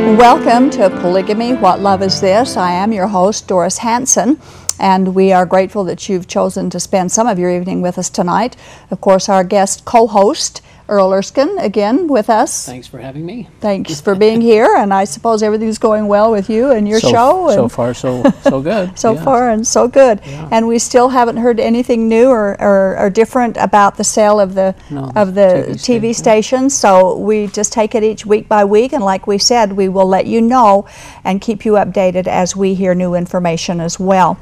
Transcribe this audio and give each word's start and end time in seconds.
Welcome 0.00 0.70
to 0.70 0.88
Polygamy 0.88 1.52
What 1.52 1.80
Love 1.80 2.00
Is 2.02 2.22
This? 2.22 2.56
I 2.56 2.72
am 2.72 2.90
your 2.90 3.06
host, 3.06 3.46
Doris 3.46 3.78
Hanson, 3.78 4.40
and 4.78 5.14
we 5.14 5.30
are 5.30 5.44
grateful 5.44 5.84
that 5.84 6.08
you've 6.08 6.26
chosen 6.26 6.70
to 6.70 6.80
spend 6.80 7.12
some 7.12 7.26
of 7.26 7.38
your 7.38 7.50
evening 7.50 7.82
with 7.82 7.98
us 7.98 8.08
tonight. 8.08 8.56
Of 8.90 9.02
course, 9.02 9.28
our 9.28 9.44
guest 9.44 9.84
co 9.84 10.06
host 10.06 10.62
Earl 10.90 11.12
Erskine 11.12 11.56
again 11.58 12.08
with 12.08 12.28
us. 12.28 12.66
Thanks 12.66 12.88
for 12.88 12.98
having 12.98 13.24
me. 13.24 13.48
Thanks 13.60 14.00
for 14.00 14.14
being 14.16 14.40
here, 14.40 14.74
and 14.76 14.92
I 14.92 15.04
suppose 15.04 15.42
everything's 15.42 15.78
going 15.78 16.08
well 16.08 16.32
with 16.32 16.50
you 16.50 16.72
and 16.72 16.88
your 16.88 16.98
so, 17.00 17.10
show. 17.10 17.50
so 17.50 17.68
far, 17.68 17.94
so 17.94 18.22
so 18.42 18.60
good. 18.60 18.98
so 18.98 19.14
yeah. 19.14 19.24
far 19.24 19.50
and 19.50 19.66
so 19.66 19.86
good. 19.86 20.20
Yeah. 20.26 20.48
And 20.50 20.66
we 20.66 20.80
still 20.80 21.08
haven't 21.10 21.36
heard 21.36 21.60
anything 21.60 22.08
new 22.08 22.28
or, 22.28 22.60
or, 22.60 22.98
or 22.98 23.08
different 23.08 23.56
about 23.56 23.96
the 23.96 24.04
sale 24.04 24.40
of 24.40 24.54
the 24.54 24.74
No, 24.90 25.12
of 25.14 25.34
the 25.34 25.66
TV 25.78 26.00
TV, 26.00 26.14
station. 26.14 26.68
station. 26.68 26.70
So 26.70 27.16
we 27.18 27.46
just 27.46 27.72
take 27.72 27.94
it 27.94 28.02
each 28.02 28.26
week 28.26 28.48
by 28.48 28.64
week, 28.64 28.92
and 28.92 29.04
like 29.04 29.26
we 29.28 29.38
said, 29.38 29.72
we 29.72 29.88
will 29.88 30.06
let 30.06 30.26
you 30.26 30.40
know 30.40 30.86
and 31.24 31.40
keep 31.40 31.64
you 31.64 31.72
updated 31.74 32.26
as 32.26 32.56
we 32.56 32.74
hear 32.74 32.94
new 32.94 33.14
information 33.14 33.80
as 33.80 34.00
well. 34.00 34.38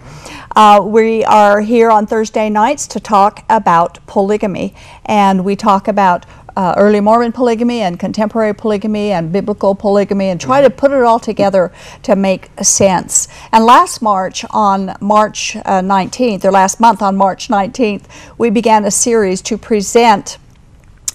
Uh, 0.57 0.81
we 0.85 1.25
are 1.25 1.61
here 1.61 1.91
on 1.91 2.07
Thursday 2.07 2.49
nights 2.49 2.87
to 2.89 3.01
talk 3.01 3.45
about 3.51 3.99
polygamy, 4.07 4.75
and 5.05 5.45
we 5.45 5.55
talk 5.55 5.89
about 5.89 6.25
uh, 6.59 6.75
early 6.77 7.01
Mormon 7.01 7.31
polygamy 7.31 7.83
and 7.83 8.01
contemporary 8.01 8.53
polygamy 8.53 9.13
and 9.13 9.33
biblical 9.33 9.77
polygamy 9.77 10.31
and 10.31 10.41
try 10.41 10.61
to 10.61 10.69
put 10.69 10.91
it 10.91 11.05
all 11.05 11.21
together 11.21 11.71
to 12.03 12.17
make 12.17 12.51
sense. 12.61 13.29
And 13.53 13.65
last 13.65 14.03
March, 14.03 14.45
on 14.51 14.97
March 15.01 15.55
uh, 15.55 15.81
19th, 15.81 16.45
or 16.45 16.51
last 16.51 16.81
month 16.81 17.01
on 17.01 17.17
March 17.17 17.47
19th, 17.47 18.07
we 18.39 18.51
began 18.51 18.85
a 18.85 18.91
series 18.91 19.41
to 19.43 19.57
present 19.57 20.39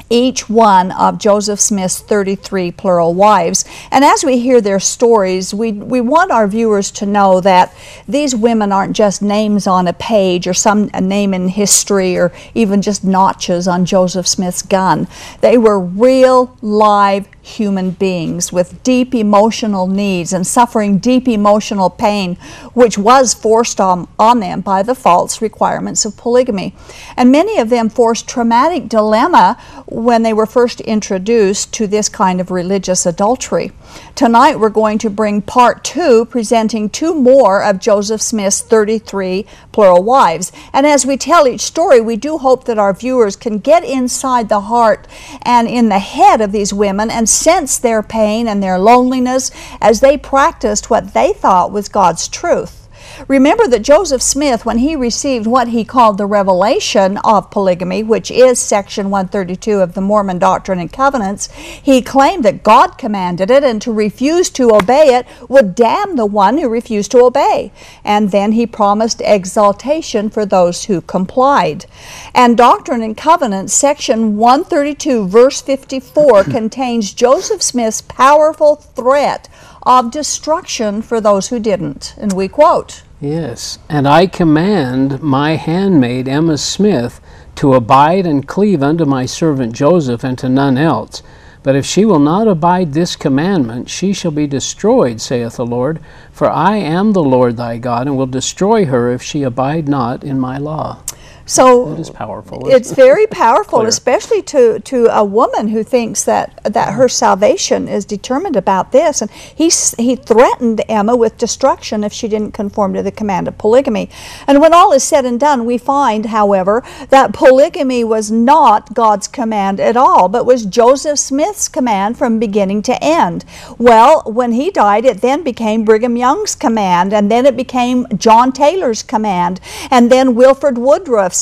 each 0.09 0.49
one 0.49 0.91
of 0.91 1.17
Joseph 1.17 1.59
Smith's 1.59 1.99
33 1.99 2.71
plural 2.71 3.13
wives. 3.13 3.65
And 3.91 4.03
as 4.03 4.23
we 4.23 4.39
hear 4.39 4.61
their 4.61 4.79
stories, 4.79 5.53
we, 5.53 5.71
we 5.71 6.01
want 6.01 6.31
our 6.31 6.47
viewers 6.47 6.91
to 6.91 7.05
know 7.05 7.41
that 7.41 7.73
these 8.07 8.35
women 8.35 8.71
aren't 8.71 8.95
just 8.95 9.21
names 9.21 9.67
on 9.67 9.87
a 9.87 9.93
page 9.93 10.47
or 10.47 10.53
some 10.53 10.87
name 10.87 11.33
in 11.33 11.49
history 11.49 12.17
or 12.17 12.31
even 12.53 12.81
just 12.81 13.03
notches 13.03 13.67
on 13.67 13.85
Joseph 13.85 14.27
Smith's 14.27 14.61
gun. 14.61 15.07
They 15.41 15.57
were 15.57 15.79
real, 15.79 16.57
live 16.61 17.27
human 17.44 17.91
beings 17.91 18.53
with 18.53 18.81
deep 18.83 19.13
emotional 19.13 19.86
needs 19.86 20.31
and 20.31 20.47
suffering 20.47 20.97
deep 20.97 21.27
emotional 21.27 21.89
pain, 21.89 22.35
which 22.73 22.97
was 22.97 23.33
forced 23.33 23.81
on, 23.81 24.08
on 24.17 24.39
them 24.39 24.61
by 24.61 24.81
the 24.81 24.95
false 24.95 25.41
requirements 25.41 26.05
of 26.05 26.16
polygamy. 26.16 26.73
And 27.17 27.31
many 27.31 27.59
of 27.59 27.69
them 27.69 27.89
forced 27.89 28.27
traumatic 28.27 28.88
dilemma 28.88 29.58
when 29.85 30.23
they 30.23 30.33
were 30.33 30.45
first 30.45 30.80
introduced 30.81 31.73
to 31.73 31.85
this 31.85 32.08
kind 32.08 32.39
of 32.39 32.50
religious 32.50 33.05
adultery. 33.05 33.73
Tonight 34.16 34.59
we're 34.59 34.69
going 34.69 34.97
to 35.00 35.09
bring 35.09 35.41
part 35.41 35.83
two, 35.83 36.25
presenting 36.25 36.89
two 36.89 37.13
more 37.13 37.61
of 37.61 37.80
Joseph 37.80 38.22
Smith's 38.22 38.61
33 38.61 39.45
plural 39.73 40.02
wives. 40.02 40.52
And 40.72 40.88
as 40.88 41.05
we 41.05 41.17
tell 41.17 41.47
each 41.47 41.61
story, 41.61 42.00
we 42.00 42.16
do 42.16 42.38
hope 42.38 42.63
that 42.66 42.79
our 42.79 42.94
viewers 42.94 43.35
can 43.35 43.59
get 43.59 43.84
inside 43.84 44.47
the 44.47 44.62
heart 44.62 45.07
and 45.41 45.67
in 45.67 45.90
the 45.90 46.00
head 46.00 46.40
of 46.40 46.53
these 46.53 46.73
women 46.73 47.12
and 47.12 47.28
sense 47.33 47.77
their 47.77 48.03
pain 48.03 48.47
and 48.47 48.61
their 48.61 48.79
loneliness 48.79 49.51
as 49.81 49.99
they 49.99 50.17
practiced 50.17 50.89
what 50.89 51.13
they 51.13 51.33
thought 51.33 51.71
was 51.71 51.89
God's 51.89 52.27
truth. 52.27 52.82
Remember 53.28 53.68
that 53.68 53.81
Joseph 53.81 54.22
Smith, 54.22 54.66
when 54.66 54.79
he 54.79 54.96
received 54.96 55.47
what 55.47 55.69
he 55.69 55.85
called 55.85 56.18
the 56.18 56.25
revelation 56.25 57.18
of 57.24 57.51
polygamy, 57.51 58.03
which 58.03 58.31
is 58.31 58.59
section 58.59 59.09
132 59.09 59.79
of 59.79 59.94
the 59.94 60.01
Mormon 60.01 60.40
Doctrine 60.40 60.79
and 60.79 60.91
Covenants, 60.91 61.52
he 61.52 62.02
claimed 62.02 62.44
that 62.44 62.63
God 62.63 62.97
commanded 62.97 63.52
it 63.52 63.63
and 63.63 63.81
to 63.81 63.91
refuse 63.91 64.50
to 64.52 64.75
obey 64.75 65.16
it 65.16 65.25
would 65.47 65.75
damn 65.75 66.16
the 66.16 66.25
one 66.25 66.57
who 66.57 66.69
refused 66.69 67.12
to 67.12 67.25
obey. 67.25 67.72
And 68.03 68.31
then 68.31 68.53
he 68.53 68.66
promised 68.66 69.22
exaltation 69.22 70.29
for 70.29 70.46
those 70.46 70.85
who 70.85 71.02
complied. 71.02 71.85
And 72.34 72.57
Doctrine 72.57 73.02
and 73.02 73.16
Covenants, 73.16 73.73
section 73.73 74.38
132, 74.38 75.28
verse 75.28 75.62
54, 75.62 76.44
contains 76.46 77.13
Joseph 77.13 77.62
Smith's 77.62 78.02
powerful 78.02 78.75
threat 78.75 79.50
of 79.83 80.11
destruction 80.11 81.01
for 81.01 81.21
those 81.21 81.49
who 81.49 81.59
didn't. 81.59 82.16
And 82.17 82.33
we 82.33 82.47
quote 82.47 83.03
Yes, 83.21 83.79
and 83.88 84.07
I 84.07 84.27
command 84.27 85.21
my 85.21 85.55
handmaid 85.55 86.27
Emma 86.27 86.57
Smith 86.57 87.21
to 87.55 87.73
abide 87.73 88.25
and 88.25 88.47
cleave 88.47 88.83
unto 88.83 89.05
my 89.05 89.25
servant 89.25 89.73
Joseph 89.73 90.23
and 90.23 90.38
to 90.39 90.49
none 90.49 90.77
else. 90.77 91.22
But 91.63 91.77
if 91.77 91.85
she 91.85 92.03
will 92.03 92.19
not 92.19 92.49
abide 92.49 92.91
this 92.91 93.16
commandment, 93.16 93.89
she 93.89 94.11
shall 94.11 94.31
be 94.31 94.47
destroyed, 94.47 95.22
saith 95.22 95.55
the 95.55 95.66
Lord. 95.66 96.01
For 96.33 96.49
I 96.49 96.75
am 96.75 97.13
the 97.13 97.23
Lord 97.23 97.55
thy 97.55 97.77
God, 97.77 98.05
and 98.05 98.17
will 98.17 98.27
destroy 98.27 98.85
her 98.85 99.09
if 99.09 99.22
she 99.22 99.43
abide 99.43 99.88
not 99.88 100.25
in 100.25 100.38
my 100.38 100.57
law. 100.57 101.01
So 101.45 101.93
That 101.93 101.99
is 101.99 102.09
powerful. 102.09 102.69
it's 102.69 102.91
it? 102.91 102.95
very 102.95 103.27
powerful, 103.27 103.79
Clear. 103.79 103.89
especially 103.89 104.41
to, 104.43 104.79
to 104.79 105.07
a 105.07 105.23
woman 105.25 105.67
who 105.69 105.83
thinks 105.83 106.23
that, 106.23 106.59
that 106.63 106.93
her 106.93 107.09
salvation 107.09 107.87
is 107.89 108.05
determined 108.05 108.55
about 108.55 108.91
this. 108.93 109.21
And 109.21 109.29
he, 109.31 109.69
he 109.97 110.15
threatened 110.15 110.81
Emma 110.87 111.15
with 111.17 111.37
destruction 111.37 112.03
if 112.03 112.13
she 112.13 112.27
didn't 112.29 112.53
conform 112.53 112.93
to 112.93 113.03
the 113.03 113.11
command 113.11 113.47
of 113.49 113.57
polygamy. 113.57 114.09
And 114.47 114.61
when 114.61 114.73
all 114.73 114.93
is 114.93 115.03
said 115.03 115.25
and 115.25 115.39
done, 115.39 115.65
we 115.65 115.77
find, 115.77 116.27
however, 116.27 116.83
that 117.09 117.33
polygamy 117.33 118.03
was 118.05 118.31
not 118.31 118.93
God's 118.93 119.27
command 119.27 119.79
at 119.81 119.97
all, 119.97 120.29
but 120.29 120.45
was 120.45 120.65
Joseph 120.65 121.19
Smith's 121.19 121.67
command 121.67 122.17
from 122.17 122.39
beginning 122.39 122.81
to 122.83 123.03
end. 123.03 123.43
Well, 123.77 124.23
when 124.25 124.53
he 124.53 124.71
died, 124.71 125.05
it 125.05 125.21
then 125.21 125.43
became 125.43 125.83
Brigham 125.83 126.15
Young's 126.15 126.55
command, 126.55 127.13
and 127.13 127.29
then 127.29 127.45
it 127.45 127.57
became 127.57 128.07
John 128.17 128.51
Taylor's 128.53 129.03
command, 129.03 129.59
and 129.91 130.11
then 130.11 130.35
Wilford 130.35 130.77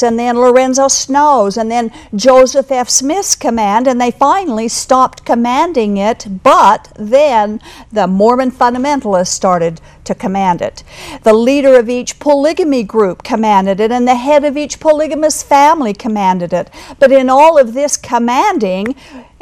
And 0.02 0.18
then 0.18 0.38
Lorenzo 0.38 0.88
Snow's, 0.88 1.58
and 1.58 1.70
then 1.70 1.92
Joseph 2.16 2.72
F. 2.72 2.90
Smith's 2.90 3.36
command, 3.36 3.88
and 3.88 4.00
they 4.00 4.12
finally 4.12 4.68
stopped 4.68 5.26
commanding 5.26 5.98
it, 5.98 6.26
but 6.44 6.92
then 6.98 7.60
the 7.92 8.08
Mormon 8.08 8.52
fundamentalists 8.52 9.28
started 9.28 9.82
to 10.06 10.16
command 10.16 10.62
it. 10.62 10.84
The 11.24 11.34
leader 11.34 11.78
of 11.78 11.90
each 11.90 12.20
polygamy 12.20 12.84
group 12.84 13.24
commanded 13.24 13.80
it, 13.80 13.92
and 13.92 14.08
the 14.08 14.16
head 14.16 14.44
of 14.46 14.58
each 14.58 14.80
polygamous 14.80 15.44
family 15.44 15.94
commanded 15.94 16.54
it. 16.54 16.70
But 17.00 17.12
in 17.12 17.30
all 17.30 17.58
of 17.58 17.74
this 17.74 17.98
commanding, 17.98 18.96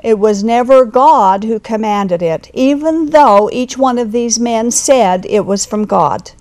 it 0.04 0.18
was 0.18 0.44
never 0.44 0.86
God 0.86 1.44
who 1.44 1.60
commanded 1.60 2.22
it, 2.22 2.50
even 2.54 3.12
though 3.12 3.50
each 3.52 3.78
one 3.78 3.98
of 3.98 4.12
these 4.12 4.40
men 4.40 4.72
said 4.72 5.26
it 5.26 5.46
was 5.46 5.66
from 5.66 5.86
God. 5.86 6.32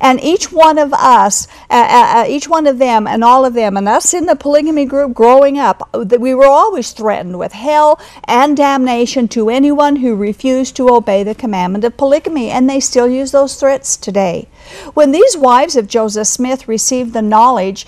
And 0.00 0.22
each 0.22 0.52
one 0.52 0.78
of 0.78 0.92
us, 0.92 1.46
uh, 1.70 1.74
uh, 1.74 2.20
uh, 2.20 2.24
each 2.28 2.48
one 2.48 2.66
of 2.66 2.78
them, 2.78 3.06
and 3.06 3.22
all 3.22 3.44
of 3.44 3.54
them, 3.54 3.76
and 3.76 3.88
us 3.88 4.12
in 4.14 4.26
the 4.26 4.36
polygamy 4.36 4.84
group 4.84 5.14
growing 5.14 5.58
up, 5.58 5.88
we 5.94 6.34
were 6.34 6.46
always 6.46 6.92
threatened 6.92 7.38
with 7.38 7.52
hell 7.52 8.00
and 8.24 8.56
damnation 8.56 9.28
to 9.28 9.50
anyone 9.50 9.96
who 9.96 10.14
refused 10.14 10.76
to 10.76 10.88
obey 10.88 11.22
the 11.22 11.34
commandment 11.34 11.84
of 11.84 11.96
polygamy, 11.96 12.50
and 12.50 12.68
they 12.68 12.80
still 12.80 13.08
use 13.08 13.32
those 13.32 13.56
threats 13.56 13.96
today. 13.96 14.48
When 14.94 15.12
these 15.12 15.36
wives 15.36 15.76
of 15.76 15.86
Joseph 15.86 16.26
Smith 16.26 16.68
received 16.68 17.12
the 17.12 17.22
knowledge 17.22 17.86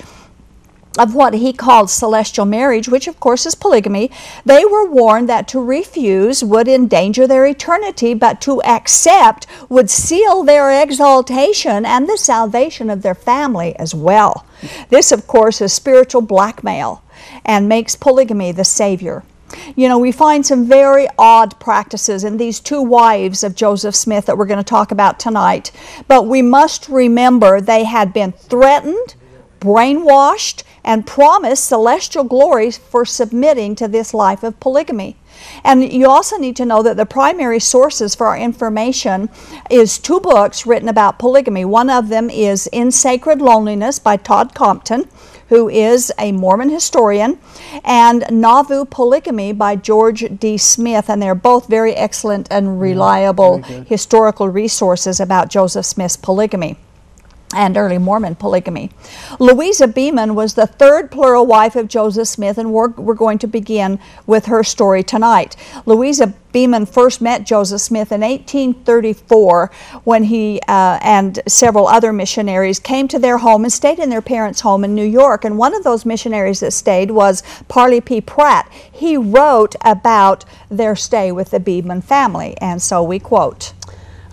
of 0.98 1.14
what 1.14 1.34
he 1.34 1.52
called 1.52 1.90
celestial 1.90 2.44
marriage, 2.44 2.88
which 2.88 3.08
of 3.08 3.18
course 3.18 3.46
is 3.46 3.54
polygamy, 3.54 4.10
they 4.44 4.64
were 4.64 4.88
warned 4.88 5.28
that 5.28 5.48
to 5.48 5.60
refuse 5.60 6.44
would 6.44 6.68
endanger 6.68 7.26
their 7.26 7.46
eternity, 7.46 8.14
but 8.14 8.40
to 8.40 8.62
accept 8.62 9.46
would 9.68 9.90
seal 9.90 10.42
their 10.42 10.82
exaltation 10.82 11.84
and 11.84 12.08
the 12.08 12.16
salvation 12.16 12.90
of 12.90 13.02
their 13.02 13.14
family 13.14 13.76
as 13.76 13.94
well. 13.94 14.46
This, 14.88 15.12
of 15.12 15.26
course, 15.26 15.60
is 15.60 15.72
spiritual 15.72 16.22
blackmail 16.22 17.02
and 17.44 17.68
makes 17.68 17.96
polygamy 17.96 18.52
the 18.52 18.64
savior. 18.64 19.24
You 19.76 19.88
know, 19.88 19.98
we 19.98 20.12
find 20.12 20.44
some 20.44 20.66
very 20.66 21.06
odd 21.18 21.58
practices 21.60 22.24
in 22.24 22.36
these 22.36 22.60
two 22.60 22.82
wives 22.82 23.44
of 23.44 23.54
Joseph 23.54 23.94
Smith 23.94 24.26
that 24.26 24.36
we're 24.36 24.46
going 24.46 24.58
to 24.58 24.64
talk 24.64 24.90
about 24.90 25.20
tonight, 25.20 25.70
but 26.08 26.26
we 26.26 26.42
must 26.42 26.88
remember 26.88 27.60
they 27.60 27.84
had 27.84 28.12
been 28.12 28.32
threatened, 28.32 29.14
brainwashed, 29.64 30.62
and 30.84 31.06
promised 31.06 31.64
celestial 31.64 32.24
glories 32.24 32.76
for 32.76 33.06
submitting 33.06 33.74
to 33.74 33.88
this 33.88 34.12
life 34.12 34.42
of 34.42 34.60
polygamy. 34.60 35.16
And 35.64 35.90
you 35.90 36.06
also 36.06 36.36
need 36.36 36.56
to 36.56 36.66
know 36.66 36.82
that 36.82 36.96
the 36.96 37.06
primary 37.06 37.58
sources 37.58 38.14
for 38.14 38.26
our 38.26 38.36
information 38.36 39.30
is 39.70 39.98
two 39.98 40.20
books 40.20 40.66
written 40.66 40.88
about 40.88 41.18
polygamy. 41.18 41.64
One 41.64 41.88
of 41.88 42.08
them 42.08 42.28
is 42.28 42.66
In 42.68 42.92
Sacred 42.92 43.40
Loneliness 43.40 43.98
by 43.98 44.18
Todd 44.18 44.54
Compton 44.54 45.08
who 45.48 45.68
is 45.68 46.10
a 46.18 46.32
Mormon 46.32 46.70
historian, 46.70 47.38
and 47.84 48.24
Nauvoo 48.30 48.86
Polygamy 48.86 49.52
by 49.52 49.76
George 49.76 50.24
D. 50.38 50.56
Smith, 50.56 51.10
and 51.10 51.20
they're 51.20 51.34
both 51.34 51.68
very 51.68 51.94
excellent 51.94 52.48
and 52.50 52.66
mm, 52.66 52.80
reliable 52.80 53.62
historical 53.62 54.48
resources 54.48 55.20
about 55.20 55.50
Joseph 55.50 55.84
Smith's 55.84 56.16
polygamy 56.16 56.76
and 57.54 57.76
early 57.76 57.98
Mormon 57.98 58.34
polygamy. 58.34 58.90
Louisa 59.38 59.88
Beaman 59.88 60.34
was 60.34 60.54
the 60.54 60.66
third 60.66 61.10
plural 61.10 61.46
wife 61.46 61.76
of 61.76 61.88
Joseph 61.88 62.28
Smith, 62.28 62.58
and 62.58 62.72
we're, 62.72 62.90
we're 62.90 63.14
going 63.14 63.38
to 63.38 63.46
begin 63.46 63.98
with 64.26 64.46
her 64.46 64.62
story 64.62 65.02
tonight. 65.02 65.56
Louisa 65.86 66.34
Beaman 66.54 66.86
first 66.86 67.20
met 67.20 67.44
Joseph 67.44 67.80
Smith 67.80 68.12
in 68.12 68.20
1834 68.20 69.72
when 70.04 70.22
he 70.22 70.60
uh, 70.68 71.00
and 71.02 71.42
several 71.48 71.88
other 71.88 72.12
missionaries 72.12 72.78
came 72.78 73.08
to 73.08 73.18
their 73.18 73.38
home 73.38 73.64
and 73.64 73.72
stayed 73.72 73.98
in 73.98 74.08
their 74.08 74.22
parents' 74.22 74.60
home 74.60 74.84
in 74.84 74.94
New 74.94 75.04
York. 75.04 75.44
And 75.44 75.58
one 75.58 75.74
of 75.74 75.82
those 75.82 76.06
missionaries 76.06 76.60
that 76.60 76.70
stayed 76.70 77.10
was 77.10 77.42
Parley 77.66 78.00
P. 78.00 78.20
Pratt. 78.20 78.70
He 78.70 79.16
wrote 79.16 79.74
about 79.80 80.44
their 80.70 80.94
stay 80.94 81.32
with 81.32 81.50
the 81.50 81.58
Beaman 81.58 82.02
family, 82.02 82.56
and 82.60 82.80
so 82.80 83.02
we 83.02 83.18
quote. 83.18 83.72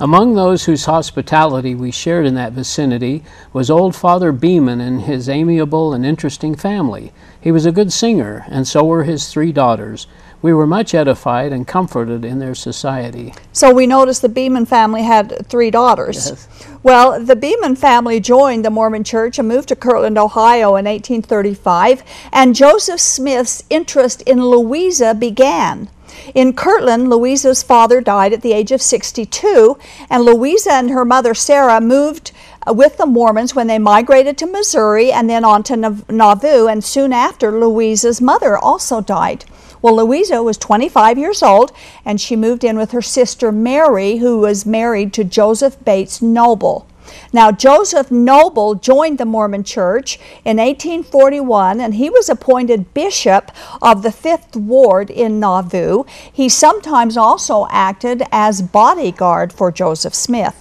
Among 0.01 0.33
those 0.33 0.65
whose 0.65 0.85
hospitality 0.85 1.75
we 1.75 1.91
shared 1.91 2.25
in 2.25 2.33
that 2.33 2.53
vicinity 2.53 3.23
was 3.53 3.69
old 3.69 3.95
Father 3.95 4.31
Beaman 4.31 4.81
and 4.81 5.01
his 5.01 5.29
amiable 5.29 5.93
and 5.93 6.03
interesting 6.03 6.55
family. 6.55 7.11
He 7.39 7.51
was 7.51 7.67
a 7.67 7.71
good 7.71 7.93
singer, 7.93 8.43
and 8.49 8.67
so 8.67 8.83
were 8.83 9.03
his 9.03 9.27
three 9.27 9.51
daughters. 9.51 10.07
We 10.41 10.53
were 10.53 10.65
much 10.65 10.95
edified 10.95 11.53
and 11.53 11.67
comforted 11.67 12.25
in 12.25 12.39
their 12.39 12.55
society. 12.55 13.35
So 13.53 13.71
we 13.71 13.85
noticed 13.85 14.23
the 14.23 14.29
Beaman 14.29 14.65
family 14.65 15.03
had 15.03 15.45
three 15.45 15.69
daughters. 15.69 16.29
Yes. 16.29 16.67
Well, 16.81 17.23
the 17.23 17.35
Beaman 17.35 17.75
family 17.75 18.19
joined 18.19 18.65
the 18.65 18.71
Mormon 18.71 19.03
Church 19.03 19.37
and 19.37 19.47
moved 19.47 19.67
to 19.67 19.75
Kirtland, 19.75 20.17
Ohio 20.17 20.69
in 20.77 20.85
1835, 20.85 22.01
and 22.31 22.55
Joseph 22.55 22.99
Smith's 22.99 23.63
interest 23.69 24.23
in 24.23 24.43
Louisa 24.43 25.13
began. 25.13 25.89
In 26.33 26.53
Kirtland, 26.53 27.09
Louisa's 27.09 27.63
father 27.63 28.01
died 28.01 28.33
at 28.33 28.41
the 28.41 28.53
age 28.53 28.71
of 28.71 28.81
62, 28.81 29.77
and 30.09 30.23
Louisa 30.23 30.73
and 30.73 30.89
her 30.89 31.05
mother 31.05 31.33
Sarah 31.33 31.81
moved 31.81 32.31
uh, 32.67 32.73
with 32.73 32.97
the 32.97 33.05
Mormons 33.05 33.55
when 33.55 33.67
they 33.67 33.79
migrated 33.79 34.37
to 34.37 34.45
Missouri 34.45 35.11
and 35.11 35.29
then 35.29 35.43
on 35.43 35.63
to 35.63 35.75
Nauvoo, 35.75 36.67
and 36.67 36.83
soon 36.83 37.13
after, 37.13 37.51
Louisa's 37.51 38.21
mother 38.21 38.57
also 38.57 39.01
died. 39.01 39.45
Well, 39.81 39.95
Louisa 39.95 40.43
was 40.43 40.57
25 40.57 41.17
years 41.17 41.41
old, 41.41 41.71
and 42.05 42.21
she 42.21 42.35
moved 42.35 42.63
in 42.63 42.77
with 42.77 42.91
her 42.91 43.01
sister 43.01 43.51
Mary, 43.51 44.17
who 44.17 44.39
was 44.39 44.65
married 44.65 45.11
to 45.13 45.23
Joseph 45.23 45.83
Bates 45.83 46.21
Noble. 46.21 46.87
Now, 47.33 47.51
Joseph 47.51 48.11
Noble 48.11 48.75
joined 48.75 49.17
the 49.17 49.25
Mormon 49.25 49.63
Church 49.63 50.17
in 50.45 50.57
1841 50.57 51.79
and 51.79 51.95
he 51.95 52.09
was 52.09 52.29
appointed 52.29 52.93
bishop 52.93 53.51
of 53.81 54.03
the 54.03 54.11
Fifth 54.11 54.55
Ward 54.55 55.09
in 55.09 55.39
Nauvoo. 55.39 56.03
He 56.31 56.49
sometimes 56.49 57.17
also 57.17 57.67
acted 57.69 58.23
as 58.31 58.61
bodyguard 58.61 59.53
for 59.53 59.71
Joseph 59.71 60.13
Smith. 60.13 60.60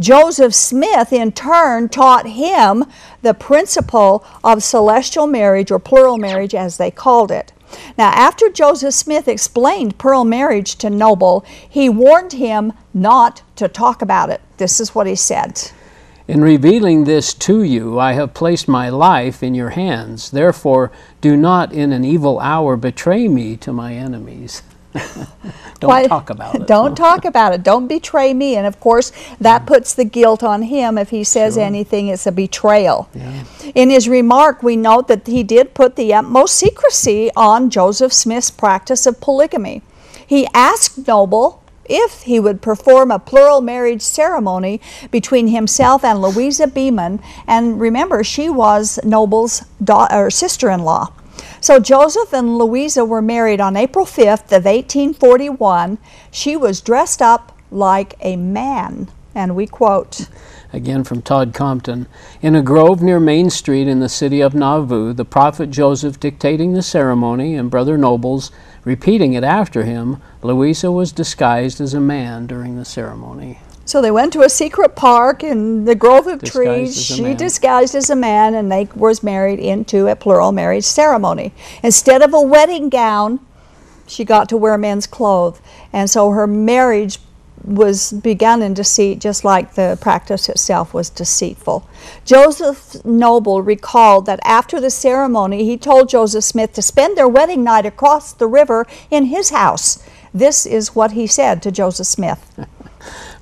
Joseph 0.00 0.54
Smith, 0.54 1.12
in 1.12 1.32
turn, 1.32 1.88
taught 1.88 2.26
him 2.26 2.84
the 3.22 3.34
principle 3.34 4.24
of 4.42 4.62
celestial 4.62 5.26
marriage 5.26 5.70
or 5.70 5.78
plural 5.78 6.18
marriage, 6.18 6.54
as 6.54 6.76
they 6.76 6.90
called 6.90 7.30
it. 7.30 7.52
Now, 7.96 8.10
after 8.10 8.48
Joseph 8.48 8.94
Smith 8.94 9.28
explained 9.28 9.98
plural 9.98 10.24
marriage 10.24 10.76
to 10.76 10.90
Noble, 10.90 11.44
he 11.68 11.88
warned 11.88 12.32
him 12.32 12.72
not 12.92 13.42
to 13.56 13.68
talk 13.68 14.02
about 14.02 14.30
it. 14.30 14.40
This 14.58 14.80
is 14.80 14.94
what 14.94 15.06
he 15.06 15.16
said. 15.16 15.70
In 16.26 16.40
revealing 16.40 17.04
this 17.04 17.34
to 17.34 17.62
you, 17.62 17.98
I 17.98 18.14
have 18.14 18.32
placed 18.32 18.66
my 18.66 18.88
life 18.88 19.42
in 19.42 19.54
your 19.54 19.70
hands. 19.70 20.30
Therefore, 20.30 20.90
do 21.20 21.36
not 21.36 21.72
in 21.72 21.92
an 21.92 22.04
evil 22.04 22.40
hour 22.40 22.76
betray 22.76 23.28
me 23.28 23.56
to 23.58 23.72
my 23.72 23.94
enemies. 23.94 24.62
don't 25.80 25.88
Why, 25.88 26.06
talk 26.06 26.30
about 26.30 26.54
it. 26.54 26.66
Don't 26.74 26.94
talk 26.94 27.24
about 27.24 27.52
it. 27.52 27.62
Don't 27.62 27.88
betray 27.88 28.32
me. 28.32 28.54
And 28.56 28.66
of 28.66 28.78
course, 28.78 29.10
that 29.40 29.66
puts 29.66 29.92
the 29.94 30.04
guilt 30.04 30.42
on 30.42 30.62
him. 30.62 30.96
If 30.96 31.10
he 31.10 31.24
says 31.24 31.54
sure. 31.54 31.64
anything, 31.64 32.08
it's 32.08 32.26
a 32.26 32.32
betrayal. 32.32 33.08
Yeah. 33.12 33.44
In 33.74 33.90
his 33.90 34.08
remark, 34.08 34.62
we 34.62 34.76
note 34.76 35.08
that 35.08 35.26
he 35.26 35.42
did 35.42 35.74
put 35.74 35.96
the 35.96 36.14
utmost 36.14 36.54
secrecy 36.54 37.30
on 37.36 37.70
Joseph 37.70 38.12
Smith's 38.12 38.50
practice 38.50 39.04
of 39.04 39.20
polygamy. 39.20 39.82
He 40.26 40.46
asked 40.54 41.06
Noble 41.06 41.62
if 41.86 42.22
he 42.22 42.40
would 42.40 42.62
perform 42.62 43.10
a 43.10 43.18
plural 43.18 43.60
marriage 43.60 44.02
ceremony 44.02 44.80
between 45.10 45.48
himself 45.48 46.04
and 46.04 46.22
Louisa 46.22 46.66
Beaman. 46.66 47.20
And 47.46 47.80
remember, 47.80 48.24
she 48.24 48.48
was 48.48 48.98
Noble's 49.04 49.60
daughter, 49.82 50.30
sister 50.30 50.70
in 50.70 50.80
law. 50.80 51.12
So 51.64 51.80
Joseph 51.80 52.34
and 52.34 52.58
Louisa 52.58 53.06
were 53.06 53.22
married 53.22 53.58
on 53.58 53.74
April 53.74 54.04
5th 54.04 54.52
of 54.52 54.66
1841. 54.66 55.96
She 56.30 56.56
was 56.56 56.82
dressed 56.82 57.22
up 57.22 57.58
like 57.70 58.16
a 58.20 58.36
man. 58.36 59.08
And 59.34 59.56
we 59.56 59.66
quote 59.66 60.28
again 60.74 61.04
from 61.04 61.22
Todd 61.22 61.54
Compton. 61.54 62.06
In 62.42 62.54
a 62.54 62.60
grove 62.60 63.00
near 63.00 63.18
Main 63.18 63.48
Street 63.48 63.88
in 63.88 64.00
the 64.00 64.10
city 64.10 64.42
of 64.42 64.54
Nauvoo, 64.54 65.14
the 65.14 65.24
prophet 65.24 65.70
Joseph 65.70 66.20
dictating 66.20 66.74
the 66.74 66.82
ceremony 66.82 67.54
and 67.54 67.70
Brother 67.70 67.96
Nobles 67.96 68.50
repeating 68.84 69.32
it 69.32 69.42
after 69.42 69.84
him, 69.84 70.20
Louisa 70.42 70.92
was 70.92 71.12
disguised 71.12 71.80
as 71.80 71.94
a 71.94 71.98
man 71.98 72.46
during 72.46 72.76
the 72.76 72.84
ceremony. 72.84 73.60
So 73.86 74.00
they 74.00 74.10
went 74.10 74.32
to 74.32 74.42
a 74.42 74.48
secret 74.48 74.96
park 74.96 75.44
in 75.44 75.84
the 75.84 75.94
grove 75.94 76.26
of 76.26 76.40
disguised 76.40 76.94
trees. 76.94 77.04
She 77.04 77.34
disguised 77.34 77.94
as 77.94 78.08
a 78.08 78.16
man, 78.16 78.54
and 78.54 78.72
they 78.72 78.88
was 78.94 79.22
married 79.22 79.58
into 79.58 80.08
a 80.08 80.16
plural 80.16 80.52
marriage 80.52 80.84
ceremony. 80.84 81.52
Instead 81.82 82.22
of 82.22 82.32
a 82.32 82.40
wedding 82.40 82.88
gown, 82.88 83.40
she 84.06 84.24
got 84.24 84.48
to 84.48 84.56
wear 84.56 84.78
men's 84.78 85.06
clothes, 85.06 85.60
and 85.92 86.08
so 86.08 86.30
her 86.30 86.46
marriage 86.46 87.18
was 87.62 88.12
begun 88.12 88.62
in 88.62 88.74
deceit, 88.74 89.18
just 89.18 89.44
like 89.44 89.74
the 89.74 89.98
practice 90.00 90.48
itself 90.48 90.92
was 90.92 91.08
deceitful. 91.08 91.88
Joseph 92.24 93.02
Noble 93.04 93.62
recalled 93.62 94.26
that 94.26 94.40
after 94.44 94.80
the 94.80 94.90
ceremony, 94.90 95.64
he 95.64 95.78
told 95.78 96.10
Joseph 96.10 96.44
Smith 96.44 96.74
to 96.74 96.82
spend 96.82 97.16
their 97.16 97.28
wedding 97.28 97.64
night 97.64 97.86
across 97.86 98.32
the 98.32 98.46
river 98.46 98.86
in 99.10 99.26
his 99.26 99.50
house. 99.50 100.04
This 100.34 100.66
is 100.66 100.94
what 100.94 101.12
he 101.12 101.26
said 101.26 101.62
to 101.62 101.70
Joseph 101.70 102.06
Smith. 102.06 102.58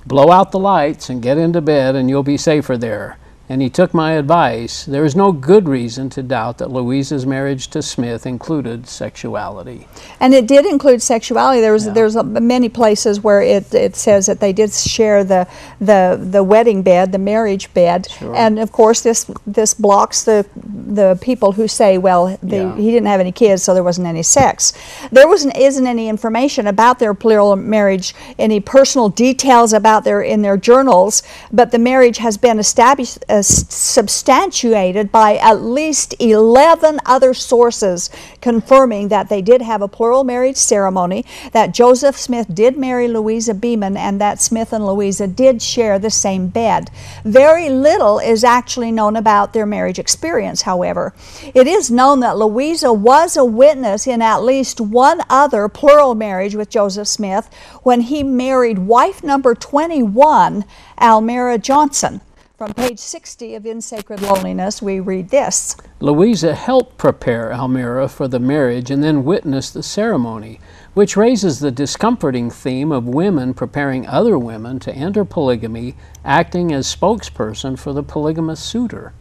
Blow 0.05 0.31
out 0.31 0.51
the 0.51 0.59
lights 0.59 1.09
and 1.09 1.23
get 1.23 1.39
into 1.39 1.61
bed, 1.61 1.95
and 1.95 2.09
you'll 2.09 2.23
be 2.23 2.37
safer 2.37 2.77
there. 2.77 3.19
And 3.49 3.61
he 3.61 3.69
took 3.69 3.93
my 3.93 4.13
advice. 4.13 4.85
There 4.85 5.05
is 5.05 5.15
no 5.15 5.33
good 5.33 5.69
reason 5.69 6.09
to 6.11 6.23
doubt 6.23 6.59
that 6.59 6.71
Louisa's 6.71 7.27
marriage 7.27 7.69
to 7.69 7.83
Smith 7.83 8.25
included 8.25 8.89
sexuality. 8.89 9.89
And 10.21 10.33
it 10.33 10.47
did 10.47 10.65
include 10.65 11.03
sexuality. 11.03 11.61
There 11.61 11.73
was 11.73 11.87
yeah. 11.87 11.93
there's 11.93 12.15
many 12.25 12.69
places 12.69 13.21
where 13.21 13.43
it, 13.43 13.75
it 13.75 13.97
says 13.97 14.27
that 14.27 14.41
they 14.41 14.53
did 14.53 14.73
share 14.73 15.25
the 15.25 15.47
the 15.81 16.19
the 16.21 16.43
wedding 16.43 16.83
bed, 16.83 17.13
the 17.13 17.19
marriage 17.19 17.73
bed, 17.75 18.11
sure. 18.11 18.35
and 18.35 18.59
of 18.59 18.73
course 18.73 19.03
this 19.03 19.31
this 19.47 19.75
blocks 19.75 20.25
the 20.25 20.47
the 20.55 21.19
people 21.21 21.53
who 21.53 21.67
say, 21.67 21.99
well, 21.99 22.39
they, 22.43 22.63
yeah. 22.63 22.77
he 22.77 22.91
didn't 22.91 23.07
have 23.07 23.21
any 23.21 23.33
kids, 23.33 23.63
so 23.63 23.75
there 23.75 23.83
wasn't 23.83 24.07
any 24.07 24.23
sex. 24.23 24.73
There 25.11 25.27
wasn't 25.29 25.57
isn't 25.57 25.87
any 25.87 26.09
information 26.09 26.67
about 26.67 26.99
their 26.99 27.15
plural 27.15 27.57
marriage, 27.57 28.15
any 28.39 28.61
personal 28.61 29.09
details 29.09 29.73
about 29.73 30.05
their 30.05 30.23
in 30.23 30.43
their 30.43 30.57
journals, 30.57 31.23
but 31.51 31.71
the 31.71 31.79
marriage 31.79 32.19
has 32.19 32.37
been 32.37 32.59
established, 32.59 33.25
uh, 33.33 33.41
substantiated 33.41 35.11
by 35.11 35.37
at 35.37 35.63
least 35.63 36.15
eleven 36.21 37.01
other 37.07 37.33
sources 37.33 38.11
confirming 38.43 39.09
that 39.09 39.31
they 39.31 39.41
did 39.41 39.63
have 39.63 39.81
a 39.81 39.89
plural 39.89 40.23
marriage 40.23 40.59
ceremony, 40.59 41.25
that 41.53 41.73
Joseph 41.73 42.19
Smith 42.19 42.55
did 42.55 42.77
marry 42.77 43.09
Louisa 43.09 43.55
Beaman, 43.55 43.97
and 43.97 44.21
that 44.21 44.43
Smith 44.43 44.71
and 44.71 44.87
Louisa 44.87 45.27
did 45.27 45.63
share 45.63 45.99
the 45.99 46.11
same 46.11 46.49
bed. 46.49 46.91
Very 47.25 47.71
little 47.71 48.19
is 48.19 48.45
actually 48.45 48.93
known 48.93 49.17
about 49.17 49.55
their 49.55 49.65
marriage 49.65 49.99
experience, 49.99 50.63
however. 50.63 51.15
It 51.55 51.67
is 51.67 51.91
known 51.91 52.21
that 52.21 52.37
Louisa 52.37 52.93
was 52.93 53.35
a 53.39 53.47
witness 53.47 54.07
in 54.07 54.21
at 54.21 54.43
least 54.43 54.79
one 54.79 55.23
other 55.31 55.69
plural 55.69 56.15
marriage 56.15 56.55
with 56.55 56.69
Joseph 56.69 57.09
Smith 57.09 57.49
when 57.83 58.03
he 58.03 58.23
married 58.23 58.79
wife 58.81 59.25
number 59.25 59.55
21, 59.55 60.67
Almira 61.01 61.57
Johnson. 61.57 62.21
From 62.63 62.75
page 62.75 63.01
60 63.01 63.57
of 63.57 63.67
In 63.67 63.81
Sacred 63.81 64.23
Loneliness, 64.23 64.81
we 64.81 65.01
read 65.01 65.31
this 65.31 65.77
Louisa 65.99 66.55
helped 66.55 66.97
prepare 66.97 67.53
Almira 67.53 68.09
for 68.09 68.29
the 68.29 68.39
marriage 68.39 68.89
and 68.89 69.03
then 69.03 69.25
witnessed 69.25 69.75
the 69.75 69.83
ceremony, 69.83 70.61
which 70.95 71.17
raises 71.17 71.59
the 71.59 71.73
discomforting 71.73 72.51
theme 72.51 72.93
of 72.93 73.09
women 73.09 73.53
preparing 73.53 74.07
other 74.07 74.39
women 74.39 74.79
to 74.79 74.95
enter 74.95 75.25
polygamy, 75.25 75.97
acting 76.25 76.73
as 76.73 76.87
spokesperson 76.87 77.77
for 77.77 77.93
the 77.93 78.05
polygamous 78.05 78.63
suitor. 78.63 79.13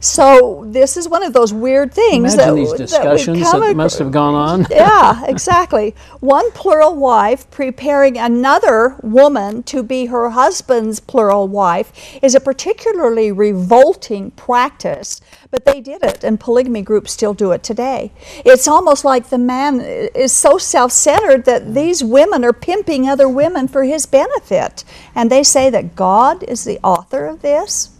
So 0.00 0.64
this 0.68 0.96
is 0.96 1.08
one 1.08 1.22
of 1.22 1.32
those 1.32 1.52
weird 1.52 1.92
things 1.92 2.34
Imagine 2.34 2.54
that, 2.54 2.54
these 2.54 2.72
discussions 2.72 3.42
come 3.42 3.60
that 3.60 3.76
must 3.76 3.98
have 3.98 4.12
gone 4.12 4.34
on. 4.34 4.66
yeah, 4.70 5.24
exactly. 5.26 5.94
One 6.20 6.50
plural 6.52 6.96
wife 6.96 7.50
preparing 7.50 8.18
another 8.18 8.96
woman 9.02 9.62
to 9.64 9.82
be 9.82 10.06
her 10.06 10.30
husband's 10.30 11.00
plural 11.00 11.48
wife 11.48 11.92
is 12.22 12.34
a 12.34 12.40
particularly 12.40 13.32
revolting 13.32 14.30
practice, 14.32 15.20
but 15.50 15.64
they 15.64 15.80
did 15.80 16.02
it, 16.02 16.24
and 16.24 16.38
polygamy 16.38 16.82
groups 16.82 17.12
still 17.12 17.34
do 17.34 17.52
it 17.52 17.62
today. 17.62 18.12
It's 18.44 18.68
almost 18.68 19.04
like 19.04 19.28
the 19.28 19.38
man 19.38 19.80
is 19.80 20.32
so 20.32 20.58
self 20.58 20.92
centered 20.92 21.44
that 21.44 21.64
mm. 21.64 21.74
these 21.74 22.04
women 22.04 22.44
are 22.44 22.52
pimping 22.52 23.08
other 23.08 23.28
women 23.28 23.68
for 23.68 23.84
his 23.84 24.06
benefit. 24.06 24.84
And 25.14 25.30
they 25.30 25.42
say 25.42 25.70
that 25.70 25.96
God 25.96 26.42
is 26.44 26.64
the 26.64 26.78
author 26.82 27.26
of 27.26 27.42
this. 27.42 27.90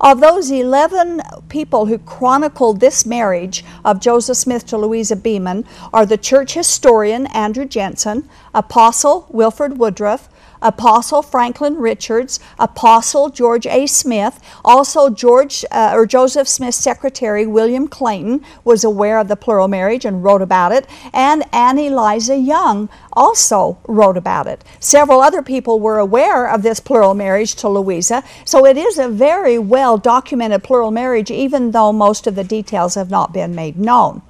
Of 0.00 0.20
those 0.20 0.50
11 0.50 1.22
people 1.48 1.86
who 1.86 1.98
chronicled 1.98 2.80
this 2.80 3.06
marriage 3.06 3.64
of 3.84 4.00
Joseph 4.00 4.36
Smith 4.36 4.66
to 4.66 4.78
Louisa 4.78 5.16
Beaman 5.16 5.64
are 5.92 6.04
the 6.04 6.16
church 6.16 6.54
historian 6.54 7.26
Andrew 7.28 7.64
Jenson, 7.64 8.28
Apostle 8.54 9.26
Wilford 9.30 9.78
Woodruff, 9.78 10.28
Apostle 10.64 11.22
Franklin 11.22 11.76
Richards, 11.76 12.40
Apostle 12.58 13.28
George 13.28 13.66
A. 13.66 13.86
Smith, 13.86 14.40
also 14.64 15.10
George 15.10 15.64
uh, 15.70 15.92
or 15.94 16.06
Joseph 16.06 16.48
Smith's 16.48 16.78
secretary 16.78 17.46
William 17.46 17.86
Clayton 17.86 18.42
was 18.64 18.82
aware 18.82 19.18
of 19.18 19.28
the 19.28 19.36
plural 19.36 19.68
marriage 19.68 20.04
and 20.04 20.24
wrote 20.24 20.42
about 20.42 20.72
it, 20.72 20.86
and 21.12 21.44
Ann 21.52 21.78
Eliza 21.78 22.36
Young 22.36 22.88
also 23.12 23.78
wrote 23.86 24.16
about 24.16 24.46
it. 24.46 24.64
Several 24.80 25.20
other 25.20 25.42
people 25.42 25.78
were 25.78 25.98
aware 25.98 26.48
of 26.48 26.62
this 26.62 26.80
plural 26.80 27.14
marriage 27.14 27.54
to 27.56 27.68
Louisa, 27.68 28.24
so 28.44 28.64
it 28.64 28.76
is 28.76 28.98
a 28.98 29.08
very 29.08 29.58
well 29.58 29.98
documented 29.98 30.64
plural 30.64 30.90
marriage, 30.90 31.30
even 31.30 31.72
though 31.72 31.92
most 31.92 32.26
of 32.26 32.34
the 32.34 32.44
details 32.44 32.94
have 32.94 33.10
not 33.10 33.32
been 33.32 33.54
made 33.54 33.78
known. 33.78 34.22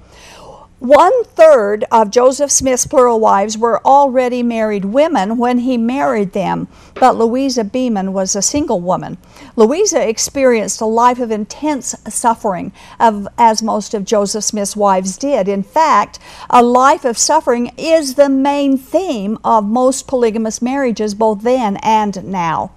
One 0.79 1.23
third 1.23 1.85
of 1.89 2.11
Joseph 2.11 2.51
Smith's 2.51 2.85
plural 2.85 3.21
wives 3.21 3.57
were 3.57 3.81
already 3.87 4.43
married 4.43 4.83
women 4.83 5.37
when 5.37 5.59
he 5.59 5.77
married 5.77 6.33
them, 6.33 6.67
but 6.95 7.15
Louisa 7.15 7.63
Beaman 7.63 8.11
was 8.11 8.35
a 8.35 8.41
single 8.41 8.81
woman. 8.81 9.17
Louisa 9.55 10.05
experienced 10.05 10.81
a 10.81 10.85
life 10.85 11.19
of 11.19 11.31
intense 11.31 11.95
suffering, 12.09 12.73
of, 12.99 13.25
as 13.37 13.63
most 13.63 13.93
of 13.93 14.03
Joseph 14.03 14.43
Smith's 14.43 14.75
wives 14.75 15.17
did. 15.17 15.47
In 15.47 15.63
fact, 15.63 16.19
a 16.49 16.61
life 16.61 17.05
of 17.05 17.17
suffering 17.17 17.71
is 17.77 18.15
the 18.15 18.29
main 18.29 18.77
theme 18.77 19.39
of 19.45 19.63
most 19.63 20.07
polygamous 20.07 20.61
marriages, 20.61 21.15
both 21.15 21.41
then 21.41 21.77
and 21.77 22.25
now. 22.25 22.71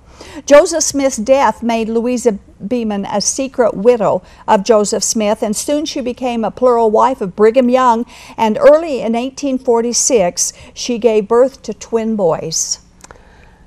Joseph 0.46 0.82
Smith's 0.82 1.16
death 1.16 1.62
made 1.62 1.88
Louisa 1.88 2.38
Beaman 2.66 3.06
a 3.06 3.20
secret 3.20 3.74
widow 3.74 4.22
of 4.46 4.64
Joseph 4.64 5.04
Smith, 5.04 5.42
and 5.42 5.54
soon 5.54 5.84
she 5.84 6.00
became 6.00 6.44
a 6.44 6.50
plural 6.50 6.90
wife 6.90 7.20
of 7.20 7.36
Brigham 7.36 7.68
Young. 7.68 8.04
And 8.36 8.58
early 8.58 9.00
in 9.00 9.12
1846, 9.12 10.52
she 10.74 10.98
gave 10.98 11.28
birth 11.28 11.62
to 11.62 11.74
twin 11.74 12.16
boys. 12.16 12.80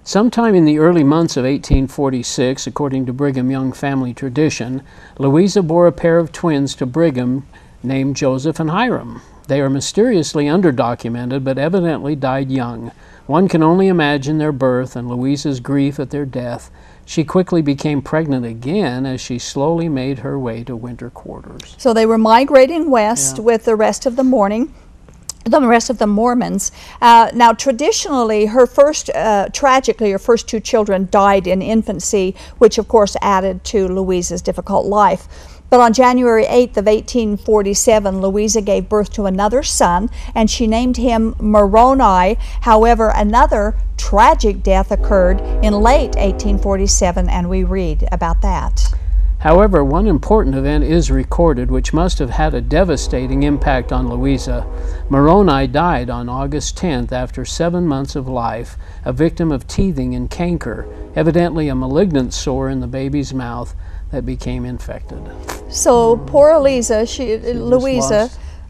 Sometime 0.03 0.55
in 0.55 0.65
the 0.65 0.79
early 0.79 1.03
months 1.03 1.37
of 1.37 1.43
1846, 1.43 2.65
according 2.65 3.05
to 3.05 3.13
Brigham 3.13 3.51
Young 3.51 3.71
family 3.71 4.13
tradition, 4.13 4.81
Louisa 5.19 5.61
bore 5.61 5.85
a 5.85 5.91
pair 5.91 6.17
of 6.17 6.31
twins 6.31 6.73
to 6.75 6.87
Brigham 6.87 7.45
named 7.83 8.15
Joseph 8.15 8.59
and 8.59 8.71
Hyrum. 8.71 9.21
They 9.47 9.61
are 9.61 9.69
mysteriously 9.69 10.45
underdocumented, 10.45 11.43
but 11.43 11.57
evidently 11.57 12.15
died 12.15 12.49
young. 12.49 12.91
One 13.27 13.47
can 13.47 13.63
only 13.63 13.87
imagine 13.87 14.37
their 14.37 14.51
birth 14.51 14.95
and 14.95 15.07
Louisa's 15.07 15.59
grief 15.59 15.99
at 15.99 16.09
their 16.09 16.25
death. 16.25 16.69
She 17.05 17.23
quickly 17.23 17.61
became 17.61 18.01
pregnant 18.01 18.45
again 18.45 19.05
as 19.05 19.21
she 19.21 19.37
slowly 19.39 19.89
made 19.89 20.19
her 20.19 20.37
way 20.39 20.63
to 20.63 20.75
winter 20.75 21.09
quarters. 21.09 21.75
So 21.77 21.93
they 21.93 22.05
were 22.05 22.17
migrating 22.17 22.89
west 22.89 23.37
Yeah. 23.37 23.43
with 23.43 23.65
the 23.65 23.75
rest 23.75 24.05
of 24.05 24.15
the 24.15 24.23
morning. 24.23 24.73
The 25.43 25.59
rest 25.61 25.89
of 25.89 25.97
the 25.97 26.05
Mormons. 26.05 26.71
Uh, 27.01 27.31
now, 27.33 27.51
traditionally, 27.51 28.45
her 28.45 28.67
first, 28.67 29.09
uh, 29.09 29.47
tragically, 29.51 30.11
her 30.11 30.19
first 30.19 30.47
two 30.47 30.59
children 30.59 31.07
died 31.09 31.47
in 31.47 31.63
infancy, 31.63 32.35
which 32.59 32.77
of 32.77 32.87
course 32.87 33.17
added 33.23 33.63
to 33.63 33.87
Louisa's 33.87 34.43
difficult 34.43 34.85
life. 34.85 35.27
But 35.71 35.79
on 35.79 35.93
January 35.93 36.43
8th 36.43 36.75
of 36.75 36.85
1847, 36.85 38.19
Louisa 38.19 38.61
gave 38.61 38.89
birth 38.89 39.09
to 39.13 39.25
another 39.25 39.63
son, 39.63 40.09
and 40.35 40.49
she 40.49 40.67
named 40.67 40.97
him 40.97 41.33
Moroni. 41.39 42.37
However, 42.63 43.13
another 43.15 43.77
tragic 43.95 44.63
death 44.63 44.91
occurred 44.91 45.39
in 45.63 45.73
late 45.73 46.15
1847, 46.17 47.29
and 47.29 47.49
we 47.49 47.63
read 47.63 48.05
about 48.11 48.41
that. 48.41 48.93
However, 49.41 49.83
one 49.83 50.05
important 50.05 50.55
event 50.55 50.83
is 50.83 51.09
recorded 51.09 51.71
which 51.71 51.93
must 51.93 52.19
have 52.19 52.29
had 52.29 52.53
a 52.53 52.61
devastating 52.61 53.41
impact 53.41 53.91
on 53.91 54.07
Louisa. 54.07 54.67
Moroni 55.09 55.65
died 55.65 56.11
on 56.11 56.29
August 56.29 56.77
10th 56.77 57.11
after 57.11 57.43
seven 57.43 57.87
months 57.87 58.15
of 58.15 58.27
life, 58.27 58.77
a 59.03 59.11
victim 59.11 59.51
of 59.51 59.65
teething 59.65 60.13
and 60.13 60.29
canker, 60.29 60.87
evidently 61.15 61.69
a 61.69 61.75
malignant 61.75 62.35
sore 62.35 62.69
in 62.69 62.81
the 62.81 62.87
baby's 62.87 63.33
mouth 63.33 63.73
that 64.11 64.27
became 64.27 64.63
infected. 64.63 65.19
So 65.69 66.17
poor 66.17 66.51
Eliza, 66.51 67.07
she, 67.07 67.35
Louisa, 67.37 68.29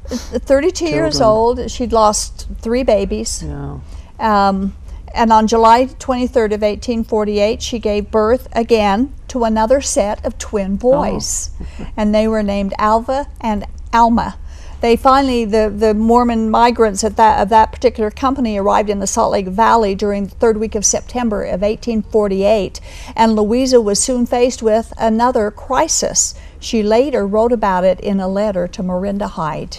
lost 0.09 0.31
32 0.31 0.85
years 0.85 1.19
old, 1.19 1.69
she'd 1.69 1.91
lost 1.91 2.47
three 2.59 2.83
babies. 2.83 3.43
Yeah. 3.43 3.79
Um, 4.21 4.73
and 5.13 5.31
on 5.31 5.47
July 5.47 5.85
23rd 5.85 6.53
of 6.53 6.61
1848, 6.61 7.61
she 7.61 7.79
gave 7.79 8.11
birth 8.11 8.47
again 8.53 9.13
to 9.27 9.43
another 9.43 9.81
set 9.81 10.23
of 10.25 10.37
twin 10.37 10.73
oh. 10.73 10.77
boys, 10.77 11.51
and 11.97 12.13
they 12.13 12.27
were 12.27 12.43
named 12.43 12.73
Alva 12.77 13.27
and 13.39 13.65
Alma. 13.93 14.37
They 14.81 14.95
finally, 14.95 15.45
the, 15.45 15.69
the 15.69 15.93
Mormon 15.93 16.49
migrants 16.49 17.03
at 17.03 17.15
that, 17.15 17.39
of 17.39 17.49
that 17.49 17.71
particular 17.71 18.09
company 18.09 18.57
arrived 18.57 18.89
in 18.89 18.97
the 18.97 19.05
Salt 19.05 19.31
Lake 19.31 19.47
Valley 19.47 19.93
during 19.93 20.25
the 20.25 20.35
third 20.35 20.57
week 20.57 20.73
of 20.73 20.83
September 20.83 21.43
of 21.43 21.61
1848, 21.61 22.81
and 23.15 23.35
Louisa 23.35 23.79
was 23.79 24.01
soon 24.01 24.25
faced 24.25 24.63
with 24.63 24.91
another 24.97 25.51
crisis. 25.51 26.33
She 26.59 26.81
later 26.81 27.27
wrote 27.27 27.51
about 27.51 27.83
it 27.83 27.99
in 27.99 28.19
a 28.19 28.27
letter 28.27 28.67
to 28.69 28.81
Marinda 28.81 29.27
Hyde. 29.27 29.77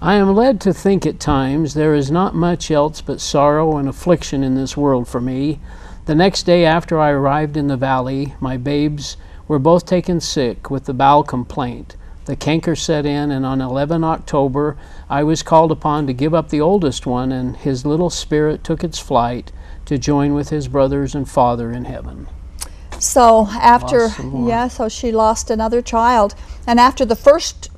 I 0.00 0.14
am 0.14 0.34
led 0.34 0.60
to 0.60 0.72
think 0.72 1.04
at 1.06 1.18
times 1.18 1.74
there 1.74 1.94
is 1.94 2.10
not 2.10 2.34
much 2.34 2.70
else 2.70 3.00
but 3.00 3.20
sorrow 3.20 3.76
and 3.78 3.88
affliction 3.88 4.44
in 4.44 4.54
this 4.54 4.76
world 4.76 5.08
for 5.08 5.20
me. 5.20 5.58
The 6.06 6.14
next 6.14 6.44
day 6.44 6.64
after 6.64 7.00
I 7.00 7.10
arrived 7.10 7.56
in 7.56 7.66
the 7.66 7.76
valley, 7.76 8.34
my 8.38 8.56
babes 8.56 9.16
were 9.48 9.58
both 9.58 9.86
taken 9.86 10.20
sick 10.20 10.70
with 10.70 10.84
the 10.84 10.94
bowel 10.94 11.24
complaint. 11.24 11.96
The 12.26 12.36
canker 12.36 12.76
set 12.76 13.06
in, 13.06 13.30
and 13.32 13.44
on 13.44 13.60
11 13.60 14.04
October 14.04 14.76
I 15.10 15.24
was 15.24 15.42
called 15.42 15.72
upon 15.72 16.06
to 16.06 16.12
give 16.12 16.32
up 16.32 16.50
the 16.50 16.60
oldest 16.60 17.04
one, 17.04 17.32
and 17.32 17.56
his 17.56 17.84
little 17.84 18.10
spirit 18.10 18.62
took 18.62 18.84
its 18.84 18.98
flight 19.00 19.50
to 19.86 19.98
join 19.98 20.32
with 20.32 20.50
his 20.50 20.68
brothers 20.68 21.14
and 21.14 21.28
father 21.28 21.72
in 21.72 21.86
heaven. 21.86 22.28
So 23.00 23.48
after, 23.50 24.02
Lost 24.02 24.16
some 24.16 24.26
more. 24.28 24.48
yeah, 24.48 24.68
so 24.68 24.88
she 24.88 25.10
lost 25.10 25.50
another 25.50 25.82
child, 25.82 26.34
and 26.66 26.78
after 26.78 27.04
the 27.04 27.16
first 27.16 27.70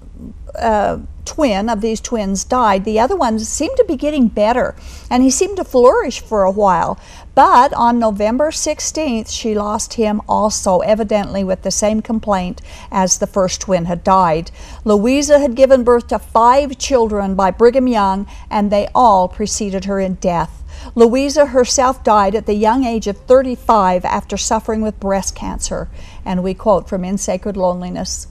uh, 0.55 0.99
twin 1.25 1.69
of 1.69 1.81
these 1.81 2.00
twins 2.00 2.45
died, 2.45 2.85
the 2.85 2.99
other 2.99 3.17
one 3.17 3.39
seemed 3.39 3.77
to 3.77 3.85
be 3.85 3.97
getting 3.97 4.29
better, 4.29 4.75
and 5.09 5.23
he 5.23 5.31
seemed 5.31 5.57
to 5.57 5.65
flourish 5.65 6.21
for 6.21 6.43
a 6.43 6.50
while. 6.50 6.99
But 7.35 7.73
on 7.75 7.99
November 7.99 8.50
16th, 8.50 9.31
she 9.31 9.55
lost 9.55 9.95
him 9.95 10.21
also, 10.29 10.81
evidently 10.81 11.45
with 11.45 11.62
the 11.62 11.71
same 11.71 12.03
complaint 12.03 12.61
as 12.91 13.19
the 13.19 13.27
first 13.27 13.61
twin 13.61 13.85
had 13.85 14.03
died. 14.03 14.50
Louisa 14.85 15.39
had 15.39 15.55
given 15.55 15.85
birth 15.85 16.09
to 16.09 16.19
five 16.19 16.79
children 16.79 17.35
by 17.35 17.50
Brigham 17.50 17.87
Young, 17.87 18.27
and 18.50 18.71
they 18.71 18.89
all 18.95 19.29
preceded 19.29 19.85
her 19.85 20.00
in 20.00 20.15
death. 20.15 20.62
Louisa 20.95 21.47
herself 21.47 22.03
died 22.03 22.35
at 22.35 22.47
the 22.47 22.55
young 22.55 22.85
age 22.85 23.07
of 23.07 23.17
35 23.19 24.05
after 24.05 24.37
suffering 24.37 24.81
with 24.81 24.99
breast 24.99 25.35
cancer. 25.35 25.89
And 26.25 26.43
we 26.43 26.55
quote 26.55 26.89
from 26.89 27.05
In 27.05 27.19
Sacred 27.19 27.57
Loneliness. 27.57 28.27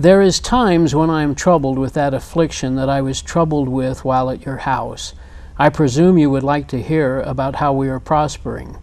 There 0.00 0.22
is 0.22 0.38
times 0.38 0.94
when 0.94 1.10
I 1.10 1.24
am 1.24 1.34
troubled 1.34 1.76
with 1.76 1.94
that 1.94 2.14
affliction 2.14 2.76
that 2.76 2.88
I 2.88 3.00
was 3.00 3.20
troubled 3.20 3.68
with 3.68 4.04
while 4.04 4.30
at 4.30 4.46
your 4.46 4.58
house. 4.58 5.12
I 5.58 5.70
presume 5.70 6.18
you 6.18 6.30
would 6.30 6.44
like 6.44 6.68
to 6.68 6.80
hear 6.80 7.18
about 7.22 7.56
how 7.56 7.72
we 7.72 7.88
are 7.88 7.98
prospering. 7.98 8.76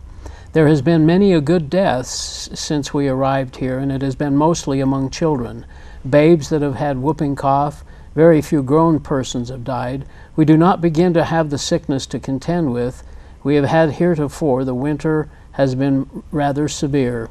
There 0.51 0.67
has 0.67 0.81
been 0.81 1.05
many 1.05 1.31
a 1.31 1.39
good 1.39 1.69
death 1.69 2.05
since 2.05 2.93
we 2.93 3.07
arrived 3.07 3.55
here, 3.55 3.79
and 3.79 3.93
it 3.93 4.01
has 4.01 4.13
been 4.13 4.35
mostly 4.35 4.81
among 4.81 5.09
children. 5.09 5.65
Babes 6.07 6.49
that 6.49 6.61
have 6.61 6.75
had 6.75 6.97
whooping 6.97 7.37
cough, 7.37 7.85
very 8.13 8.41
few 8.41 8.61
grown 8.61 8.99
persons 8.99 9.47
have 9.47 9.63
died. 9.63 10.03
We 10.35 10.43
do 10.43 10.57
not 10.57 10.81
begin 10.81 11.13
to 11.13 11.23
have 11.23 11.49
the 11.49 11.57
sickness 11.57 12.05
to 12.07 12.19
contend 12.19 12.73
with. 12.73 13.03
We 13.41 13.55
have 13.55 13.63
had 13.63 13.93
heretofore 13.93 14.65
the 14.65 14.75
winter 14.75 15.29
has 15.53 15.75
been 15.75 16.23
rather 16.31 16.67
severe. 16.67 17.29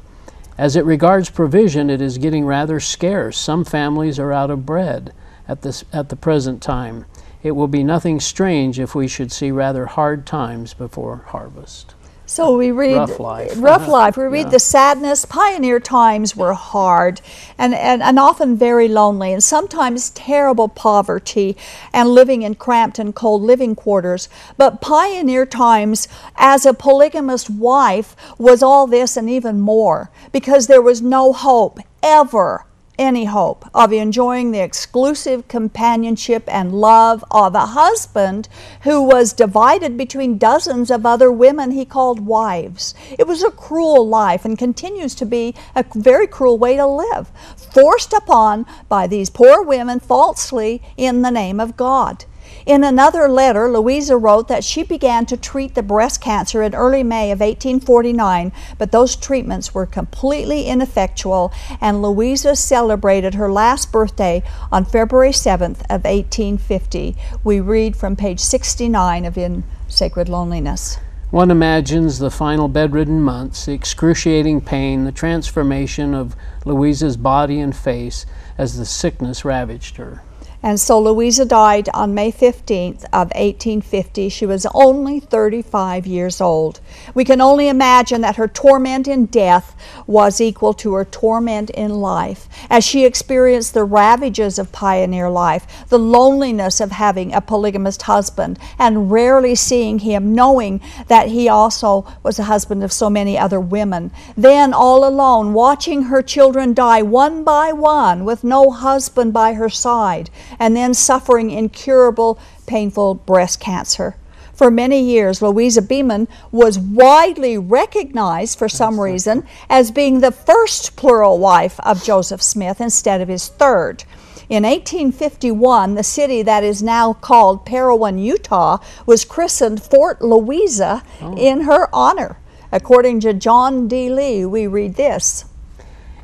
As 0.57 0.77
it 0.77 0.85
regards 0.85 1.29
provision, 1.29 1.89
it 1.89 2.01
is 2.01 2.17
getting 2.17 2.45
rather 2.45 2.79
scarce. 2.79 3.37
Some 3.37 3.65
families 3.65 4.19
are 4.19 4.31
out 4.31 4.49
of 4.49 4.65
bread 4.65 5.13
at, 5.47 5.63
this, 5.63 5.83
at 5.91 6.09
the 6.09 6.15
present 6.15 6.61
time. 6.61 7.05
It 7.43 7.51
will 7.51 7.67
be 7.67 7.83
nothing 7.83 8.21
strange 8.21 8.79
if 8.79 8.95
we 8.95 9.07
should 9.07 9.31
see 9.31 9.51
rather 9.51 9.85
hard 9.85 10.25
times 10.25 10.73
before 10.73 11.25
harvest. 11.27 11.93
So 12.27 12.57
we 12.57 12.71
read 12.71 12.95
rough 12.97 13.19
life. 13.19 13.53
Rough 13.55 13.87
life. 13.87 14.17
We 14.17 14.23
read 14.25 14.47
Yeah. 14.47 14.51
the 14.51 14.59
sadness. 14.59 15.25
Pioneer 15.25 15.79
times 15.79 16.35
were 16.35 16.53
hard 16.53 17.21
and, 17.57 17.73
and, 17.75 18.01
and 18.01 18.17
often 18.17 18.57
very 18.57 18.87
lonely, 18.87 19.31
and 19.31 19.43
sometimes 19.43 20.09
terrible 20.09 20.67
poverty 20.67 21.55
and 21.93 22.09
living 22.09 22.41
in 22.41 22.55
cramped 22.55 22.97
and 22.97 23.13
cold 23.13 23.43
living 23.43 23.75
quarters. 23.75 24.27
But 24.57 24.81
pioneer 24.81 25.45
times, 25.45 26.07
as 26.35 26.65
a 26.65 26.73
polygamous 26.73 27.49
wife, 27.49 28.15
was 28.39 28.63
all 28.63 28.87
this 28.87 29.15
and 29.15 29.29
even 29.29 29.61
more 29.61 30.09
because 30.31 30.67
there 30.67 30.81
was 30.81 31.01
no 31.01 31.31
hope 31.31 31.79
ever 32.01 32.65
any 32.97 33.25
hope 33.25 33.65
of 33.73 33.91
enjoying 33.91 34.51
the 34.51 34.61
exclusive 34.61 35.47
companionship 35.47 36.43
and 36.47 36.71
love 36.71 37.23
of 37.31 37.55
a 37.55 37.67
husband 37.67 38.47
who 38.81 39.01
was 39.01 39.33
divided 39.33 39.97
between 39.97 40.37
dozens 40.37 40.89
of 40.89 41.05
other 41.05 41.31
women 41.31 41.71
he 41.71 41.85
called 41.85 42.25
wives. 42.25 42.93
It 43.17 43.27
was 43.27 43.43
a 43.43 43.51
cruel 43.51 44.07
life 44.07 44.45
and 44.45 44.57
continues 44.57 45.15
to 45.15 45.25
be 45.25 45.55
a 45.75 45.85
very 45.93 46.27
cruel 46.27 46.57
way 46.57 46.75
to 46.77 46.85
live, 46.85 47.29
forced 47.55 48.13
upon 48.13 48.65
by 48.87 49.07
these 49.07 49.29
poor 49.29 49.61
women 49.61 49.99
falsely 49.99 50.81
in 50.97 51.21
the 51.21 51.31
name 51.31 51.59
of 51.59 51.77
God. 51.77 52.25
In 52.65 52.83
another 52.83 53.29
letter, 53.29 53.69
Louisa 53.69 54.17
wrote 54.17 54.47
that 54.47 54.63
she 54.63 54.81
began 54.81 55.27
to 55.27 55.37
treat 55.37 55.75
the 55.75 55.83
breast 55.83 56.19
cancer 56.19 56.63
in 56.63 56.73
early 56.73 57.03
May 57.03 57.29
of 57.29 57.39
1849, 57.39 58.51
but 58.79 58.91
those 58.91 59.15
treatments 59.15 59.75
were 59.75 59.85
completely 59.85 60.63
ineffectual, 60.65 61.53
and 61.79 62.01
Louisa 62.01 62.55
celebrated 62.55 63.35
her 63.35 63.51
last 63.51 63.91
birthday 63.91 64.41
on 64.71 64.83
February 64.83 65.29
7th 65.29 65.81
of 65.91 66.05
1850. 66.05 67.15
We 67.43 67.59
read 67.59 67.95
from 67.95 68.15
page 68.15 68.39
69 68.39 69.25
of 69.25 69.37
In 69.37 69.63
Sacred 69.87 70.27
Loneliness. 70.27 70.97
One 71.29 71.51
imagines 71.51 72.17
the 72.17 72.31
final 72.31 72.67
bedridden 72.67 73.21
months, 73.21 73.67
the 73.67 73.73
excruciating 73.73 74.61
pain, 74.61 75.03
the 75.03 75.11
transformation 75.11 76.15
of 76.15 76.35
Louisa's 76.65 77.17
body 77.17 77.59
and 77.59 77.75
face 77.75 78.25
as 78.57 78.75
the 78.75 78.85
sickness 78.85 79.45
ravaged 79.45 79.97
her. 79.97 80.23
And 80.65 80.79
so 80.79 80.99
Louisa 80.99 81.45
died 81.45 81.89
on 81.93 82.15
May 82.15 82.31
15th 82.31 83.03
of 83.13 83.29
1850. 83.35 84.29
She 84.29 84.47
was 84.47 84.65
only 84.73 85.19
35 85.19 86.07
years 86.07 86.41
old. 86.41 86.79
We 87.13 87.23
can 87.23 87.39
only 87.39 87.67
imagine 87.67 88.21
that 88.21 88.37
her 88.37 88.47
torment 88.47 89.07
in 89.07 89.27
death 89.27 89.75
was 90.07 90.41
equal 90.41 90.73
to 90.73 90.95
her 90.95 91.05
torment 91.05 91.69
in 91.69 91.91
life 92.01 92.49
as 92.67 92.83
she 92.83 93.05
experienced 93.05 93.75
the 93.75 93.83
ravages 93.83 94.57
of 94.57 94.71
pioneer 94.71 95.29
life, 95.29 95.87
the 95.89 95.99
loneliness 95.99 96.81
of 96.81 96.89
having 96.89 97.31
a 97.31 97.41
polygamist 97.41 98.01
husband 98.01 98.57
and 98.79 99.11
rarely 99.11 99.53
seeing 99.53 99.99
him, 99.99 100.33
knowing 100.33 100.81
that 101.09 101.27
he 101.27 101.47
also 101.47 102.11
was 102.23 102.37
the 102.37 102.45
husband 102.45 102.83
of 102.83 102.91
so 102.91 103.07
many 103.07 103.37
other 103.37 103.59
women. 103.59 104.09
Then 104.35 104.73
all 104.73 105.07
alone, 105.07 105.53
watching 105.53 106.05
her 106.05 106.23
children 106.23 106.73
die 106.73 107.03
one 107.03 107.43
by 107.43 107.71
one 107.71 108.25
with 108.25 108.43
no 108.43 108.71
husband 108.71 109.31
by 109.31 109.53
her 109.53 109.69
side 109.69 110.31
and 110.59 110.75
then 110.75 110.93
suffering 110.93 111.51
incurable, 111.51 112.39
painful 112.65 113.15
breast 113.15 113.59
cancer. 113.59 114.15
For 114.55 114.71
many 114.71 115.01
years, 115.01 115.41
Louisa 115.41 115.81
Beaman 115.81 116.29
was 116.49 116.79
widely 116.79 117.57
recognized 117.57 118.57
for 118.57 118.69
some 118.69 119.01
reason 119.01 119.45
as 119.69 119.91
being 119.91 120.21
the 120.21 120.31
first 120.31 120.95
plural 120.95 121.39
wife 121.39 121.77
of 121.81 122.03
Joseph 122.03 122.41
Smith 122.41 122.79
instead 122.79 123.19
of 123.19 123.27
his 123.27 123.49
third. 123.49 124.05
In 124.47 124.63
1851, 124.63 125.95
the 125.95 126.03
city 126.03 126.41
that 126.43 126.63
is 126.63 126.81
now 126.81 127.13
called 127.13 127.65
Parowan, 127.65 128.17
Utah, 128.17 128.77
was 129.05 129.25
christened 129.25 129.83
Fort 129.83 130.21
Louisa 130.21 131.03
oh. 131.21 131.35
in 131.35 131.61
her 131.61 131.89
honor. 131.93 132.37
According 132.71 133.21
to 133.21 133.33
John 133.33 133.87
D. 133.87 134.09
Lee, 134.09 134.45
we 134.45 134.67
read 134.67 134.95
this. 134.95 135.45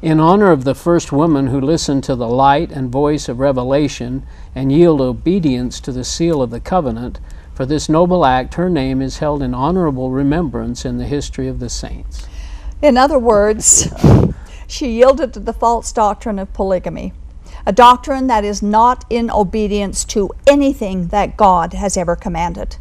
In 0.01 0.19
honor 0.19 0.49
of 0.49 0.63
the 0.63 0.73
first 0.73 1.11
woman 1.11 1.47
who 1.47 1.61
listened 1.61 2.03
to 2.05 2.15
the 2.15 2.27
light 2.27 2.71
and 2.71 2.91
voice 2.91 3.29
of 3.29 3.37
revelation 3.37 4.23
and 4.55 4.71
yielded 4.71 5.05
obedience 5.05 5.79
to 5.79 5.91
the 5.91 6.03
seal 6.03 6.41
of 6.41 6.49
the 6.49 6.59
covenant, 6.59 7.19
for 7.53 7.67
this 7.67 7.87
noble 7.87 8.25
act 8.25 8.55
her 8.55 8.67
name 8.67 8.99
is 8.99 9.19
held 9.19 9.43
in 9.43 9.53
honorable 9.53 10.09
remembrance 10.09 10.85
in 10.85 10.97
the 10.97 11.05
history 11.05 11.47
of 11.47 11.59
the 11.59 11.69
saints. 11.69 12.25
In 12.81 12.97
other 12.97 13.19
words, 13.19 13.93
she 14.65 14.89
yielded 14.89 15.35
to 15.35 15.39
the 15.39 15.53
false 15.53 15.91
doctrine 15.91 16.39
of 16.39 16.51
polygamy, 16.51 17.13
a 17.67 17.71
doctrine 17.71 18.25
that 18.25 18.43
is 18.43 18.63
not 18.63 19.05
in 19.07 19.29
obedience 19.29 20.03
to 20.05 20.31
anything 20.47 21.09
that 21.09 21.37
God 21.37 21.73
has 21.73 21.95
ever 21.95 22.15
commanded. 22.15 22.77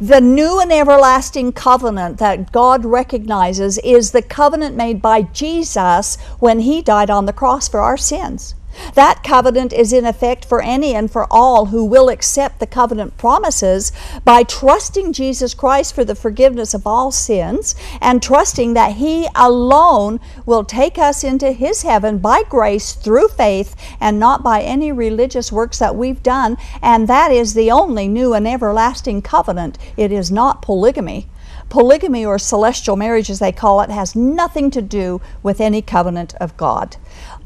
The 0.00 0.20
new 0.20 0.60
and 0.60 0.72
everlasting 0.72 1.52
covenant 1.52 2.18
that 2.18 2.52
God 2.52 2.84
recognizes 2.84 3.78
is 3.78 4.12
the 4.12 4.22
covenant 4.22 4.76
made 4.76 5.02
by 5.02 5.22
Jesus 5.22 6.16
when 6.38 6.60
he 6.60 6.82
died 6.82 7.10
on 7.10 7.26
the 7.26 7.32
cross 7.32 7.68
for 7.68 7.80
our 7.80 7.96
sins. 7.96 8.54
That 8.94 9.22
covenant 9.24 9.72
is 9.72 9.92
in 9.92 10.04
effect 10.04 10.44
for 10.44 10.62
any 10.62 10.94
and 10.94 11.10
for 11.10 11.26
all 11.30 11.66
who 11.66 11.84
will 11.84 12.08
accept 12.08 12.60
the 12.60 12.66
covenant 12.66 13.16
promises 13.18 13.92
by 14.24 14.42
trusting 14.42 15.12
Jesus 15.12 15.54
Christ 15.54 15.94
for 15.94 16.04
the 16.04 16.14
forgiveness 16.14 16.74
of 16.74 16.86
all 16.86 17.10
sins 17.10 17.74
and 18.00 18.22
trusting 18.22 18.74
that 18.74 18.92
He 18.92 19.28
alone 19.34 20.20
will 20.46 20.64
take 20.64 20.98
us 20.98 21.24
into 21.24 21.52
His 21.52 21.82
heaven 21.82 22.18
by 22.18 22.42
grace 22.42 22.94
through 22.94 23.28
faith 23.28 23.76
and 24.00 24.18
not 24.18 24.42
by 24.42 24.62
any 24.62 24.92
religious 24.92 25.52
works 25.52 25.78
that 25.78 25.96
we've 25.96 26.22
done. 26.22 26.56
And 26.82 27.08
that 27.08 27.32
is 27.32 27.54
the 27.54 27.70
only 27.70 28.08
new 28.08 28.34
and 28.34 28.46
everlasting 28.46 29.22
covenant. 29.22 29.78
It 29.96 30.12
is 30.12 30.30
not 30.30 30.62
polygamy. 30.62 31.28
Polygamy, 31.68 32.24
or 32.24 32.38
celestial 32.38 32.96
marriage 32.96 33.30
as 33.30 33.38
they 33.38 33.52
call 33.52 33.80
it, 33.80 33.90
has 33.90 34.14
nothing 34.14 34.70
to 34.70 34.82
do 34.82 35.20
with 35.42 35.60
any 35.60 35.82
covenant 35.82 36.34
of 36.34 36.56
God. 36.56 36.96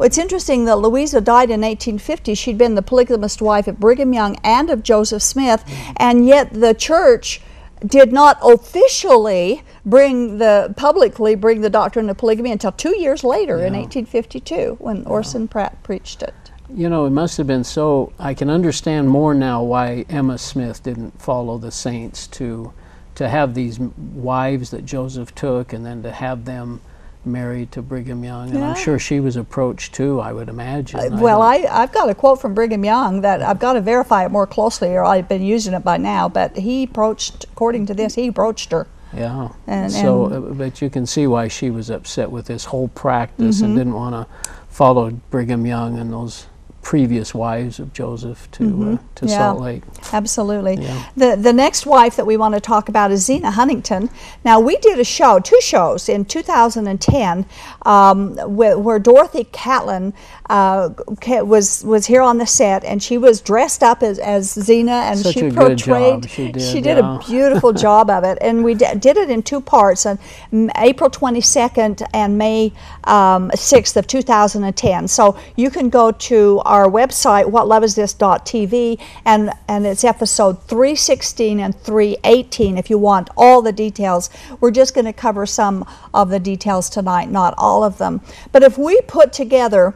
It's 0.00 0.18
interesting 0.18 0.64
that 0.66 0.76
Louisa 0.76 1.20
died 1.20 1.50
in 1.50 1.62
1850. 1.62 2.34
She'd 2.34 2.56
been 2.56 2.76
the 2.76 2.82
polygamist 2.82 3.42
wife 3.42 3.66
of 3.66 3.80
Brigham 3.80 4.12
Young 4.12 4.36
and 4.44 4.70
of 4.70 4.84
Joseph 4.84 5.22
Smith, 5.22 5.64
and 5.96 6.26
yet 6.26 6.52
the 6.52 6.72
church 6.72 7.40
did 7.84 8.12
not 8.12 8.38
officially 8.42 9.62
bring 9.84 10.38
the 10.38 10.74
publicly 10.76 11.34
bring 11.34 11.60
the 11.60 11.70
doctrine 11.70 12.10
of 12.10 12.16
polygamy 12.16 12.52
until 12.52 12.72
two 12.72 12.98
years 12.98 13.22
later 13.22 13.58
in 13.58 13.72
1852 13.72 14.76
when 14.80 15.04
Orson 15.04 15.46
Pratt 15.48 15.82
preached 15.82 16.22
it. 16.22 16.34
You 16.74 16.88
know, 16.88 17.06
it 17.06 17.10
must 17.10 17.36
have 17.38 17.46
been 17.46 17.64
so. 17.64 18.12
I 18.18 18.34
can 18.34 18.50
understand 18.50 19.08
more 19.08 19.34
now 19.34 19.62
why 19.62 20.04
Emma 20.08 20.38
Smith 20.38 20.82
didn't 20.82 21.20
follow 21.20 21.58
the 21.58 21.70
saints 21.70 22.26
to 22.28 22.72
to 23.14 23.28
have 23.28 23.54
these 23.54 23.80
wives 23.80 24.70
that 24.70 24.84
Joseph 24.84 25.34
took, 25.34 25.72
and 25.72 25.84
then 25.84 26.02
to 26.02 26.12
have 26.12 26.44
them 26.44 26.80
married 27.28 27.70
to 27.72 27.82
Brigham 27.82 28.24
Young. 28.24 28.50
And 28.50 28.58
Yeah. 28.58 28.70
I'm 28.70 28.76
sure 28.76 28.98
she 28.98 29.20
was 29.20 29.36
approached 29.36 29.94
too. 29.94 30.20
I 30.20 30.32
would 30.32 30.48
imagine. 30.48 30.98
I 31.00 31.08
Well, 31.08 31.40
I, 31.42 31.66
I've 31.70 31.92
got 31.92 32.08
a 32.08 32.14
quote 32.14 32.40
from 32.40 32.54
Brigham 32.54 32.84
Young 32.84 33.20
that 33.20 33.42
I've 33.42 33.58
got 33.60 33.74
to 33.74 33.80
verify 33.80 34.24
it 34.24 34.30
more 34.30 34.46
closely, 34.46 34.90
or 34.96 35.04
I've 35.04 35.28
been 35.28 35.42
using 35.42 35.74
it 35.74 35.84
by 35.84 35.96
now. 35.98 36.28
But 36.28 36.56
he 36.56 36.84
approached, 36.84 37.44
according 37.52 37.86
to 37.86 37.94
this, 37.94 38.14
he 38.14 38.26
approached 38.28 38.72
her. 38.72 38.86
Yeah. 39.14 39.48
And- 39.66 39.92
so, 39.92 40.26
and- 40.26 40.34
uh, 40.34 40.54
but 40.54 40.82
you 40.82 40.90
can 40.90 41.06
see 41.06 41.26
why 41.26 41.48
she 41.48 41.70
was 41.70 41.90
upset 41.90 42.30
with 42.30 42.46
this 42.46 42.64
whole 42.66 42.88
practice 42.88 43.56
Mm-hmm. 43.56 43.64
and 43.64 43.76
didn't 43.76 43.94
want 43.94 44.14
to 44.14 44.48
follow 44.68 45.10
Brigham 45.30 45.64
Young 45.66 45.98
and 45.98 46.12
those 46.12 46.46
previous 46.88 47.34
wives 47.34 47.78
of 47.78 47.92
Joseph 47.92 48.50
to 48.50 48.64
uh, 48.64 48.98
to 49.14 49.26
Mm-hmm. 49.26 49.28
Yeah. 49.28 49.38
Salt 49.38 49.60
Lake. 49.60 49.82
Absolutely. 50.12 50.76
Yeah. 50.76 51.04
The 51.16 51.36
the 51.36 51.52
next 51.52 51.84
wife 51.84 52.16
that 52.16 52.26
we 52.26 52.38
want 52.38 52.54
to 52.54 52.60
talk 52.60 52.88
about 52.88 53.10
is 53.10 53.26
Zina 53.26 53.50
Huntington. 53.50 54.08
Now 54.44 54.58
we 54.60 54.78
did 54.78 54.98
a 54.98 55.04
show, 55.04 55.38
two 55.38 55.60
shows 55.60 56.08
in 56.08 56.24
2010, 56.24 57.44
um, 57.84 58.36
where, 58.56 58.78
where 58.78 58.98
Dorothy 58.98 59.44
Catlin 59.44 60.14
uh, 60.48 60.90
was 61.26 61.84
was 61.84 62.06
here 62.06 62.22
on 62.22 62.38
the 62.38 62.46
set, 62.46 62.84
and 62.84 63.02
she 63.02 63.18
was 63.18 63.42
dressed 63.42 63.82
up 63.82 64.02
as, 64.02 64.18
as 64.18 64.52
Zina, 64.52 64.92
and 65.10 65.18
Such 65.18 65.34
she 65.34 65.50
portrayed. 65.50 66.30
she 66.30 66.52
did, 66.52 66.62
she 66.62 66.80
did 66.80 66.96
yeah. 66.96 67.16
a 67.16 67.26
beautiful 67.26 67.72
job 67.86 68.08
of 68.08 68.24
it, 68.24 68.38
and 68.40 68.64
we 68.64 68.74
d- 68.74 68.86
did 68.98 69.16
it 69.18 69.28
in 69.28 69.42
two 69.42 69.60
parts 69.60 70.06
on 70.06 70.18
mm, 70.52 70.70
April 70.76 71.10
22nd 71.10 72.06
and 72.14 72.38
May 72.38 72.72
um, 73.04 73.50
6th 73.50 73.96
of 73.96 74.06
2010. 74.06 75.08
So 75.08 75.36
you 75.56 75.70
can 75.70 75.90
go 75.90 76.12
to 76.12 76.62
our 76.64 76.77
website, 76.86 77.44
whatloveisthis.tv, 77.46 79.00
and 79.24 79.50
and 79.66 79.86
it's 79.86 80.04
episode 80.04 80.62
316 80.64 81.60
and 81.60 81.78
318 81.80 82.76
if 82.76 82.90
you 82.90 82.98
want 82.98 83.30
all 83.36 83.62
the 83.62 83.72
details. 83.72 84.30
We're 84.60 84.70
just 84.70 84.94
going 84.94 85.06
to 85.06 85.12
cover 85.12 85.46
some 85.46 85.86
of 86.12 86.28
the 86.28 86.38
details 86.38 86.90
tonight, 86.90 87.30
not 87.30 87.54
all 87.56 87.82
of 87.82 87.98
them. 87.98 88.20
But 88.52 88.62
if 88.62 88.76
we 88.76 89.00
put 89.02 89.32
together 89.32 89.94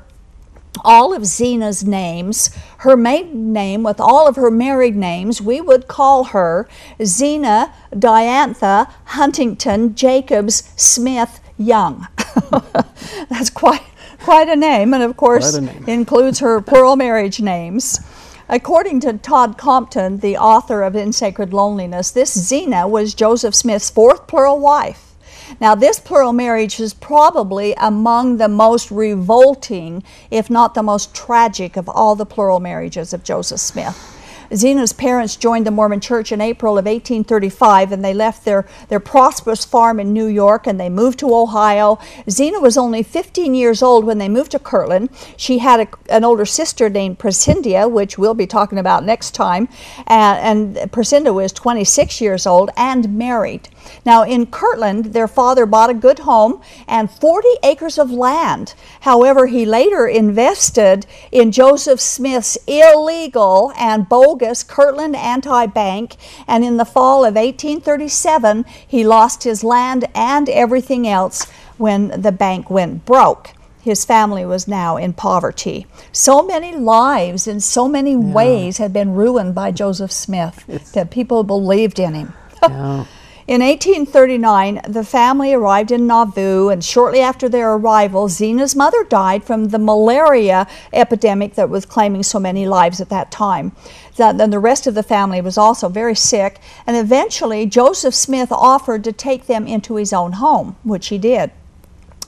all 0.85 1.15
of 1.15 1.27
Zina's 1.27 1.85
names, 1.85 2.51
her 2.79 2.97
maiden 2.97 3.53
name 3.53 3.83
with 3.83 4.01
all 4.01 4.27
of 4.27 4.37
her 4.37 4.51
married 4.51 4.97
names, 4.97 5.41
we 5.41 5.61
would 5.61 5.87
call 5.87 6.25
her 6.25 6.69
Zina 7.05 7.73
Diantha 7.93 8.91
Huntington 9.05 9.95
Jacobs 9.95 10.73
Smith 10.77 11.41
Young. 11.59 12.09
That's 13.31 13.51
quite 13.51 13.83
quite 14.23 14.49
a 14.49 14.57
name, 14.57 14.95
and 14.95 15.03
of 15.03 15.17
course 15.17 15.51
Quite 15.51 15.63
a 15.63 15.67
name. 15.67 15.85
includes 15.87 16.39
her 16.41 16.61
plural 16.61 16.97
marriage 16.97 17.41
names. 17.41 18.01
According 18.49 19.01
to 19.01 19.15
Todd 19.15 19.57
Compton, 19.57 20.19
the 20.19 20.37
author 20.37 20.83
of 20.83 20.95
In 20.95 21.13
Sacred 21.13 21.55
Loneliness, 21.55 22.11
this 22.11 22.39
Zina 22.39 22.87
was 22.87 23.15
Joseph 23.15 23.55
Smith's 23.55 23.91
fourth 23.91 24.27
plural 24.27 24.59
wife. 24.59 25.15
Now, 25.61 25.75
this 25.75 25.99
plural 25.99 26.33
marriage 26.33 26.81
is 26.81 26.95
probably 26.95 27.75
among 27.75 28.37
the 28.39 28.49
most 28.49 28.91
revolting, 28.91 30.03
if 30.31 30.49
not 30.51 30.75
the 30.75 30.83
most 30.83 31.15
tragic, 31.15 31.77
of 31.77 31.89
all 31.89 32.15
the 32.15 32.27
plural 32.27 32.61
marriages 32.61 33.13
of 33.13 33.23
Joseph 33.23 33.61
Smith. 33.61 34.12
Zina's 34.55 34.93
parents 34.93 35.37
joined 35.37 35.67
the 35.67 35.71
Mormon 35.71 36.01
Church 36.01 36.31
in 36.31 36.41
April 36.41 36.77
of 36.77 36.85
1835 36.85 37.93
and 37.93 38.05
they 38.05 38.13
left 38.13 38.45
their, 38.45 38.67
their 38.89 39.01
prosperous 39.01 39.65
farm 39.65 39.99
in 39.99 40.13
New 40.13 40.27
York 40.27 40.67
and 40.67 40.79
they 40.79 40.91
moved 40.91 41.19
to 41.21 41.35
Ohio. 41.35 41.99
Zina 42.29 42.61
was 42.61 42.77
only 42.77 43.03
15 43.03 43.55
years 43.55 43.83
old 43.83 44.05
when 44.05 44.19
they 44.19 44.29
moved 44.29 44.51
to 44.51 44.59
Kirtland. 44.59 45.09
She 45.37 45.59
had 45.59 45.81
a, 45.81 45.89
an 46.11 46.25
older 46.25 46.45
sister 46.45 46.91
named 46.91 47.19
Presendia, 47.19 47.91
which 47.91 48.19
we'll 48.19 48.35
be 48.35 48.47
talking 48.47 48.79
about 48.79 49.05
next 49.05 49.31
time, 49.31 49.69
and, 50.07 50.77
and 50.79 50.93
Presendia 50.93 51.33
was 51.33 51.53
26 51.53 52.21
years 52.21 52.47
old 52.47 52.71
and 52.77 53.17
married. 53.17 53.69
Now, 54.05 54.23
in 54.23 54.47
Kirtland, 54.47 55.07
their 55.07 55.29
father 55.29 55.67
bought 55.67 55.91
a 55.91 55.95
good 55.95 56.21
home 56.21 56.61
and 56.87 57.11
40 57.11 57.49
acres 57.63 57.99
of 57.99 58.11
land. 58.11 58.75
However, 59.01 59.47
he 59.47 59.65
later 59.65 60.07
invested 60.07 61.07
in 61.31 61.53
Joseph 61.53 62.01
Smith's 62.01 62.59
illegal 62.67 63.73
and 63.77 64.09
bogus 64.09 64.42
Kirtland 64.63 65.17
Anti 65.17 65.67
Bank, 65.67 66.17
and 66.47 66.65
in 66.65 66.77
the 66.77 66.85
fall 66.85 67.25
of 67.25 67.35
1837, 67.35 68.65
he 68.87 69.05
lost 69.05 69.45
his 69.45 69.65
land 69.65 70.05
and 70.15 70.49
everything 70.49 71.07
else 71.07 71.51
when 71.79 72.09
the 72.21 72.33
bank 72.33 72.71
went 72.71 73.05
broke 73.05 73.55
his 73.83 74.05
family 74.05 74.47
was 74.47 74.69
now 74.69 74.97
in 74.97 75.13
poverty. 75.13 75.87
So 76.13 76.43
many 76.43 76.75
lives 76.77 77.49
in 77.49 77.61
so 77.61 77.89
many 77.89 78.13
yeah. 78.13 78.33
ways 78.33 78.79
had 78.79 78.93
been 78.93 79.15
ruined 79.15 79.55
by 79.55 79.73
Joseph 79.73 80.13
Smith 80.13 80.65
it's, 80.69 80.93
that 80.93 81.11
people 81.11 81.43
believed 81.43 81.99
in 81.99 82.15
him. 82.15 82.33
Yeah. 82.63 83.07
In 83.53 83.61
1839, 83.61 84.81
the 84.89 85.05
family 85.05 85.53
arrived 85.53 85.93
in 85.93 86.07
Nauvoo, 86.07 86.71
and 86.71 86.83
shortly 86.83 87.21
after 87.21 87.51
their 87.51 87.75
arrival, 87.75 88.31
Zina's 88.31 88.75
mother 88.75 89.05
died 89.05 89.45
from 89.45 89.69
the 89.69 89.79
malaria 89.79 90.67
epidemic 90.91 91.55
that 91.57 91.69
was 91.69 91.85
claiming 91.85 92.23
so 92.23 92.41
many 92.41 92.67
lives 92.67 92.99
at 92.99 93.11
that 93.11 93.31
time. 93.31 93.73
Then 94.17 94.49
the 94.49 94.59
rest 94.59 94.87
of 94.87 94.95
the 94.95 95.03
family 95.03 95.43
was 95.43 95.59
also 95.59 95.91
very 95.91 96.15
sick, 96.15 96.61
and 96.87 96.97
eventually 96.97 97.67
Joseph 97.67 98.15
Smith 98.15 98.51
offered 98.51 99.05
to 99.05 99.13
take 99.13 99.45
them 99.45 99.67
into 99.67 99.97
his 99.97 100.15
own 100.15 100.33
home, 100.33 100.77
which 100.83 101.09
he 101.09 101.19
did. 101.19 101.51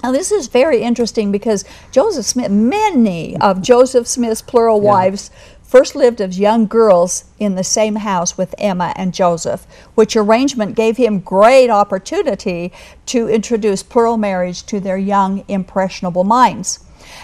Now, 0.03 0.13
this 0.13 0.31
is 0.31 0.49
very 0.49 0.83
interesting 0.83 1.33
because 1.33 1.65
Joseph 1.91 2.27
Smith, 2.27 2.51
many 2.51 3.39
of 3.39 3.63
Joseph 3.63 4.07
Smith's 4.07 4.43
plural 4.43 4.83
yeah. 4.83 4.91
wives 4.91 5.31
first 5.75 5.97
lived 5.97 6.21
as 6.21 6.39
young 6.39 6.69
girls 6.69 7.25
in 7.41 7.57
the 7.57 7.65
same 7.65 7.97
house 7.97 8.39
with 8.39 8.55
Emma 8.59 8.93
and 8.95 9.13
Joseph, 9.13 9.67
which 9.97 10.15
arrangement 10.15 10.77
gave 10.77 10.97
him 10.97 11.19
great 11.19 11.69
opportunity 11.69 12.73
to 13.07 13.29
introduce 13.29 13.83
plural 13.83 14.17
marriage 14.17 14.65
to 14.65 14.79
their 14.79 14.97
young, 14.97 15.45
impressionable 15.49 16.23
minds. 16.23 16.79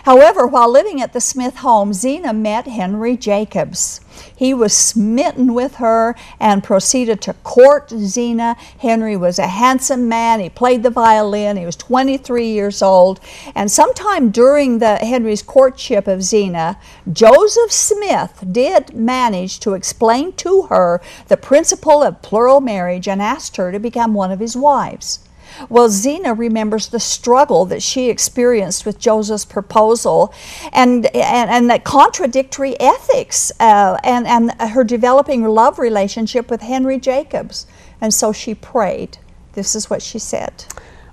However, 0.04 0.46
while 0.46 0.70
living 0.70 1.00
at 1.02 1.12
the 1.12 1.20
Smith 1.20 1.56
home, 1.56 1.92
Zina 1.92 2.32
met 2.32 2.66
Henry 2.66 3.16
Jacobs. 3.16 4.00
He 4.34 4.54
was 4.54 4.72
smitten 4.72 5.54
with 5.54 5.76
her 5.76 6.16
and 6.38 6.64
proceeded 6.64 7.20
to 7.22 7.34
court 7.34 7.90
Zina. 7.90 8.56
Henry 8.78 9.16
was 9.16 9.38
a 9.38 9.46
handsome 9.46 10.08
man. 10.08 10.40
He 10.40 10.48
played 10.48 10.82
the 10.82 10.90
violin. 10.90 11.56
He 11.56 11.66
was 11.66 11.76
23 11.76 12.48
years 12.48 12.82
old. 12.82 13.20
And 13.54 13.70
sometime 13.70 14.30
during 14.30 14.78
the 14.78 14.96
Henry's 14.96 15.42
courtship 15.42 16.08
of 16.08 16.22
Zina, 16.22 16.78
Joseph 17.12 17.72
Smith 17.72 18.44
did 18.50 18.94
manage 18.94 19.60
to 19.60 19.74
explain 19.74 20.32
to 20.34 20.62
her 20.62 21.00
the 21.28 21.36
principle 21.36 22.02
of 22.02 22.22
plural 22.22 22.60
marriage 22.60 23.08
and 23.08 23.20
asked 23.20 23.56
her 23.56 23.70
to 23.72 23.78
become 23.78 24.14
one 24.14 24.30
of 24.30 24.40
his 24.40 24.56
wives. 24.56 25.20
Well, 25.68 25.88
Zina 25.88 26.34
remembers 26.34 26.88
the 26.88 27.00
struggle 27.00 27.64
that 27.66 27.82
she 27.82 28.08
experienced 28.08 28.86
with 28.86 28.98
Joseph's 28.98 29.44
proposal 29.44 30.32
and, 30.72 31.06
and, 31.14 31.50
and 31.50 31.70
that 31.70 31.84
contradictory 31.84 32.78
ethics 32.80 33.52
uh, 33.60 33.98
and, 34.04 34.26
and 34.26 34.52
her 34.60 34.84
developing 34.84 35.44
love 35.44 35.78
relationship 35.78 36.50
with 36.50 36.62
Henry 36.62 36.98
Jacobs. 36.98 37.66
And 38.00 38.14
so 38.14 38.32
she 38.32 38.54
prayed. 38.54 39.18
This 39.52 39.74
is 39.74 39.90
what 39.90 40.02
she 40.02 40.18
said. 40.18 40.64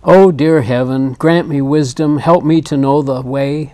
Oh, 0.03 0.31
dear 0.31 0.62
heaven, 0.62 1.13
grant 1.13 1.49
me 1.49 1.62
wisdom, 1.62 2.19
help 2.19 2.43
me 2.43 2.62
to 2.62 2.77
know 2.77 3.01
the 3.01 3.21
way. 3.21 3.73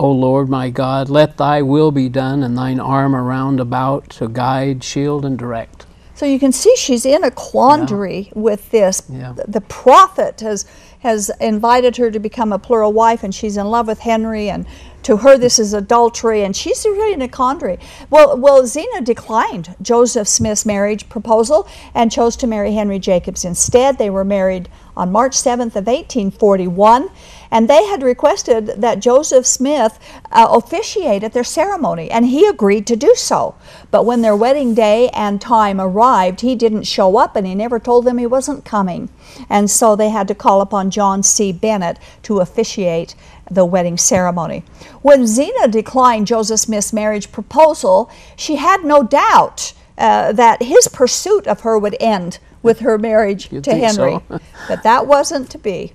O 0.00 0.10
Lord 0.10 0.48
my 0.48 0.70
God, 0.70 1.08
let 1.08 1.36
thy 1.36 1.62
will 1.62 1.92
be 1.92 2.08
done, 2.08 2.42
and 2.42 2.58
thine 2.58 2.80
arm 2.80 3.14
around 3.14 3.60
about 3.60 4.10
to 4.10 4.28
guide, 4.28 4.82
shield, 4.82 5.24
and 5.24 5.38
direct. 5.38 5.86
So 6.14 6.26
you 6.26 6.38
can 6.38 6.52
see 6.52 6.74
she's 6.76 7.04
in 7.04 7.24
a 7.24 7.30
quandary 7.30 8.30
yeah. 8.34 8.40
with 8.40 8.70
this. 8.70 9.02
Yeah. 9.08 9.32
The 9.32 9.60
prophet 9.60 10.40
has 10.40 10.64
has 11.00 11.30
invited 11.38 11.98
her 11.98 12.10
to 12.10 12.18
become 12.18 12.50
a 12.50 12.58
plural 12.58 12.90
wife, 12.90 13.22
and 13.22 13.34
she's 13.34 13.58
in 13.58 13.66
love 13.66 13.88
with 13.88 13.98
Henry, 13.98 14.48
and 14.48 14.66
to 15.02 15.18
her 15.18 15.36
this 15.36 15.58
is 15.58 15.74
adultery, 15.74 16.42
and 16.42 16.56
she's 16.56 16.82
really 16.86 17.12
in 17.12 17.20
a 17.20 17.28
quandary. 17.28 17.78
Well, 18.08 18.38
well, 18.38 18.66
Zina 18.66 19.02
declined 19.02 19.76
Joseph 19.82 20.26
Smith's 20.26 20.64
marriage 20.64 21.08
proposal 21.10 21.68
and 21.94 22.10
chose 22.10 22.36
to 22.36 22.46
marry 22.46 22.72
Henry 22.72 22.98
Jacobs 22.98 23.44
instead. 23.44 23.98
They 23.98 24.08
were 24.08 24.24
married 24.24 24.70
on 24.96 25.12
March 25.12 25.36
7th 25.36 25.76
of 25.76 25.86
1841, 25.86 27.10
and 27.54 27.68
they 27.68 27.86
had 27.86 28.02
requested 28.02 28.66
that 28.66 28.98
Joseph 28.98 29.46
Smith 29.46 30.00
uh, 30.32 30.48
officiate 30.50 31.22
at 31.22 31.34
their 31.34 31.44
ceremony, 31.44 32.10
and 32.10 32.26
he 32.26 32.48
agreed 32.48 32.84
to 32.88 32.96
do 32.96 33.14
so. 33.14 33.54
But 33.92 34.04
when 34.04 34.22
their 34.22 34.34
wedding 34.34 34.74
day 34.74 35.08
and 35.10 35.40
time 35.40 35.80
arrived, 35.80 36.40
he 36.40 36.56
didn't 36.56 36.82
show 36.82 37.16
up, 37.16 37.36
and 37.36 37.46
he 37.46 37.54
never 37.54 37.78
told 37.78 38.06
them 38.06 38.18
he 38.18 38.26
wasn't 38.26 38.64
coming. 38.64 39.08
And 39.48 39.70
so 39.70 39.94
they 39.94 40.08
had 40.08 40.26
to 40.28 40.34
call 40.34 40.62
upon 40.62 40.90
John 40.90 41.22
C. 41.22 41.52
Bennett 41.52 42.00
to 42.24 42.40
officiate 42.40 43.14
the 43.48 43.64
wedding 43.64 43.98
ceremony. 43.98 44.64
When 45.02 45.24
Zina 45.24 45.68
declined 45.68 46.26
Joseph 46.26 46.58
Smith's 46.58 46.92
marriage 46.92 47.30
proposal, 47.30 48.10
she 48.34 48.56
had 48.56 48.84
no 48.84 49.04
doubt 49.04 49.74
uh, 49.96 50.32
that 50.32 50.60
his 50.60 50.88
pursuit 50.88 51.46
of 51.46 51.60
her 51.60 51.78
would 51.78 51.96
end 52.00 52.40
with 52.64 52.80
her 52.80 52.98
marriage 52.98 53.52
You'd 53.52 53.62
to 53.62 53.76
Henry. 53.76 54.18
So. 54.28 54.40
but 54.66 54.82
that 54.82 55.06
wasn't 55.06 55.50
to 55.50 55.58
be. 55.58 55.92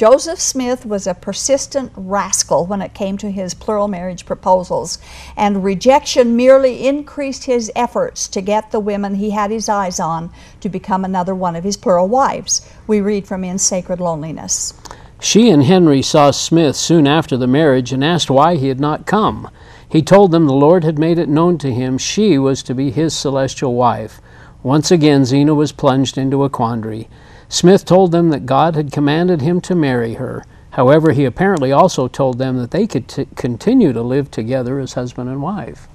Joseph 0.00 0.40
Smith 0.40 0.86
was 0.86 1.06
a 1.06 1.12
persistent 1.12 1.92
rascal 1.94 2.64
when 2.64 2.80
it 2.80 2.94
came 2.94 3.18
to 3.18 3.30
his 3.30 3.52
plural 3.52 3.86
marriage 3.86 4.24
proposals, 4.24 4.98
and 5.36 5.62
rejection 5.62 6.34
merely 6.34 6.86
increased 6.86 7.44
his 7.44 7.70
efforts 7.76 8.26
to 8.28 8.40
get 8.40 8.70
the 8.70 8.80
women 8.80 9.16
he 9.16 9.28
had 9.28 9.50
his 9.50 9.68
eyes 9.68 10.00
on 10.00 10.32
to 10.62 10.70
become 10.70 11.04
another 11.04 11.34
one 11.34 11.54
of 11.54 11.64
his 11.64 11.76
plural 11.76 12.08
wives. 12.08 12.66
We 12.86 13.02
read 13.02 13.28
from 13.28 13.44
In 13.44 13.58
Sacred 13.58 14.00
Loneliness. 14.00 14.72
She 15.20 15.50
and 15.50 15.64
Henry 15.64 16.00
saw 16.00 16.30
Smith 16.30 16.76
soon 16.76 17.06
after 17.06 17.36
the 17.36 17.46
marriage 17.46 17.92
and 17.92 18.02
asked 18.02 18.30
why 18.30 18.56
he 18.56 18.68
had 18.68 18.80
not 18.80 19.04
come. 19.04 19.50
He 19.86 20.00
told 20.00 20.30
them 20.30 20.46
the 20.46 20.54
Lord 20.54 20.82
had 20.82 20.98
made 20.98 21.18
it 21.18 21.28
known 21.28 21.58
to 21.58 21.74
him 21.74 21.98
she 21.98 22.38
was 22.38 22.62
to 22.62 22.74
be 22.74 22.90
his 22.90 23.12
celestial 23.12 23.74
wife. 23.74 24.22
Once 24.62 24.90
again, 24.90 25.26
Zina 25.26 25.52
was 25.52 25.72
plunged 25.72 26.16
into 26.16 26.42
a 26.42 26.48
quandary. 26.48 27.10
Smith 27.50 27.84
told 27.84 28.12
them 28.12 28.30
that 28.30 28.46
God 28.46 28.76
had 28.76 28.92
commanded 28.92 29.42
him 29.42 29.60
to 29.62 29.74
marry 29.74 30.14
her. 30.14 30.46
However, 30.70 31.10
he 31.10 31.24
apparently 31.24 31.72
also 31.72 32.06
told 32.06 32.38
them 32.38 32.56
that 32.58 32.70
they 32.70 32.86
could 32.86 33.08
t- 33.08 33.26
continue 33.34 33.92
to 33.92 34.02
live 34.02 34.30
together 34.30 34.78
as 34.78 34.92
husband 34.92 35.28
and 35.28 35.42
wife. 35.42 35.88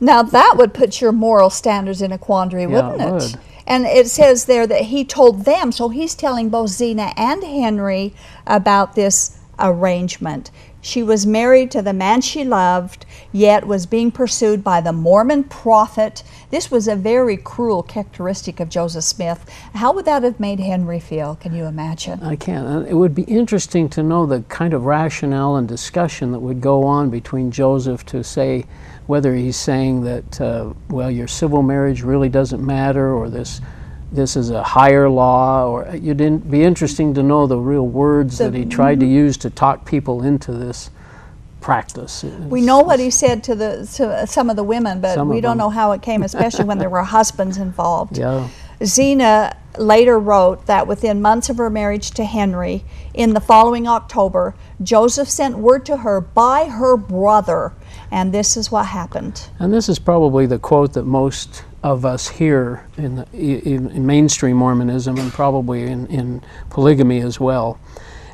Now, 0.00 0.22
that 0.22 0.54
would 0.56 0.74
put 0.74 1.00
your 1.00 1.12
moral 1.12 1.48
standards 1.48 2.02
in 2.02 2.12
a 2.12 2.18
quandary, 2.18 2.66
wouldn't 2.66 3.00
it? 3.00 3.10
Would. 3.10 3.40
And 3.66 3.86
it 3.86 4.08
says 4.08 4.44
there 4.44 4.66
that 4.66 4.82
he 4.82 5.02
told 5.02 5.46
them, 5.46 5.72
so 5.72 5.88
he's 5.88 6.14
telling 6.14 6.50
both 6.50 6.70
Zina 6.70 7.14
and 7.16 7.42
Henry 7.42 8.14
about 8.46 8.94
this 8.94 9.38
arrangement. 9.58 10.50
She 10.80 11.02
was 11.02 11.26
married 11.26 11.70
to 11.72 11.82
the 11.82 11.92
man 11.92 12.20
she 12.20 12.44
loved, 12.44 13.04
yet 13.32 13.66
was 13.66 13.84
being 13.84 14.10
pursued 14.10 14.62
by 14.62 14.80
the 14.80 14.92
Mormon 14.92 15.44
prophet. 15.44 16.22
This 16.50 16.70
was 16.70 16.86
a 16.86 16.94
very 16.94 17.36
cruel 17.36 17.82
characteristic 17.82 18.60
of 18.60 18.68
Joseph 18.68 19.04
Smith. 19.04 19.48
How 19.74 19.92
would 19.92 20.04
that 20.04 20.22
have 20.22 20.38
made 20.38 20.60
Henry 20.60 21.00
feel? 21.00 21.36
Can 21.36 21.54
you 21.54 21.64
imagine? 21.64 22.22
I 22.22 22.36
can't. 22.36 22.86
It 22.86 22.94
would 22.94 23.14
be 23.14 23.24
interesting 23.24 23.88
to 23.90 24.02
know 24.02 24.24
the 24.24 24.42
kind 24.42 24.72
of 24.72 24.84
rationale 24.86 25.56
and 25.56 25.66
discussion 25.66 26.32
that 26.32 26.40
would 26.40 26.60
go 26.60 26.84
on 26.84 27.10
between 27.10 27.50
Joseph 27.50 28.06
to 28.06 28.22
say 28.22 28.64
whether 29.06 29.34
he's 29.34 29.56
saying 29.56 30.02
that, 30.02 30.40
uh, 30.40 30.72
well, 30.90 31.10
your 31.10 31.26
civil 31.26 31.62
marriage 31.62 32.02
really 32.02 32.28
doesn't 32.28 32.64
matter, 32.64 33.12
or 33.12 33.30
this 33.30 33.60
this 34.10 34.36
is 34.36 34.50
a 34.50 34.62
higher 34.62 35.08
law, 35.08 35.66
or 35.66 35.86
uh, 35.86 35.94
it 35.94 36.20
would 36.20 36.50
be 36.50 36.62
interesting 36.62 37.14
to 37.14 37.22
know 37.22 37.46
the 37.46 37.58
real 37.58 37.86
words 37.86 38.38
the, 38.38 38.50
that 38.50 38.56
he 38.56 38.64
tried 38.64 39.00
to 39.00 39.06
use 39.06 39.36
to 39.38 39.50
talk 39.50 39.84
people 39.84 40.22
into 40.22 40.52
this 40.52 40.90
practice. 41.60 42.24
It's, 42.24 42.34
we 42.36 42.60
know 42.60 42.80
what 42.80 43.00
he 43.00 43.10
said 43.10 43.44
to 43.44 43.54
the 43.54 43.88
to 43.96 44.08
uh, 44.08 44.26
some 44.26 44.48
of 44.48 44.56
the 44.56 44.64
women, 44.64 45.00
but 45.00 45.26
we 45.26 45.40
don't 45.40 45.52
them. 45.52 45.66
know 45.66 45.70
how 45.70 45.92
it 45.92 46.02
came, 46.02 46.22
especially 46.22 46.64
when 46.64 46.78
there 46.78 46.90
were 46.90 47.02
husbands 47.18 47.58
involved. 47.58 48.16
Yeah. 48.16 48.48
Zina 48.84 49.56
later 49.76 50.18
wrote 50.18 50.66
that 50.66 50.86
within 50.86 51.20
months 51.20 51.50
of 51.50 51.56
her 51.56 51.68
marriage 51.68 52.12
to 52.12 52.24
Henry, 52.24 52.84
in 53.12 53.34
the 53.34 53.40
following 53.40 53.88
October, 53.88 54.54
Joseph 54.82 55.28
sent 55.28 55.58
word 55.58 55.84
to 55.86 55.98
her 55.98 56.20
by 56.20 56.66
her 56.66 56.96
brother, 56.96 57.72
and 58.10 58.32
this 58.32 58.56
is 58.56 58.70
what 58.70 58.86
happened. 58.86 59.48
And 59.58 59.72
this 59.72 59.88
is 59.88 59.98
probably 59.98 60.46
the 60.46 60.58
quote 60.58 60.92
that 60.94 61.04
most 61.04 61.64
of 61.82 62.04
us 62.04 62.28
here 62.28 62.86
in, 62.96 63.16
the, 63.16 63.26
in, 63.32 63.90
in 63.90 64.06
mainstream 64.06 64.56
Mormonism 64.56 65.16
and 65.18 65.32
probably 65.32 65.84
in, 65.84 66.06
in 66.06 66.42
polygamy 66.70 67.20
as 67.20 67.38
well. 67.38 67.78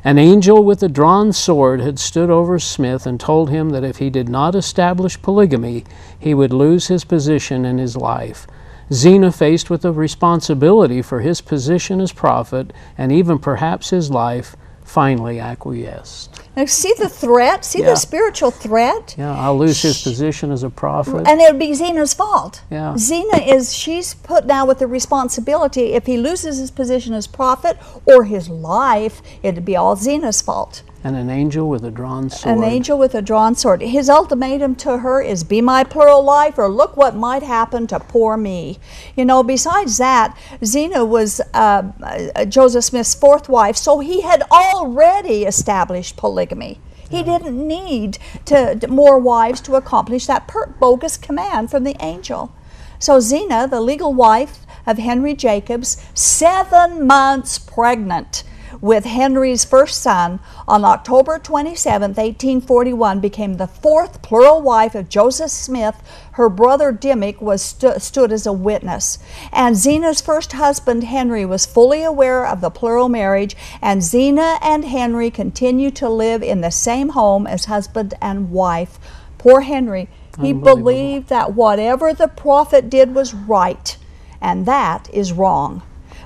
An 0.03 0.19
angel 0.19 0.63
with 0.63 0.83
a 0.83 0.87
drawn 0.87 1.33
sword 1.33 1.81
had 1.81 1.97
stood 1.97 2.29
over 2.29 2.59
Smith 2.59 3.07
and 3.07 3.19
told 3.19 3.49
him 3.49 3.69
that 3.71 3.83
if 3.83 3.97
he 3.97 4.11
did 4.11 4.29
not 4.29 4.53
establish 4.53 5.21
polygamy, 5.21 5.83
he 6.19 6.33
would 6.33 6.53
lose 6.53 6.87
his 6.87 7.03
position 7.03 7.65
in 7.65 7.79
his 7.79 7.97
life. 7.97 8.45
Zina, 8.93 9.31
faced 9.31 9.71
with 9.71 9.81
the 9.81 9.91
responsibility 9.91 11.01
for 11.01 11.21
his 11.21 11.41
position 11.41 11.99
as 11.99 12.11
prophet 12.11 12.71
and 12.97 13.11
even 13.11 13.39
perhaps 13.39 13.89
his 13.89 14.11
life, 14.11 14.55
finally 14.95 15.41
acquiesced. 15.41 16.29
Now, 16.55 16.63
see 16.63 16.93
the 16.97 17.09
threat? 17.09 17.65
See 17.65 17.79
Yeah. 17.81 17.87
the 17.89 17.95
spiritual 17.97 18.49
threat? 18.49 19.13
Yeah, 19.17 19.37
I'll 19.37 19.57
lose 19.57 19.81
his 19.81 20.01
position 20.01 20.51
as 20.53 20.63
a 20.63 20.69
prophet. 20.69 21.27
And 21.27 21.41
it 21.41 21.51
would 21.51 21.59
be 21.59 21.73
Zina's 21.73 22.13
fault. 22.13 22.61
Yeah. 22.71 22.95
Zina 22.97 23.39
is, 23.39 23.73
she's 23.73 24.13
put 24.13 24.45
now 24.45 24.65
with 24.65 24.79
the 24.79 24.87
responsibility. 24.87 25.91
If 25.99 26.05
he 26.05 26.15
loses 26.15 26.59
his 26.59 26.71
position 26.71 27.13
as 27.13 27.27
prophet 27.27 27.77
or 28.05 28.23
his 28.23 28.47
life, 28.47 29.21
it'd 29.43 29.65
be 29.65 29.75
all 29.75 29.97
Zina's 29.97 30.41
fault. 30.41 30.81
And 31.05 31.15
an 31.15 31.29
angel 31.29 31.69
with 31.69 31.85
a 31.85 31.91
drawn 31.91 32.31
sword. 32.31 32.57
An 32.57 32.63
angel 32.63 32.97
with 32.97 33.13
a 33.13 33.21
drawn 33.21 33.53
sword. 33.53 33.79
His 33.81 34.09
ultimatum 34.09 34.73
to 34.77 34.97
her 34.97 35.21
is 35.21 35.43
be 35.43 35.61
my 35.61 35.83
plural 35.83 36.23
life 36.23 36.57
or 36.57 36.67
look 36.67 36.97
what 36.97 37.15
might 37.15 37.43
happen 37.43 37.85
to 37.87 37.99
poor 37.99 38.37
me. 38.37 38.79
You 39.15 39.23
know, 39.23 39.43
besides 39.43 39.99
that, 39.99 40.35
Zina 40.63 41.05
was 41.05 41.41
uh, 41.53 41.91
uh, 42.01 42.45
Joseph 42.45 42.85
Smith's 42.85 43.13
fourth 43.13 43.47
wife, 43.47 43.77
so 43.77 43.99
he 43.99 44.21
had 44.21 44.41
already 44.49 45.43
established 45.43 46.17
polygamy. 46.17 46.81
He 47.07 47.21
didn't 47.21 47.55
need 47.55 48.17
to, 48.45 48.79
more 48.89 49.19
wives 49.19 49.61
to 49.61 49.75
accomplish 49.75 50.25
that 50.25 50.47
per- 50.47 50.65
bogus 50.79 51.17
command 51.17 51.69
from 51.69 51.83
the 51.83 51.95
angel. 51.99 52.51
So 52.97 53.19
Zina, 53.19 53.67
the 53.67 53.79
legal 53.79 54.11
wife 54.11 54.65
of 54.87 54.97
Henry 54.97 55.35
Jacobs, 55.35 56.03
seven 56.15 57.05
months 57.05 57.59
pregnant 57.59 58.43
with 58.81 59.05
Henry's 59.05 59.65
first 59.65 60.01
son, 60.01 60.39
on 60.67 60.85
October 60.85 61.39
27, 61.39 62.11
1841, 62.11 63.19
became 63.19 63.57
the 63.57 63.67
fourth 63.67 64.21
plural 64.21 64.61
wife 64.61 64.95
of 64.95 65.09
Joseph 65.09 65.51
Smith. 65.51 65.95
Her 66.33 66.49
brother 66.49 66.91
Dimick 66.91 67.41
was 67.41 67.61
stu- 67.61 67.99
stood 67.99 68.31
as 68.31 68.45
a 68.45 68.53
witness. 68.53 69.19
And 69.51 69.75
Zina's 69.75 70.21
first 70.21 70.53
husband, 70.53 71.03
Henry, 71.05 71.45
was 71.45 71.65
fully 71.65 72.03
aware 72.03 72.45
of 72.45 72.61
the 72.61 72.69
plural 72.69 73.09
marriage, 73.09 73.55
and 73.81 74.03
Zina 74.03 74.57
and 74.61 74.85
Henry 74.85 75.31
continued 75.31 75.95
to 75.97 76.09
live 76.09 76.43
in 76.43 76.61
the 76.61 76.71
same 76.71 77.09
home 77.09 77.47
as 77.47 77.65
husband 77.65 78.13
and 78.21 78.51
wife. 78.51 78.99
Poor 79.37 79.61
Henry, 79.61 80.09
he 80.41 80.53
believed 80.53 81.29
that 81.29 81.53
whatever 81.53 82.13
the 82.13 82.27
prophet 82.27 82.89
did 82.89 83.15
was 83.15 83.33
right, 83.33 83.97
and 84.41 84.65
that 84.65 85.09
is 85.13 85.31
wrong. 85.31 85.81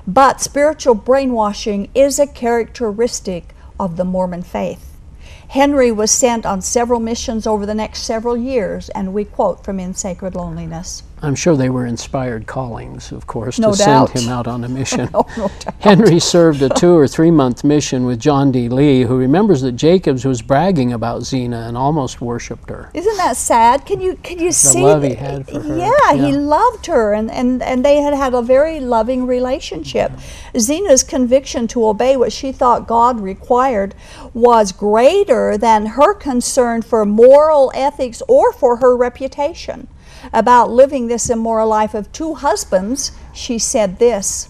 But 0.06 0.40
spiritual 0.40 0.94
brainwashing 0.94 1.88
is 1.94 2.18
a 2.18 2.26
characteristic 2.26 3.54
of 3.78 3.96
the 3.96 4.04
Mormon 4.04 4.42
faith. 4.42 4.96
Henry 5.48 5.90
was 5.90 6.10
sent 6.10 6.46
on 6.46 6.62
several 6.62 7.00
missions 7.00 7.46
over 7.46 7.66
the 7.66 7.74
next 7.74 8.02
several 8.02 8.36
years, 8.36 8.88
and 8.90 9.12
we 9.12 9.24
quote 9.24 9.64
from 9.64 9.80
In 9.80 9.94
Sacred 9.94 10.34
Loneliness. 10.34 11.02
I'm 11.22 11.34
sure 11.34 11.54
they 11.56 11.68
were 11.70 11.84
inspired 11.86 12.46
callings, 12.46 13.12
of 13.12 13.26
course, 13.26 13.58
No 13.58 13.72
to 13.72 13.78
doubt. 13.78 14.08
send 14.10 14.24
him 14.24 14.32
out 14.32 14.46
on 14.46 14.64
a 14.64 14.68
mission. 14.80 15.08
No 15.12 15.26
doubt. 15.36 15.64
Henry 15.80 16.18
served 16.18 16.62
a 16.62 16.68
two 16.70 16.92
or 16.96 17.06
three 17.06 17.30
month 17.30 17.62
mission 17.62 18.04
with 18.06 18.18
John 18.18 18.50
D. 18.50 18.68
Lee, 18.68 19.02
who 19.02 19.16
remembers 19.18 19.60
that 19.62 19.72
Jacobs 19.72 20.24
was 20.24 20.40
bragging 20.42 20.92
about 20.92 21.22
Zina 21.22 21.66
and 21.68 21.76
almost 21.76 22.20
worshipped 22.20 22.70
her. 22.70 22.90
Isn't 22.94 23.16
that 23.18 23.36
sad? 23.36 23.84
Can 23.84 24.00
you 24.00 24.16
can 24.16 24.38
you 24.38 24.50
see 24.52 24.82
love 24.82 25.02
he 25.02 25.14
had 25.14 25.46
for 25.48 25.60
her. 25.60 25.76
Yeah, 25.76 26.14
he 26.14 26.32
loved 26.32 26.86
her, 26.86 27.12
and, 27.12 27.30
and 27.30 27.62
and 27.62 27.84
they 27.84 27.96
had 27.98 28.14
had 28.14 28.32
a 28.34 28.42
very 28.42 28.80
loving 28.80 29.26
relationship. 29.26 30.12
Zina's 30.58 31.02
conviction 31.02 31.66
to 31.68 31.86
obey 31.86 32.16
what 32.16 32.32
she 32.32 32.50
thought 32.52 32.86
God 32.86 33.20
required 33.20 33.94
was 34.32 34.72
greater 34.72 35.58
than 35.58 35.86
her 35.86 36.14
concern 36.14 36.82
for 36.82 37.04
moral 37.04 37.70
ethics 37.74 38.22
or 38.28 38.52
for 38.52 38.76
her 38.76 38.96
reputation. 38.96 39.88
About 40.32 40.70
living 40.70 41.06
this 41.06 41.30
immoral 41.30 41.68
life 41.68 41.94
of 41.94 42.10
two 42.12 42.34
husbands, 42.34 43.12
she 43.32 43.58
said 43.58 43.98
this. 43.98 44.48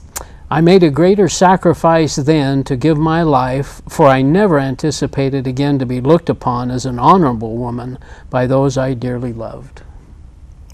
I 0.52 0.60
made 0.60 0.82
a 0.82 0.90
greater 0.90 1.28
sacrifice 1.28 2.16
then 2.16 2.64
to 2.64 2.74
give 2.76 2.98
my 2.98 3.22
life, 3.22 3.82
for 3.88 4.08
I 4.08 4.20
never 4.22 4.58
anticipated 4.58 5.46
again 5.46 5.78
to 5.78 5.86
be 5.86 6.00
looked 6.00 6.28
upon 6.28 6.72
as 6.72 6.84
an 6.86 6.98
honorable 6.98 7.56
woman 7.56 7.98
by 8.30 8.48
those 8.48 8.76
I 8.76 8.94
dearly 8.94 9.32
loved. 9.32 9.82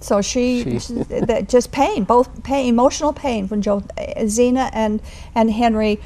So 0.01 0.22
she, 0.22 0.62
She- 0.79 0.94
that 0.94 1.49
just 1.49 1.72
pain, 1.72 2.05
both 2.05 2.42
pain, 2.42 2.68
emotional 2.68 3.12
pain 3.12 3.49
from 3.49 3.61
jo- 3.61 3.83
uh, 3.99 4.27
Zina 4.27 4.70
and 4.72 5.03
and 5.35 5.51
Henry 5.51 6.01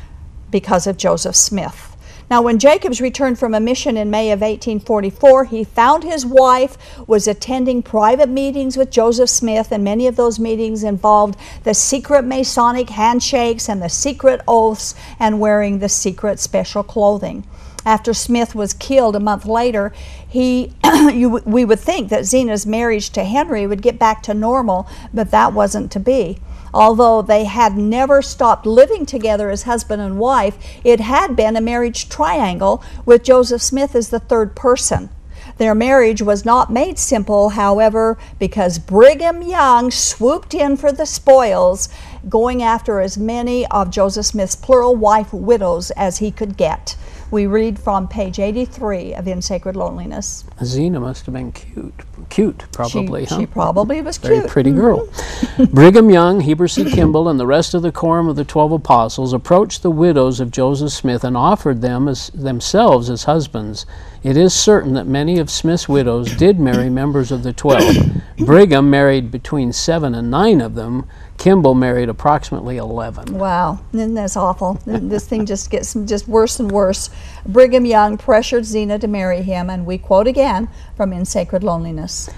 because 0.50 0.86
of 0.88 0.96
Joseph 0.96 1.36
Smith. 1.36 1.89
Now, 2.30 2.42
when 2.42 2.60
Jacobs 2.60 3.00
returned 3.00 3.40
from 3.40 3.54
a 3.54 3.60
mission 3.60 3.96
in 3.96 4.08
May 4.08 4.30
of 4.30 4.40
1844, 4.40 5.46
he 5.46 5.64
found 5.64 6.04
his 6.04 6.24
wife 6.24 6.78
was 7.08 7.26
attending 7.26 7.82
private 7.82 8.28
meetings 8.28 8.76
with 8.76 8.92
Joseph 8.92 9.28
Smith, 9.28 9.72
and 9.72 9.82
many 9.82 10.06
of 10.06 10.14
those 10.14 10.38
meetings 10.38 10.84
involved 10.84 11.36
the 11.64 11.74
secret 11.74 12.24
Masonic 12.24 12.90
handshakes 12.90 13.68
and 13.68 13.82
the 13.82 13.88
secret 13.88 14.42
oaths 14.46 14.94
and 15.18 15.40
wearing 15.40 15.80
the 15.80 15.88
secret 15.88 16.38
special 16.38 16.84
clothing. 16.84 17.42
After 17.84 18.14
Smith 18.14 18.54
was 18.54 18.74
killed 18.74 19.16
a 19.16 19.20
month 19.20 19.44
later, 19.44 19.92
he, 20.28 20.72
you, 21.12 21.42
we 21.44 21.64
would 21.64 21.80
think 21.80 22.10
that 22.10 22.26
Zina's 22.26 22.64
marriage 22.64 23.10
to 23.10 23.24
Henry 23.24 23.66
would 23.66 23.82
get 23.82 23.98
back 23.98 24.22
to 24.24 24.34
normal, 24.34 24.86
but 25.12 25.32
that 25.32 25.52
wasn't 25.52 25.90
to 25.90 25.98
be. 25.98 26.38
Although 26.72 27.22
they 27.22 27.44
had 27.44 27.76
never 27.76 28.22
stopped 28.22 28.66
living 28.66 29.06
together 29.06 29.50
as 29.50 29.64
husband 29.64 30.00
and 30.02 30.18
wife, 30.18 30.56
it 30.84 31.00
had 31.00 31.36
been 31.36 31.56
a 31.56 31.60
marriage 31.60 32.08
triangle 32.08 32.82
with 33.04 33.24
Joseph 33.24 33.62
Smith 33.62 33.94
as 33.94 34.10
the 34.10 34.20
third 34.20 34.54
person. 34.54 35.10
Their 35.58 35.74
marriage 35.74 36.22
was 36.22 36.44
not 36.44 36.72
made 36.72 36.98
simple, 36.98 37.50
however, 37.50 38.16
because 38.38 38.78
Brigham 38.78 39.42
Young 39.42 39.90
swooped 39.90 40.54
in 40.54 40.76
for 40.76 40.90
the 40.90 41.04
spoils, 41.04 41.88
going 42.28 42.62
after 42.62 43.00
as 43.00 43.18
many 43.18 43.66
of 43.66 43.90
Joseph 43.90 44.26
Smith's 44.26 44.56
plural 44.56 44.96
wife 44.96 45.32
widows 45.32 45.90
as 45.92 46.18
he 46.18 46.30
could 46.30 46.56
get. 46.56 46.96
We 47.30 47.46
read 47.46 47.78
from 47.78 48.08
page 48.08 48.38
83 48.38 49.14
of 49.14 49.28
In 49.28 49.42
Sacred 49.42 49.76
Loneliness. 49.76 50.44
Zina 50.64 50.98
must 50.98 51.26
have 51.26 51.34
been 51.34 51.52
cute. 51.52 52.09
Cute, 52.30 52.64
probably, 52.70 53.26
she, 53.26 53.34
huh? 53.34 53.40
she 53.40 53.46
probably 53.46 54.00
was 54.00 54.16
Very 54.16 54.36
cute. 54.36 54.44
Mm-hmm. 54.44 54.52
pretty 54.52 54.70
girl. 54.70 55.08
Brigham 55.72 56.10
Young, 56.10 56.40
Heber 56.40 56.68
C. 56.68 56.88
Kimball, 56.88 57.28
and 57.28 57.40
the 57.40 57.46
rest 57.46 57.74
of 57.74 57.82
the 57.82 57.90
quorum 57.90 58.28
of 58.28 58.36
the 58.36 58.44
twelve 58.44 58.70
apostles 58.70 59.32
approached 59.32 59.82
the 59.82 59.90
widows 59.90 60.38
of 60.38 60.52
Joseph 60.52 60.92
Smith 60.92 61.24
and 61.24 61.36
offered 61.36 61.82
them 61.82 62.06
as 62.06 62.30
themselves 62.30 63.10
as 63.10 63.24
husbands. 63.24 63.84
It 64.22 64.36
is 64.36 64.54
certain 64.54 64.94
that 64.94 65.08
many 65.08 65.38
of 65.38 65.50
Smith's 65.50 65.88
widows 65.88 66.34
did 66.36 66.60
marry 66.60 66.88
members 66.88 67.32
of 67.32 67.42
the 67.42 67.52
twelve. 67.52 67.96
Brigham 68.38 68.88
married 68.88 69.30
between 69.30 69.72
seven 69.72 70.14
and 70.14 70.30
nine 70.30 70.60
of 70.60 70.76
them. 70.76 71.08
Kimball 71.40 71.74
married 71.74 72.10
approximately 72.10 72.76
eleven. 72.76 73.38
Wow, 73.38 73.80
isn't 73.94 74.12
this 74.12 74.36
awful? 74.36 74.74
this 74.84 75.26
thing 75.26 75.46
just 75.46 75.70
gets 75.70 75.94
just 76.04 76.28
worse 76.28 76.60
and 76.60 76.70
worse. 76.70 77.08
Brigham 77.46 77.86
Young 77.86 78.18
pressured 78.18 78.66
Zina 78.66 78.98
to 78.98 79.08
marry 79.08 79.40
him, 79.40 79.70
and 79.70 79.86
we 79.86 79.96
quote 79.96 80.26
again 80.26 80.68
from 80.98 81.14
In 81.14 81.24
Sacred 81.24 81.64
Loneliness. 81.64 82.28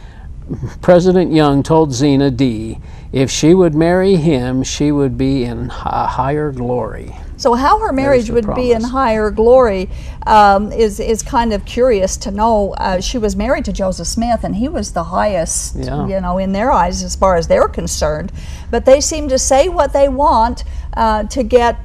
President 0.83 1.33
Young 1.33 1.65
told 1.65 1.93
Zina 1.93 2.31
D. 2.31 2.79
if 3.11 3.29
she 3.29 3.55
would 3.55 3.75
marry 3.75 4.15
him, 4.15 4.63
she 4.63 4.93
would 4.93 5.19
be 5.19 5.43
in 5.43 5.71
a 5.71 6.07
higher 6.07 6.53
glory. 6.53 7.17
So, 7.43 7.55
how 7.55 7.81
her 7.81 7.93
marriage 7.93 8.31
would 8.31 8.55
be 8.55 8.71
in 8.71 8.85
higher 8.85 9.29
glory 9.33 9.91
um, 10.29 10.71
is 10.71 11.01
is 11.01 11.25
kind 11.25 11.53
of 11.53 11.65
curious 11.65 12.17
to 12.19 12.31
know. 12.31 12.73
Uh, 12.75 13.01
she 13.01 13.19
was 13.19 13.35
married 13.35 13.65
to 13.65 13.73
Joseph 13.73 14.07
Smith, 14.07 14.45
and 14.45 14.55
he 14.55 14.69
was 14.69 14.93
the 14.93 15.03
highest, 15.03 15.75
Yeah. 15.75 16.07
you 16.07 16.21
know, 16.21 16.39
in 16.39 16.53
their 16.53 16.71
eyes 16.71 17.03
as 17.03 17.17
far 17.17 17.35
as 17.35 17.49
they're 17.49 17.67
concerned. 17.67 18.31
But 18.71 18.85
they 18.85 19.01
seem 19.01 19.29
to 19.29 19.41
say 19.41 19.69
what 19.69 19.93
they 19.93 20.09
want 20.09 20.63
uh, 20.97 21.25
to 21.25 21.43
get 21.43 21.81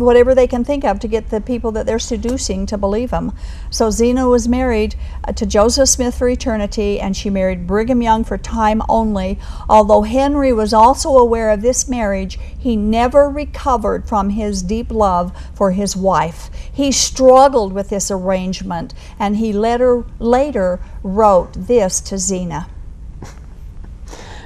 whatever 0.00 0.34
they 0.34 0.46
can 0.46 0.64
think 0.64 0.84
of 0.84 0.98
to 1.00 1.08
get 1.08 1.30
the 1.30 1.40
people 1.40 1.72
that 1.72 1.86
they're 1.86 1.98
seducing 1.98 2.66
to 2.66 2.78
believe 2.78 3.10
them. 3.10 3.32
So 3.70 3.90
Zina 3.90 4.28
was 4.28 4.48
married 4.48 4.94
uh, 5.24 5.32
to 5.32 5.46
Joseph 5.46 5.88
Smith 5.88 6.16
for 6.16 6.28
eternity, 6.28 7.00
and 7.00 7.16
she 7.16 7.30
married 7.30 7.66
Brigham 7.66 8.02
Young 8.02 8.24
for 8.24 8.38
time 8.38 8.82
only. 8.88 9.38
Although 9.68 10.02
Henry 10.02 10.52
was 10.52 10.72
also 10.72 11.16
aware 11.16 11.50
of 11.50 11.62
this 11.62 11.88
marriage, 11.88 12.38
he 12.58 12.76
never 12.76 13.28
recovered 13.28 14.08
from 14.08 14.30
his 14.30 14.62
deep 14.62 14.90
love 14.90 15.32
for 15.54 15.72
his 15.72 15.96
wife. 15.96 16.50
He 16.72 16.92
struggled 16.92 17.72
with 17.72 17.88
this 17.88 18.10
arrangement, 18.10 18.94
and 19.18 19.36
he 19.36 19.52
later, 19.52 20.04
later 20.18 20.80
wrote 21.02 21.52
this 21.54 22.00
to 22.02 22.18
Zina. 22.18 22.68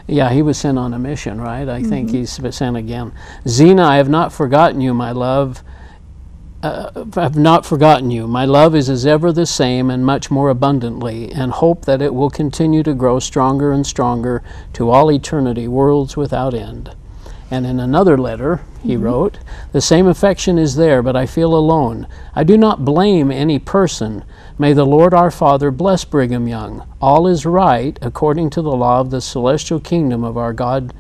Yeah, 0.07 0.31
he 0.31 0.43
was 0.43 0.59
sent 0.59 0.79
on 0.79 0.93
a 0.93 0.99
mission, 0.99 1.41
right? 1.41 1.69
I 1.69 1.83
think 1.83 2.09
Mm-hmm. 2.11 2.17
he's 2.45 2.57
sent 2.57 2.77
again. 2.77 3.13
Zina, 3.49 3.85
I 3.85 3.97
have 3.97 4.09
not 4.09 4.33
forgotten 4.33 4.81
you, 4.81 4.93
my 4.95 5.13
love. 5.13 5.63
uh, 6.63 7.05
have 7.15 7.37
not 7.37 7.67
forgotten 7.67 8.11
you. 8.11 8.27
My 8.27 8.47
love 8.47 8.75
is 8.75 8.89
as 8.89 9.05
ever 9.07 9.33
the 9.33 9.45
same 9.47 9.91
and 9.91 10.05
much 10.05 10.31
more 10.31 10.49
abundantly, 10.49 11.31
and 11.31 11.53
hope 11.53 11.85
that 11.85 12.01
it 12.01 12.15
will 12.15 12.31
continue 12.31 12.83
to 12.83 12.95
grow 12.95 13.19
stronger 13.19 13.71
and 13.73 13.87
stronger 13.87 14.43
to 14.73 14.89
all 14.91 15.11
eternity, 15.13 15.69
worlds 15.69 16.17
without 16.17 16.55
end. 16.55 16.91
And 17.51 17.67
in 17.67 17.79
another 17.81 18.17
letter, 18.17 18.63
he 18.85 18.95
mm-hmm. 18.95 19.03
wrote, 19.03 19.39
The 19.73 19.81
same 19.81 20.07
affection 20.07 20.59
is 20.59 20.77
there, 20.77 21.03
but 21.03 21.17
I 21.17 21.25
feel 21.25 21.55
alone. 21.55 22.07
I 22.35 22.45
do 22.45 22.59
not 22.59 22.85
blame 22.85 23.31
any 23.31 23.59
person. 23.59 24.25
May 24.59 24.75
the 24.75 24.85
Lord 24.85 25.15
our 25.15 25.31
Father 25.31 25.71
bless 25.71 26.05
Brigham 26.05 26.47
Young. 26.47 26.87
All 27.01 27.27
is 27.27 27.47
right 27.47 27.99
according 28.03 28.51
to 28.51 28.63
the 28.63 28.77
law 28.77 29.01
of 29.01 29.11
the 29.11 29.23
celestial 29.23 29.81
kingdom 29.81 30.23
of 30.23 30.37
our 30.37 30.53
God 30.53 30.93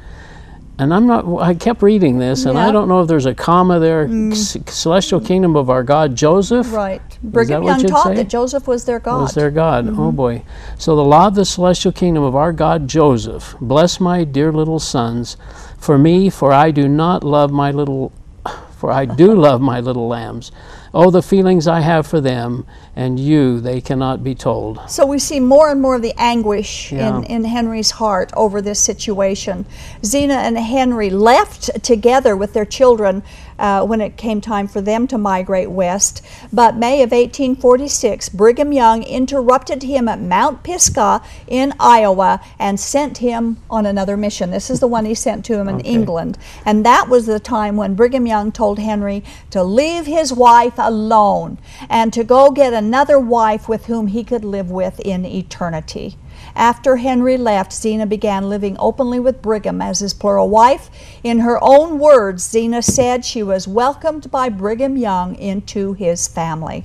and 0.76 0.92
I'm 0.92 1.06
not, 1.06 1.40
I 1.40 1.54
kept 1.54 1.82
reading 1.82 2.18
this, 2.18 2.46
and 2.46 2.54
yeah. 2.54 2.66
I 2.66 2.72
don't 2.72 2.88
know 2.88 3.00
if 3.00 3.06
there's 3.06 3.26
a 3.26 3.34
comma 3.34 3.78
there. 3.78 4.08
Mm. 4.08 4.68
celestial 4.68 5.20
kingdom 5.20 5.54
of 5.54 5.70
our 5.70 5.84
God, 5.84 6.16
Joseph. 6.16 6.72
Right. 6.72 7.00
Brigham 7.22 7.62
Young 7.62 7.84
taught 7.84 8.08
say? 8.08 8.14
that 8.16 8.28
Joseph 8.28 8.66
was 8.66 8.84
their 8.84 8.98
God. 8.98 9.22
Was 9.22 9.34
their 9.34 9.52
God. 9.52 9.86
Oh, 9.86 9.90
mm-hmm. 9.90 10.00
Oh 10.00 10.12
boy. 10.12 10.42
So 10.76 10.96
the 10.96 11.04
law 11.04 11.28
of 11.28 11.36
the 11.36 11.44
celestial 11.44 11.92
kingdom 11.92 12.24
of 12.24 12.34
our 12.34 12.52
God, 12.52 12.88
Joseph. 12.88 13.54
Bless 13.60 14.00
my 14.00 14.24
dear 14.24 14.52
little 14.52 14.80
sons. 14.80 15.36
For 15.84 15.98
me, 15.98 16.30
for 16.30 16.50
I 16.50 16.70
do 16.70 16.88
not 16.88 17.22
love 17.22 17.52
my 17.52 17.70
little, 17.70 18.10
for 18.78 18.90
I 18.90 19.04
do 19.04 19.34
love 19.34 19.60
my 19.60 19.80
little 19.80 20.08
lambs. 20.08 20.50
Oh, 20.94 21.10
the 21.10 21.20
feelings 21.20 21.68
I 21.68 21.80
have 21.80 22.06
for 22.06 22.22
them 22.22 22.66
and 22.96 23.18
you, 23.18 23.60
they 23.60 23.80
cannot 23.80 24.22
be 24.22 24.34
told. 24.34 24.88
So 24.88 25.04
we 25.04 25.18
see 25.18 25.40
more 25.40 25.70
and 25.70 25.80
more 25.80 25.96
of 25.96 26.02
the 26.02 26.14
anguish 26.16 26.92
yeah. 26.92 27.16
in, 27.16 27.24
in 27.24 27.44
Henry's 27.44 27.92
heart 27.92 28.30
over 28.36 28.62
this 28.62 28.78
situation. 28.78 29.66
Zina 30.04 30.34
and 30.34 30.56
Henry 30.56 31.10
left 31.10 31.82
together 31.82 32.36
with 32.36 32.52
their 32.52 32.64
children 32.64 33.22
uh, 33.58 33.84
when 33.84 34.00
it 34.00 34.16
came 34.16 34.40
time 34.40 34.66
for 34.66 34.80
them 34.80 35.06
to 35.08 35.18
migrate 35.18 35.70
west. 35.70 36.24
But 36.52 36.76
May 36.76 37.02
of 37.02 37.10
1846, 37.10 38.30
Brigham 38.30 38.72
Young 38.72 39.02
interrupted 39.02 39.82
him 39.82 40.08
at 40.08 40.20
Mount 40.20 40.62
Pisgah 40.62 41.22
in 41.46 41.72
Iowa 41.78 42.40
and 42.58 42.78
sent 42.78 43.18
him 43.18 43.58
on 43.70 43.86
another 43.86 44.16
mission. 44.16 44.50
This 44.50 44.70
is 44.70 44.80
the 44.80 44.88
one 44.88 45.04
he 45.04 45.14
sent 45.14 45.44
to 45.46 45.54
him 45.54 45.68
in 45.68 45.76
okay. 45.76 45.88
England. 45.88 46.38
And 46.64 46.84
that 46.84 47.08
was 47.08 47.26
the 47.26 47.40
time 47.40 47.76
when 47.76 47.94
Brigham 47.94 48.26
Young 48.26 48.52
told 48.52 48.78
Henry 48.78 49.22
to 49.50 49.62
leave 49.62 50.06
his 50.06 50.32
wife 50.32 50.74
alone 50.76 51.58
and 51.88 52.12
to 52.12 52.24
go 52.24 52.50
get 52.50 52.72
another 52.84 53.18
wife 53.18 53.66
with 53.66 53.86
whom 53.86 54.08
he 54.08 54.22
could 54.22 54.44
live 54.44 54.70
with 54.70 55.00
in 55.00 55.24
eternity. 55.24 56.16
After 56.54 56.96
Henry 56.96 57.38
left, 57.38 57.72
Zina 57.72 58.04
began 58.04 58.50
living 58.50 58.76
openly 58.78 59.18
with 59.18 59.40
Brigham 59.40 59.80
as 59.80 60.00
his 60.00 60.12
plural 60.12 60.50
wife. 60.50 60.90
In 61.22 61.38
her 61.38 61.58
own 61.62 61.98
words, 61.98 62.44
Zina 62.44 62.82
said 62.82 63.24
she 63.24 63.42
was 63.42 63.66
welcomed 63.66 64.30
by 64.30 64.50
Brigham 64.50 64.98
Young 64.98 65.34
into 65.36 65.94
his 65.94 66.28
family. 66.28 66.84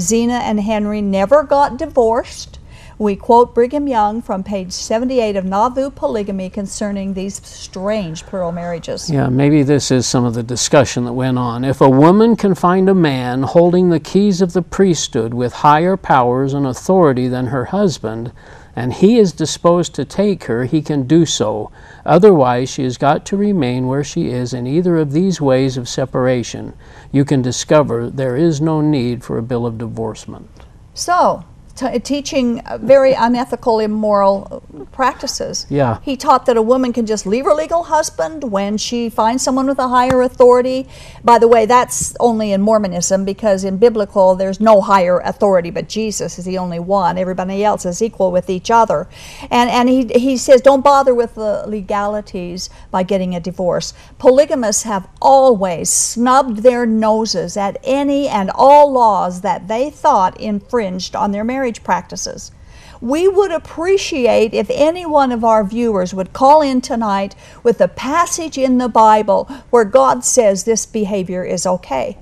Zina 0.00 0.34
and 0.34 0.58
Henry 0.58 1.00
never 1.00 1.44
got 1.44 1.76
divorced. 1.76 2.55
We 2.98 3.14
quote 3.14 3.54
Brigham 3.54 3.86
Young 3.86 4.22
from 4.22 4.42
page 4.42 4.72
78 4.72 5.36
of 5.36 5.44
Nauvoo 5.44 5.90
Polygamy 5.90 6.48
concerning 6.48 7.12
these 7.12 7.46
strange 7.46 8.24
plural 8.24 8.52
marriages. 8.52 9.10
Yeah, 9.10 9.28
maybe 9.28 9.62
this 9.62 9.90
is 9.90 10.06
some 10.06 10.24
of 10.24 10.32
the 10.32 10.42
discussion 10.42 11.04
that 11.04 11.12
went 11.12 11.36
on. 11.36 11.62
If 11.62 11.82
a 11.82 11.90
woman 11.90 12.36
can 12.36 12.54
find 12.54 12.88
a 12.88 12.94
man 12.94 13.42
holding 13.42 13.90
the 13.90 14.00
keys 14.00 14.40
of 14.40 14.54
the 14.54 14.62
priesthood 14.62 15.34
with 15.34 15.52
higher 15.52 15.98
powers 15.98 16.54
and 16.54 16.66
authority 16.66 17.28
than 17.28 17.48
her 17.48 17.66
husband, 17.66 18.32
and 18.74 18.94
he 18.94 19.18
is 19.18 19.34
disposed 19.34 19.94
to 19.96 20.06
take 20.06 20.44
her, 20.44 20.64
he 20.64 20.80
can 20.80 21.06
do 21.06 21.26
so. 21.26 21.70
Otherwise, 22.06 22.70
she 22.70 22.84
has 22.84 22.96
got 22.96 23.26
to 23.26 23.36
remain 23.36 23.88
where 23.88 24.04
she 24.04 24.30
is 24.30 24.54
in 24.54 24.66
either 24.66 24.96
of 24.96 25.12
these 25.12 25.38
ways 25.38 25.76
of 25.76 25.86
separation. 25.86 26.72
You 27.12 27.26
can 27.26 27.42
discover 27.42 28.08
there 28.08 28.36
is 28.38 28.62
no 28.62 28.80
need 28.80 29.22
for 29.22 29.36
a 29.36 29.42
bill 29.42 29.66
of 29.66 29.76
divorcement. 29.76 30.48
So, 30.94 31.44
teaching 31.76 32.62
very 32.80 33.12
unethical, 33.12 33.80
immoral 33.80 34.62
practices. 34.92 35.66
Yeah. 35.68 36.00
He 36.02 36.16
taught 36.16 36.46
that 36.46 36.56
a 36.56 36.62
woman 36.62 36.92
can 36.92 37.06
just 37.06 37.26
leave 37.26 37.44
her 37.44 37.54
legal 37.54 37.84
husband 37.84 38.50
when 38.50 38.78
she 38.78 39.10
finds 39.10 39.42
someone 39.42 39.66
with 39.66 39.78
a 39.78 39.88
higher 39.88 40.22
authority. 40.22 40.88
By 41.22 41.38
the 41.38 41.48
way, 41.48 41.66
that's 41.66 42.16
only 42.18 42.52
in 42.52 42.62
Mormonism 42.62 43.24
because 43.24 43.64
in 43.64 43.76
biblical 43.78 44.34
there's 44.34 44.60
no 44.60 44.80
higher 44.80 45.18
authority 45.20 45.70
but 45.70 45.88
Jesus 45.88 46.38
is 46.38 46.44
the 46.44 46.58
only 46.58 46.78
one. 46.78 47.18
Everybody 47.18 47.62
else 47.62 47.84
is 47.84 48.00
equal 48.00 48.32
with 48.32 48.48
each 48.48 48.70
other. 48.70 49.08
And 49.50 49.68
and 49.70 49.88
he 49.88 50.06
he 50.18 50.36
says 50.36 50.60
don't 50.60 50.82
bother 50.82 51.14
with 51.14 51.34
the 51.34 51.64
legalities 51.66 52.70
by 52.90 53.02
getting 53.02 53.34
a 53.34 53.40
divorce. 53.40 53.92
Polygamists 54.18 54.84
have 54.84 55.08
always 55.20 55.90
snubbed 55.90 56.58
their 56.62 56.86
noses 56.86 57.56
at 57.56 57.76
any 57.84 58.28
and 58.28 58.50
all 58.54 58.90
laws 58.90 59.42
that 59.42 59.68
they 59.68 59.90
thought 59.90 60.40
infringed 60.40 61.14
on 61.14 61.32
their 61.32 61.44
marriage 61.44 61.65
marriage 61.66 61.82
practices. 61.82 62.52
We 63.00 63.26
would 63.26 63.50
appreciate 63.50 64.54
if 64.54 64.70
any 64.70 65.04
one 65.04 65.32
of 65.32 65.42
our 65.42 65.64
viewers 65.64 66.14
would 66.14 66.32
call 66.32 66.62
in 66.62 66.80
tonight 66.80 67.34
with 67.64 67.80
a 67.80 67.88
passage 67.88 68.56
in 68.56 68.78
the 68.78 68.88
Bible 68.88 69.46
where 69.70 69.84
God 69.84 70.24
says 70.24 70.62
this 70.62 70.86
behavior 70.86 71.44
is 71.44 71.66
okay. 71.66 72.18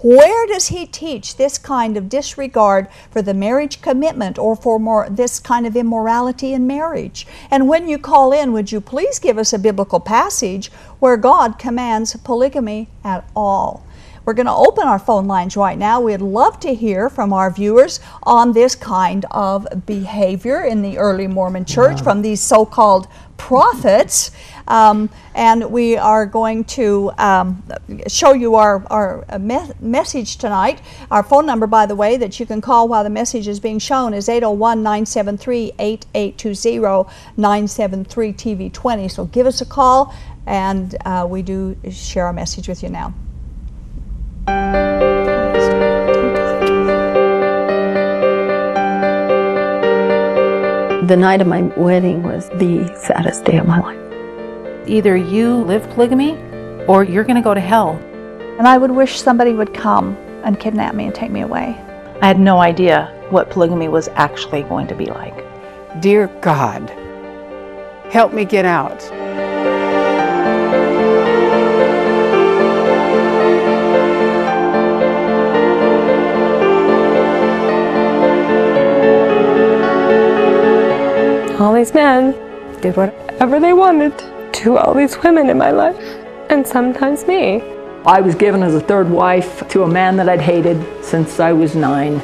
Where 0.00 0.46
does 0.46 0.68
he 0.68 0.84
teach 0.84 1.36
this 1.36 1.56
kind 1.56 1.96
of 1.96 2.10
disregard 2.10 2.88
for 3.10 3.22
the 3.22 3.32
marriage 3.32 3.80
commitment 3.80 4.38
or 4.38 4.56
for 4.56 4.78
more, 4.78 5.08
this 5.08 5.40
kind 5.40 5.66
of 5.66 5.74
immorality 5.74 6.52
in 6.52 6.66
marriage? 6.66 7.26
And 7.50 7.68
when 7.68 7.88
you 7.88 7.96
call 7.96 8.30
in, 8.32 8.52
would 8.52 8.72
you 8.72 8.82
please 8.82 9.18
give 9.18 9.38
us 9.38 9.54
a 9.54 9.58
biblical 9.58 10.00
passage 10.00 10.70
where 11.00 11.16
God 11.16 11.58
commands 11.58 12.14
polygamy 12.16 12.88
at 13.02 13.24
all? 13.34 13.86
We're 14.24 14.34
going 14.34 14.46
to 14.46 14.52
open 14.52 14.86
our 14.86 15.00
phone 15.00 15.26
lines 15.26 15.56
right 15.56 15.76
now. 15.76 16.00
We'd 16.00 16.20
love 16.20 16.60
to 16.60 16.72
hear 16.72 17.10
from 17.10 17.32
our 17.32 17.50
viewers 17.50 17.98
on 18.22 18.52
this 18.52 18.76
kind 18.76 19.24
of 19.32 19.66
behavior 19.84 20.62
in 20.62 20.80
the 20.80 20.98
early 20.98 21.26
Mormon 21.26 21.64
church 21.64 22.00
from 22.02 22.22
these 22.22 22.40
so 22.40 22.64
called 22.64 23.08
prophets. 23.36 24.30
Um, 24.68 25.10
and 25.34 25.72
we 25.72 25.96
are 25.96 26.24
going 26.24 26.62
to 26.64 27.10
um, 27.18 27.64
show 28.06 28.32
you 28.32 28.54
our, 28.54 28.86
our 28.90 29.24
uh, 29.28 29.40
me- 29.40 29.72
message 29.80 30.36
tonight. 30.36 30.80
Our 31.10 31.24
phone 31.24 31.44
number, 31.44 31.66
by 31.66 31.86
the 31.86 31.96
way, 31.96 32.16
that 32.18 32.38
you 32.38 32.46
can 32.46 32.60
call 32.60 32.86
while 32.86 33.02
the 33.02 33.10
message 33.10 33.48
is 33.48 33.58
being 33.58 33.80
shown 33.80 34.14
is 34.14 34.28
801 34.28 34.84
973 34.84 35.72
8820 35.80 37.10
973 37.36 38.32
TV20. 38.32 39.10
So 39.10 39.24
give 39.24 39.46
us 39.48 39.60
a 39.60 39.66
call, 39.66 40.14
and 40.46 40.94
uh, 41.04 41.26
we 41.28 41.42
do 41.42 41.76
share 41.90 42.26
our 42.26 42.32
message 42.32 42.68
with 42.68 42.84
you 42.84 42.88
now. 42.88 43.12
The 51.12 51.16
night 51.16 51.40
of 51.40 51.46
my 51.46 51.62
wedding 51.76 52.22
was 52.22 52.48
the 52.50 52.86
saddest 52.96 53.44
day 53.44 53.58
of 53.58 53.66
my 53.66 53.80
life. 53.80 53.98
Either 54.88 55.16
you 55.16 55.56
live 55.56 55.88
polygamy 55.90 56.36
or 56.86 57.04
you're 57.04 57.24
going 57.24 57.36
to 57.36 57.42
go 57.42 57.54
to 57.54 57.60
hell. 57.60 57.90
And 58.58 58.66
I 58.66 58.78
would 58.78 58.90
wish 58.90 59.20
somebody 59.20 59.52
would 59.52 59.74
come 59.74 60.16
and 60.44 60.58
kidnap 60.58 60.94
me 60.94 61.06
and 61.06 61.14
take 61.14 61.30
me 61.30 61.42
away. 61.42 61.76
I 62.20 62.26
had 62.26 62.40
no 62.40 62.60
idea 62.60 63.14
what 63.30 63.50
polygamy 63.50 63.88
was 63.88 64.08
actually 64.14 64.62
going 64.62 64.86
to 64.88 64.94
be 64.94 65.06
like. 65.06 65.44
Dear 66.00 66.28
God, 66.40 66.88
help 68.10 68.32
me 68.32 68.44
get 68.44 68.64
out. 68.64 69.02
All 81.60 81.74
these 81.74 81.92
men 81.92 82.32
did 82.80 82.96
whatever 82.96 83.60
they 83.60 83.72
wanted 83.72 84.16
to 84.54 84.78
all 84.78 84.94
these 84.94 85.16
women 85.22 85.50
in 85.50 85.58
my 85.58 85.70
life, 85.70 85.96
and 86.50 86.66
sometimes 86.66 87.26
me. 87.26 87.62
I 88.04 88.20
was 88.20 88.34
given 88.34 88.62
as 88.62 88.74
a 88.74 88.80
third 88.80 89.08
wife 89.08 89.66
to 89.68 89.84
a 89.84 89.88
man 89.88 90.16
that 90.16 90.28
I'd 90.28 90.40
hated 90.40 90.84
since 91.04 91.40
I 91.40 91.52
was 91.52 91.76
nine. 91.76 92.20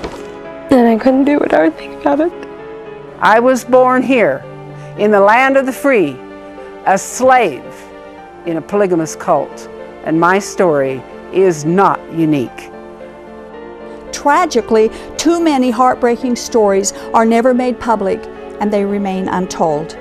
And 0.71 0.88
I 0.88 0.99
couldn't 0.99 1.25
do 1.25 1.38
what 1.38 1.55
I 1.55 1.64
would 1.64 1.77
think 1.77 2.01
about 2.01 2.21
it. 2.21 2.33
I 3.21 3.41
was 3.41 3.64
born 3.64 4.03
here, 4.03 4.45
in 4.99 5.11
the 5.11 5.21
land 5.21 5.57
of 5.57 5.67
the 5.67 5.73
free, 5.73 6.19
a 6.87 6.99
slave 6.99 7.62
in 8.47 8.57
a 8.57 8.62
polygamous 8.62 9.14
cult, 9.14 9.69
and 10.05 10.19
my 10.19 10.38
story 10.38 11.03
is 11.33 11.64
not 11.64 12.01
unique. 12.12 12.71
Tragically, 14.12 14.91
too 15.17 15.41
many 15.41 15.71
heartbreaking 15.71 16.35
stories 16.35 16.93
are 17.14 17.25
never 17.25 17.55
made 17.55 17.79
public 17.79 18.21
and 18.61 18.73
they 18.73 18.85
remain 18.85 19.29
untold. 19.29 19.97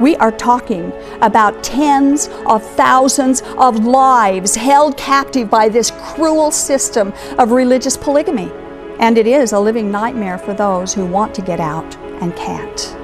We 0.00 0.14
are 0.16 0.32
talking 0.32 0.92
about 1.22 1.64
tens 1.64 2.28
of 2.46 2.62
thousands 2.72 3.42
of 3.56 3.86
lives 3.86 4.54
held 4.54 4.98
captive 4.98 5.48
by 5.48 5.70
this 5.70 5.90
cruel 5.90 6.50
system 6.50 7.14
of 7.38 7.50
religious 7.50 7.96
polygamy. 7.96 8.50
And 8.98 9.16
it 9.16 9.26
is 9.26 9.52
a 9.52 9.60
living 9.60 9.90
nightmare 9.90 10.38
for 10.38 10.52
those 10.52 10.92
who 10.92 11.06
want 11.06 11.34
to 11.36 11.42
get 11.42 11.60
out 11.60 11.96
and 12.20 12.34
can't. 12.36 12.94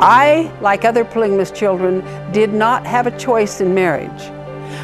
I, 0.00 0.52
like 0.60 0.84
other 0.84 1.04
polygamous 1.04 1.50
children, 1.50 2.04
did 2.32 2.52
not 2.52 2.86
have 2.86 3.08
a 3.08 3.18
choice 3.18 3.60
in 3.60 3.74
marriage. 3.74 4.22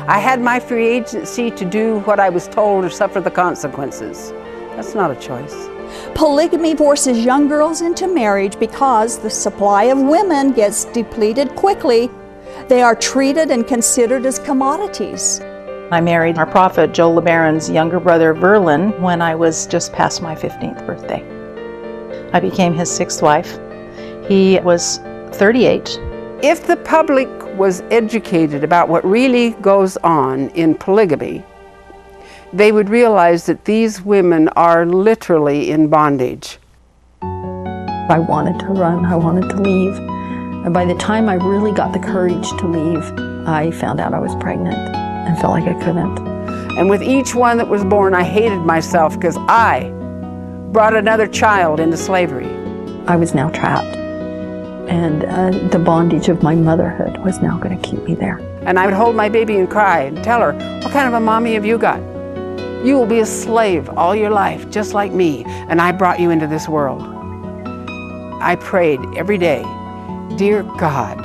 I 0.09 0.18
had 0.18 0.40
my 0.40 0.59
free 0.59 0.88
agency 0.88 1.51
to 1.53 1.64
do 1.64 2.01
what 2.01 2.18
I 2.18 2.28
was 2.28 2.48
told 2.48 2.84
or 2.84 2.90
suffer 2.90 3.20
the 3.20 3.30
consequences. 3.30 4.32
That's 4.74 4.94
not 4.96 5.12
a 5.12 5.16
choice. 5.16 5.68
Polygamy 6.14 6.76
forces 6.76 7.24
young 7.24 7.48
girls 7.48 7.80
into 7.80 8.06
marriage 8.06 8.56
because 8.60 9.18
the 9.18 9.28
supply 9.28 9.84
of 9.84 9.98
women 9.98 10.52
gets 10.52 10.84
depleted 10.84 11.56
quickly. 11.56 12.08
They 12.68 12.82
are 12.82 12.94
treated 12.94 13.50
and 13.50 13.66
considered 13.66 14.24
as 14.24 14.38
commodities. 14.38 15.40
I 15.90 16.00
married 16.00 16.38
our 16.38 16.46
prophet, 16.46 16.94
Joel 16.94 17.20
LeBaron's 17.20 17.68
younger 17.68 17.98
brother, 17.98 18.32
Verlan, 18.32 18.98
when 19.00 19.20
I 19.20 19.34
was 19.34 19.66
just 19.66 19.92
past 19.92 20.22
my 20.22 20.36
15th 20.36 20.86
birthday. 20.86 21.22
I 22.32 22.38
became 22.38 22.74
his 22.74 22.88
sixth 22.88 23.20
wife. 23.20 23.58
He 24.28 24.60
was 24.60 24.98
38. 25.32 25.98
If 26.44 26.64
the 26.68 26.76
public 26.76 27.28
was 27.56 27.82
educated 27.90 28.62
about 28.62 28.88
what 28.88 29.04
really 29.04 29.50
goes 29.62 29.96
on 29.98 30.48
in 30.50 30.76
polygamy, 30.76 31.44
they 32.55 32.70
would 32.70 32.88
realize 32.88 33.46
that 33.46 33.64
these 33.64 34.00
women 34.00 34.48
are 34.50 34.86
literally 34.86 35.72
in 35.72 35.88
bondage. 35.88 36.59
I 37.20 38.24
wanted 38.28 38.61
to 38.61 38.66
run, 38.66 39.05
I 39.05 39.16
wanted 39.16 39.50
to 39.50 39.57
leave. 39.57 39.96
And 40.64 40.72
by 40.72 40.84
the 40.84 40.94
time 40.94 41.28
I 41.28 41.34
really 41.34 41.72
got 41.72 41.92
the 41.92 41.98
courage 41.98 42.48
to 42.50 42.68
leave, 42.68 43.02
I 43.48 43.72
found 43.72 44.00
out 44.00 44.14
I 44.14 44.20
was 44.20 44.36
pregnant 44.36 44.76
and 44.76 45.36
felt 45.38 45.52
like 45.52 45.64
I 45.64 45.74
couldn't. 45.82 46.18
And 46.78 46.88
with 46.88 47.02
each 47.02 47.34
one 47.34 47.59
that 47.59 47.68
was 47.68 47.84
born, 47.84 48.14
I 48.14 48.22
hated 48.22 48.61
myself 48.61 49.14
because 49.14 49.36
I 49.48 49.90
brought 50.70 50.94
another 50.94 51.26
child 51.26 51.80
into 51.80 51.96
slavery. 51.96 52.48
I 53.09 53.16
was 53.16 53.34
now 53.34 53.48
trapped. 53.50 53.96
And 54.88 55.24
uh, 55.24 55.50
the 55.70 55.78
bondage 55.80 56.28
of 56.28 56.42
my 56.42 56.55
motherhood 56.55 57.18
was 57.18 57.40
now 57.40 57.59
going 57.59 57.80
to 57.80 57.88
keep 57.88 58.02
me 58.05 58.14
there. 58.14 58.38
And 58.62 58.78
I 58.78 58.84
would 58.84 58.94
hold 58.94 59.16
my 59.16 59.28
baby 59.28 59.57
and 59.57 59.68
cry 59.68 60.02
and 60.02 60.22
tell 60.22 60.40
her, 60.40 60.52
What 60.52 60.92
kind 60.92 61.09
of 61.09 61.14
a 61.14 61.20
mommy 61.20 61.55
have 61.55 61.66
you 61.66 61.78
got? 61.78 62.13
You 62.85 62.99
will 62.99 63.07
be 63.07 63.20
a 63.20 63.26
slave 63.26 63.89
all 63.89 64.14
your 64.14 64.28
life, 64.28 64.68
just 64.68 64.93
like 64.93 65.11
me, 65.11 65.45
and 65.47 65.80
I 65.80 65.91
brought 65.91 66.20
you 66.20 66.28
into 66.28 66.47
this 66.47 66.68
world. 66.68 67.03
I 68.43 68.57
prayed 68.61 69.01
every 69.16 69.39
day, 69.39 69.62
Dear 70.37 70.64
God, 70.78 71.18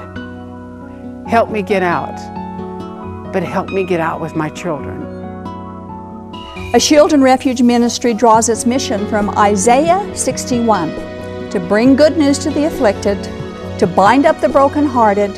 help 1.27 1.49
me 1.49 1.61
get 1.61 1.83
out, 1.83 2.15
but 3.33 3.43
help 3.43 3.67
me 3.71 3.83
get 3.83 3.99
out 3.99 4.21
with 4.21 4.37
my 4.37 4.47
children. 4.49 5.03
A 6.73 6.79
Shield 6.79 7.11
and 7.11 7.21
Refuge 7.21 7.61
ministry 7.61 8.13
draws 8.13 8.47
its 8.47 8.65
mission 8.65 9.05
from 9.07 9.29
Isaiah 9.31 10.15
61 10.15 10.89
to 11.49 11.59
bring 11.67 11.97
good 11.97 12.17
news 12.17 12.39
to 12.39 12.51
the 12.51 12.67
afflicted, 12.67 13.21
to 13.79 13.85
bind 13.85 14.25
up 14.25 14.39
the 14.39 14.47
brokenhearted, 14.47 15.35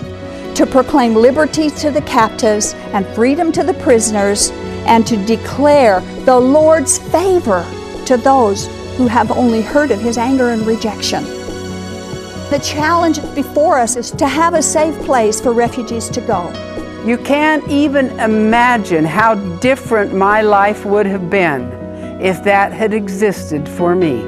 to 0.55 0.67
proclaim 0.67 1.15
liberty 1.15 1.71
to 1.71 1.89
the 1.89 2.01
captives 2.01 2.75
and 2.93 3.07
freedom 3.15 3.51
to 3.53 3.63
the 3.63 3.73
prisoners, 3.75 4.51
and 4.85 5.05
to 5.07 5.17
declare 5.25 6.01
the 6.25 6.39
Lord's 6.39 6.97
favor 6.97 7.65
to 8.05 8.17
those 8.17 8.67
who 8.97 9.07
have 9.07 9.31
only 9.31 9.61
heard 9.61 9.91
of 9.91 10.01
His 10.01 10.17
anger 10.17 10.49
and 10.49 10.65
rejection. 10.65 11.23
The 12.51 12.59
challenge 12.63 13.21
before 13.33 13.77
us 13.77 13.95
is 13.95 14.11
to 14.11 14.27
have 14.27 14.53
a 14.53 14.61
safe 14.61 14.97
place 15.05 15.39
for 15.39 15.53
refugees 15.53 16.09
to 16.09 16.21
go. 16.21 16.49
You 17.05 17.17
can't 17.17 17.67
even 17.69 18.19
imagine 18.19 19.05
how 19.05 19.35
different 19.59 20.13
my 20.13 20.41
life 20.41 20.85
would 20.85 21.05
have 21.05 21.29
been 21.29 21.71
if 22.21 22.43
that 22.43 22.73
had 22.73 22.93
existed 22.93 23.67
for 23.67 23.95
me. 23.95 24.21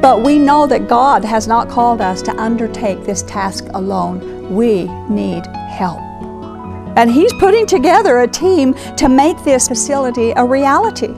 But 0.00 0.22
we 0.22 0.38
know 0.38 0.66
that 0.66 0.88
God 0.88 1.24
has 1.24 1.48
not 1.48 1.68
called 1.68 2.00
us 2.00 2.20
to 2.22 2.36
undertake 2.40 3.04
this 3.04 3.22
task 3.22 3.64
alone. 3.74 4.54
We 4.54 4.84
need 5.08 5.46
help. 5.70 6.07
And 6.98 7.12
He's 7.12 7.32
putting 7.34 7.64
together 7.64 8.18
a 8.18 8.26
team 8.26 8.74
to 8.96 9.08
make 9.08 9.44
this 9.44 9.68
facility 9.68 10.32
a 10.32 10.44
reality. 10.44 11.12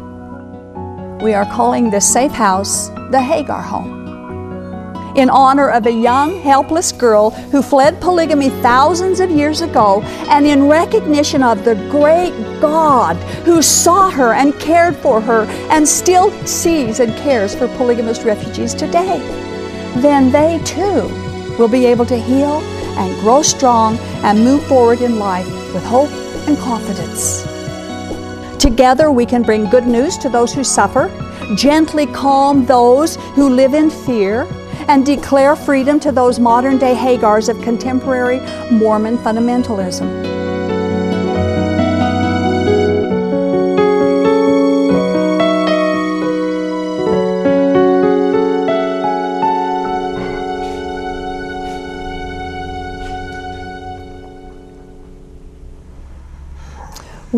We 1.24 1.32
are 1.32 1.46
calling 1.46 1.88
this 1.88 2.06
safe 2.06 2.32
house 2.32 2.90
the 3.10 3.18
Hagar 3.18 3.62
Home. 3.62 5.16
In 5.16 5.30
honor 5.30 5.70
of 5.70 5.86
a 5.86 5.90
young, 5.90 6.38
helpless 6.42 6.92
girl 6.92 7.30
who 7.30 7.62
fled 7.62 7.98
polygamy 7.98 8.50
thousands 8.60 9.20
of 9.20 9.30
years 9.30 9.62
ago, 9.62 10.02
and 10.28 10.46
in 10.46 10.68
recognition 10.68 11.42
of 11.42 11.64
the 11.64 11.76
great 11.88 12.34
God 12.60 13.16
who 13.46 13.62
saw 13.62 14.10
her 14.10 14.34
and 14.34 14.52
cared 14.60 14.96
for 14.96 15.18
her 15.18 15.46
and 15.70 15.88
still 15.88 16.30
sees 16.46 17.00
and 17.00 17.16
cares 17.16 17.54
for 17.54 17.68
polygamous 17.78 18.22
refugees 18.22 18.74
today, 18.74 19.18
then 20.02 20.30
they 20.30 20.60
too 20.62 21.08
will 21.58 21.68
be 21.68 21.86
able 21.86 22.04
to 22.04 22.18
heal 22.18 22.60
and 22.98 23.18
grow 23.22 23.40
strong 23.40 23.96
and 24.24 24.44
move 24.44 24.62
forward 24.64 25.00
in 25.00 25.18
life 25.18 25.59
with 25.72 25.84
hope 25.84 26.10
and 26.46 26.58
confidence. 26.58 27.42
Together, 28.60 29.10
we 29.10 29.24
can 29.24 29.42
bring 29.42 29.68
good 29.70 29.86
news 29.86 30.18
to 30.18 30.28
those 30.28 30.52
who 30.52 30.62
suffer, 30.62 31.10
gently 31.56 32.06
calm 32.06 32.66
those 32.66 33.16
who 33.34 33.48
live 33.48 33.74
in 33.74 33.90
fear, 33.90 34.46
and 34.88 35.06
declare 35.06 35.56
freedom 35.56 36.00
to 36.00 36.12
those 36.12 36.38
modern 36.38 36.78
day 36.78 36.94
Hagars 36.94 37.48
of 37.48 37.60
contemporary 37.62 38.40
Mormon 38.70 39.16
fundamentalism. 39.18 40.39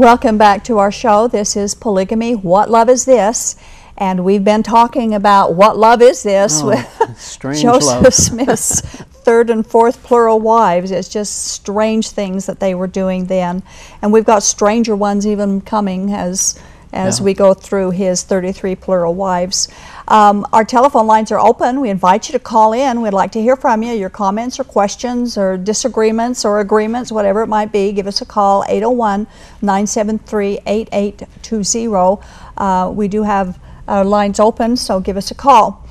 Welcome 0.03 0.36
back 0.36 0.64
to 0.64 0.78
our 0.78 0.90
show. 0.90 1.28
This 1.28 1.57
is 1.57 1.76
Polygamy 1.76 2.34
What 2.34 2.68
Love 2.68 2.88
Is 2.88 3.05
This? 3.05 3.55
And 3.96 4.24
we've 4.24 4.42
been 4.42 4.64
talking 4.64 5.14
about 5.14 5.55
what 5.55 5.76
love 5.76 6.03
is 6.03 6.24
this 6.24 6.61
Oh, 6.61 6.70
with 6.70 7.38
Joseph 7.40 8.03
love. 8.03 8.12
Smith's 8.12 8.80
third 8.80 9.48
and 9.48 9.64
fourth 9.64 10.03
plural 10.03 10.40
wives. 10.40 10.90
It's 10.90 11.09
just 11.09 11.46
strange 11.46 12.11
things 12.11 12.46
that 12.46 12.59
they 12.59 12.74
were 12.74 12.88
doing 12.88 13.26
then. 13.26 13.62
And 14.03 14.12
we've 14.12 14.24
got 14.24 14.42
stranger 14.42 14.96
ones 14.96 15.24
even 15.24 15.61
coming 15.61 16.12
as 16.12 16.59
as 16.93 17.18
Yeah. 17.18 17.24
we 17.24 17.34
go 17.34 17.55
through 17.55 17.90
his 17.90 18.22
33 18.22 18.74
plural 18.74 19.14
wives. 19.14 19.68
Um, 20.09 20.47
our 20.53 20.64
telephone 20.64 21.07
lines 21.07 21.32
are 21.32 21.38
open. 21.40 21.80
We 21.80 21.88
invite 21.90 22.28
you 22.28 22.32
to 22.32 22.38
call 22.38 22.72
in. 22.72 23.01
We'd 23.03 23.12
like 23.14 23.32
to 23.32 23.40
hear 23.40 23.57
from 23.57 23.82
you. 23.82 23.93
Your 23.93 24.11
comments 24.11 24.59
or 24.61 24.64
questions 24.64 25.38
or 25.38 25.57
disagreements 25.57 26.45
or 26.45 26.61
agreements, 26.61 27.11
whatever 27.12 27.43
it 27.43 27.47
might 27.49 27.72
be, 27.72 27.93
give 27.93 28.07
us 28.07 28.20
a 28.20 28.26
call 28.26 28.64
801 28.68 29.26
973 29.62 30.59
8820. 30.66 32.18
Uh, 32.57 32.90
We 32.95 33.09
do 33.09 33.22
have 33.22 33.59
uh, 33.88 34.05
lines 34.05 34.38
open, 34.38 34.76
so 34.76 35.01
give 35.01 35.16
us 35.16 35.30
a 35.30 35.34
call 35.34 35.82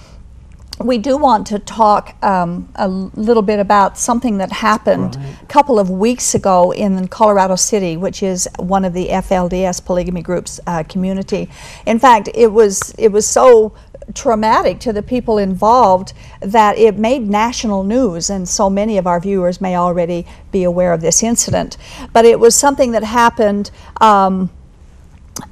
we 0.84 0.98
do 0.98 1.18
want 1.18 1.48
to 1.48 1.60
talk 1.60 2.16
um, 2.24 2.72
a 2.76 2.88
little 2.88 3.42
bit 3.42 3.60
about 3.60 3.98
something 3.98 4.38
that 4.38 4.52
happened 4.52 5.18
a 5.42 5.46
couple 5.46 5.80
of 5.80 5.90
weeks 5.90 6.36
ago 6.36 6.72
in 6.72 7.08
Colorado 7.08 7.56
City, 7.56 7.98
which 7.98 8.24
is 8.24 8.48
one 8.58 8.86
of 8.86 8.94
the 8.94 9.08
FLDS 9.08 9.84
polygamy 9.86 10.22
groups 10.22 10.60
uh, 10.68 10.84
community. 10.84 11.50
In 11.86 12.00
fact, 12.00 12.30
it 12.34 12.52
was 12.52 12.94
it 12.98 13.12
was 13.12 13.28
so 13.28 13.74
traumatic 14.14 14.80
to 14.80 14.92
the 14.92 15.02
people 15.02 15.38
involved 15.38 16.14
that 16.42 16.78
it 16.78 16.98
made 16.98 17.30
national 17.30 17.84
news, 17.84 18.30
and 18.30 18.48
so 18.48 18.70
many 18.70 18.98
of 18.98 19.08
our 19.08 19.20
viewers 19.20 19.62
may 19.62 19.76
already 19.76 20.26
be 20.52 20.64
aware 20.64 20.94
of 20.94 21.02
this 21.02 21.24
incident. 21.24 21.78
But 22.14 22.26
it 22.26 22.40
was 22.40 22.56
something 22.56 22.92
that 22.92 23.04
happened. 23.04 23.72
Um, 24.00 24.50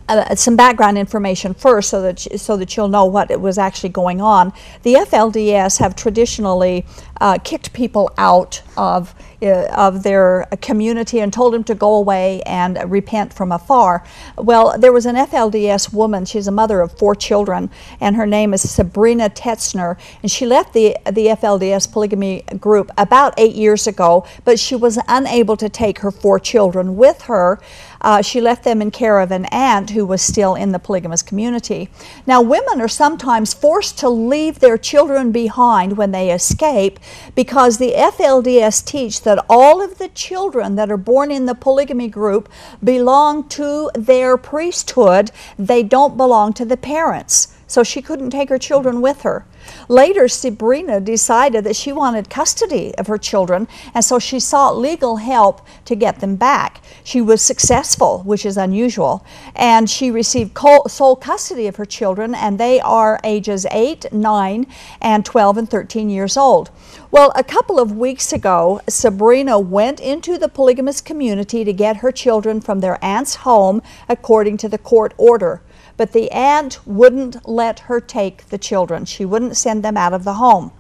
uh, 0.08 0.36
some 0.36 0.56
background 0.56 0.98
information 0.98 1.54
first 1.54 1.90
so 1.90 2.02
that 2.02 2.20
so 2.20 2.58
that 2.58 2.76
you'll 2.76 2.88
know 2.88 3.06
what 3.06 3.32
was 3.40 3.58
actually 3.58 3.90
going 3.90 4.22
on. 4.22 4.52
The 4.84 4.96
FLDS 4.96 5.80
have 5.80 5.96
traditionally 5.96 6.86
uh, 7.22 7.38
kicked 7.44 7.74
people 7.74 8.12
out 8.18 8.62
of 8.78 9.14
uh, 9.42 9.68
of 9.74 10.04
their 10.04 10.48
community 10.62 11.20
and 11.20 11.32
told 11.32 11.54
them 11.54 11.64
to 11.64 11.74
go 11.74 11.96
away 11.96 12.42
and 12.42 12.78
repent 12.92 13.34
from 13.34 13.52
afar. 13.54 14.04
Well, 14.38 14.78
there 14.78 14.92
was 14.92 15.06
an 15.06 15.16
FLDS 15.16 15.94
woman. 15.94 16.26
She's 16.26 16.48
a 16.48 16.52
mother 16.52 16.82
of 16.82 16.98
four 16.98 17.16
children, 17.16 17.70
and 18.02 18.18
her 18.18 18.26
name 18.26 18.54
is 18.54 18.70
Sabrina 18.70 19.30
Tetzner. 19.30 19.98
And 20.22 20.30
she 20.32 20.46
left 20.46 20.74
the 20.74 20.98
the 21.06 21.28
FLDS 21.28 21.92
polygamy 21.92 22.44
group 22.60 22.92
about 22.98 23.34
eight 23.38 23.56
years 23.56 23.88
ago, 23.88 24.26
but 24.44 24.60
she 24.60 24.76
was 24.76 25.00
unable 25.08 25.56
to 25.58 25.70
take 25.70 26.00
her 26.00 26.12
four 26.12 26.40
children 26.40 26.98
with 26.98 27.24
her. 27.24 27.60
Uh, 28.02 28.22
she 28.22 28.40
left 28.40 28.64
them 28.64 28.82
in 28.82 28.92
care 28.92 29.20
of 29.20 29.32
an 29.32 29.46
aunt 29.46 29.90
who 29.90 30.06
was 30.06 30.22
still 30.22 30.56
in 30.56 30.72
the 30.72 30.80
polygamous 30.80 31.22
community. 31.22 31.90
Now, 32.26 32.42
women 32.42 32.80
are 32.82 32.88
sometimes 32.88 33.54
forced 33.54 34.00
to 34.00 34.10
leave 34.10 34.60
their 34.60 34.78
children 34.78 35.32
behind 35.32 35.98
when 35.98 36.12
they 36.12 36.32
escape 36.32 37.00
because 37.36 37.78
the 37.78 37.94
FLDS 37.94 38.84
teach 38.86 39.22
that 39.22 39.46
all 39.50 39.82
of 39.82 39.98
the 39.98 40.10
children 40.10 40.76
that 40.76 40.92
are 40.92 40.98
born 40.98 41.32
in 41.32 41.46
the 41.46 41.56
polygamy 41.56 42.08
group 42.08 42.50
belong 42.84 43.48
to 43.50 43.90
their 43.94 44.38
priesthood, 44.38 45.32
they 45.58 45.84
don't 45.84 46.18
belong 46.18 46.54
to 46.54 46.66
the 46.66 46.78
parents. 46.78 47.56
So 47.70 47.84
she 47.84 48.02
couldn't 48.02 48.32
take 48.32 48.50
her 48.50 48.58
children 48.58 49.00
with 49.00 49.22
her. 49.22 49.46
Later, 49.88 50.28
Sabrina 50.28 51.00
decided 51.00 51.64
that 51.64 51.76
she 51.76 51.94
wanted 51.94 52.30
custody 52.30 52.94
of 52.98 53.08
her 53.08 53.18
children, 53.18 53.68
and 53.94 54.04
so 54.04 54.18
she 54.20 54.40
sought 54.40 54.78
legal 54.78 55.18
help 55.18 55.62
to 55.86 55.96
get 55.96 56.20
them 56.20 56.36
back. 56.36 56.82
She 57.04 57.22
was 57.22 57.42
successful, 57.42 58.24
which 58.26 58.46
is 58.46 58.58
unusual, 58.58 59.24
and 59.56 59.90
she 59.90 60.10
received 60.10 60.58
sole 60.88 61.16
custody 61.16 61.68
of 61.68 61.76
her 61.76 61.86
children, 61.86 62.34
and 62.34 62.60
they 62.60 62.80
are 62.82 63.20
ages 63.24 63.68
8, 63.72 64.12
9, 64.12 64.66
and 65.02 65.24
12 65.24 65.58
and 65.58 65.70
13 65.70 66.10
years 66.10 66.36
old. 66.36 66.72
Well, 67.12 67.32
a 67.36 67.44
couple 67.44 67.80
of 67.80 67.96
weeks 67.96 68.34
ago, 68.34 68.82
Sabrina 68.90 69.60
went 69.60 70.00
into 70.00 70.38
the 70.38 70.50
polygamous 70.50 71.02
community 71.02 71.64
to 71.64 71.74
get 71.74 71.98
her 71.98 72.12
children 72.12 72.62
from 72.62 72.80
their 72.80 73.04
aunt's 73.04 73.36
home 73.36 73.82
according 74.08 74.58
to 74.58 74.70
the 74.70 74.78
court 74.80 75.14
order 75.18 75.62
but 76.00 76.14
the 76.14 76.32
aunt 76.32 76.80
wouldn't 76.88 77.46
let 77.46 77.80
her 77.82 78.00
take 78.00 78.48
the 78.48 78.58
children. 78.58 79.04
She 79.04 79.26
wouldn't 79.26 79.58
send 79.58 79.84
them 79.84 79.98
out 79.98 80.14
of 80.14 80.24
the 80.24 80.36
home. 80.36 80.72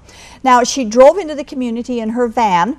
Now, 0.45 0.63
she 0.63 0.85
drove 0.85 1.17
into 1.17 1.35
the 1.35 1.43
community 1.43 1.99
in 1.99 2.11
her 2.11 2.29
van 2.29 2.77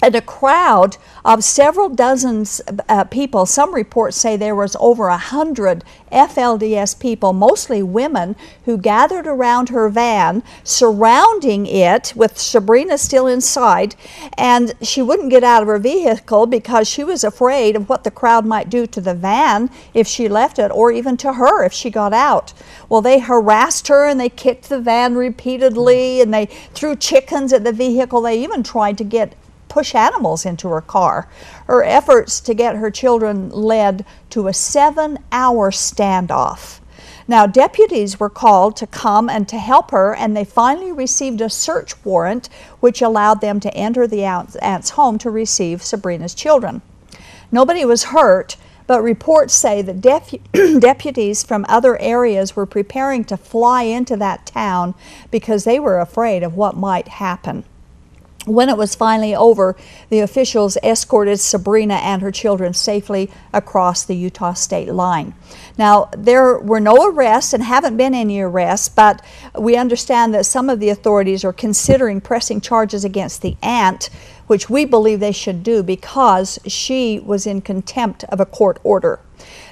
and 0.00 0.14
a 0.14 0.20
crowd 0.20 0.96
of 1.24 1.42
several 1.42 1.88
dozens 1.88 2.60
uh, 2.88 3.04
people. 3.04 3.46
Some 3.46 3.74
reports 3.74 4.16
say 4.16 4.36
there 4.36 4.54
was 4.54 4.76
over 4.78 5.08
a 5.08 5.16
hundred 5.16 5.82
FLDS 6.12 6.98
people, 6.98 7.32
mostly 7.32 7.82
women, 7.82 8.36
who 8.64 8.78
gathered 8.78 9.26
around 9.26 9.68
her 9.70 9.88
van, 9.88 10.42
surrounding 10.62 11.66
it 11.66 12.12
with 12.14 12.38
Sabrina 12.38 12.96
still 12.96 13.26
inside, 13.26 13.94
and 14.36 14.74
she 14.80 15.02
wouldn't 15.02 15.30
get 15.30 15.44
out 15.44 15.62
of 15.62 15.68
her 15.68 15.78
vehicle 15.78 16.46
because 16.46 16.88
she 16.88 17.02
was 17.02 17.24
afraid 17.24 17.74
of 17.76 17.88
what 17.88 18.04
the 18.04 18.10
crowd 18.10 18.46
might 18.46 18.70
do 18.70 18.86
to 18.86 19.00
the 19.00 19.14
van 19.14 19.68
if 19.92 20.06
she 20.06 20.28
left 20.28 20.58
it, 20.58 20.70
or 20.70 20.92
even 20.92 21.16
to 21.16 21.34
her 21.34 21.64
if 21.64 21.72
she 21.72 21.90
got 21.90 22.12
out. 22.12 22.52
Well, 22.88 23.02
they 23.02 23.18
harassed 23.18 23.88
her 23.88 24.06
and 24.06 24.18
they 24.18 24.28
kicked 24.28 24.68
the 24.68 24.80
van 24.80 25.16
repeatedly, 25.16 26.20
and 26.20 26.32
they 26.32 26.46
threw 26.46 26.94
chickens 26.94 27.52
at 27.52 27.64
the 27.64 27.72
vehicle. 27.72 28.22
They 28.22 28.42
even 28.42 28.62
tried 28.62 28.96
to 28.98 29.04
get 29.04 29.34
push 29.68 29.94
animals 29.94 30.46
into 30.46 30.68
her 30.68 30.80
car. 30.80 31.28
Her 31.66 31.84
efforts 31.84 32.40
to 32.40 32.54
get 32.54 32.76
her 32.76 32.90
children 32.90 33.50
led 33.50 34.04
to 34.30 34.48
a 34.48 34.52
seven 34.52 35.18
hour 35.30 35.70
standoff. 35.70 36.80
Now, 37.30 37.46
deputies 37.46 38.18
were 38.18 38.30
called 38.30 38.74
to 38.76 38.86
come 38.86 39.28
and 39.28 39.46
to 39.48 39.58
help 39.58 39.90
her, 39.90 40.14
and 40.14 40.34
they 40.34 40.44
finally 40.44 40.92
received 40.92 41.42
a 41.42 41.50
search 41.50 42.02
warrant 42.02 42.48
which 42.80 43.02
allowed 43.02 43.42
them 43.42 43.60
to 43.60 43.74
enter 43.74 44.06
the 44.06 44.24
aunt's 44.24 44.90
home 44.90 45.18
to 45.18 45.30
receive 45.30 45.82
Sabrina's 45.82 46.34
children. 46.34 46.80
Nobody 47.52 47.84
was 47.84 48.04
hurt, 48.04 48.56
but 48.86 49.02
reports 49.02 49.52
say 49.52 49.82
that 49.82 50.00
deputies 50.80 51.44
from 51.44 51.66
other 51.68 52.00
areas 52.00 52.56
were 52.56 52.64
preparing 52.66 53.24
to 53.24 53.36
fly 53.36 53.82
into 53.82 54.16
that 54.16 54.46
town 54.46 54.94
because 55.30 55.64
they 55.64 55.78
were 55.78 56.00
afraid 56.00 56.42
of 56.42 56.56
what 56.56 56.76
might 56.76 57.08
happen. 57.08 57.64
When 58.48 58.70
it 58.70 58.78
was 58.78 58.94
finally 58.94 59.34
over, 59.34 59.76
the 60.08 60.20
officials 60.20 60.78
escorted 60.82 61.38
Sabrina 61.38 61.96
and 61.96 62.22
her 62.22 62.30
children 62.30 62.72
safely 62.72 63.30
across 63.52 64.04
the 64.04 64.16
Utah 64.16 64.54
state 64.54 64.88
line. 64.88 65.34
Now, 65.76 66.08
there 66.16 66.58
were 66.58 66.80
no 66.80 67.10
arrests 67.10 67.52
and 67.52 67.62
haven't 67.62 67.98
been 67.98 68.14
any 68.14 68.40
arrests, 68.40 68.88
but 68.88 69.22
we 69.58 69.76
understand 69.76 70.32
that 70.34 70.46
some 70.46 70.70
of 70.70 70.80
the 70.80 70.88
authorities 70.88 71.44
are 71.44 71.52
considering 71.52 72.22
pressing 72.22 72.62
charges 72.62 73.04
against 73.04 73.42
the 73.42 73.56
aunt, 73.62 74.08
which 74.46 74.70
we 74.70 74.86
believe 74.86 75.20
they 75.20 75.30
should 75.30 75.62
do 75.62 75.82
because 75.82 76.58
she 76.66 77.20
was 77.20 77.46
in 77.46 77.60
contempt 77.60 78.24
of 78.24 78.40
a 78.40 78.46
court 78.46 78.80
order. 78.82 79.20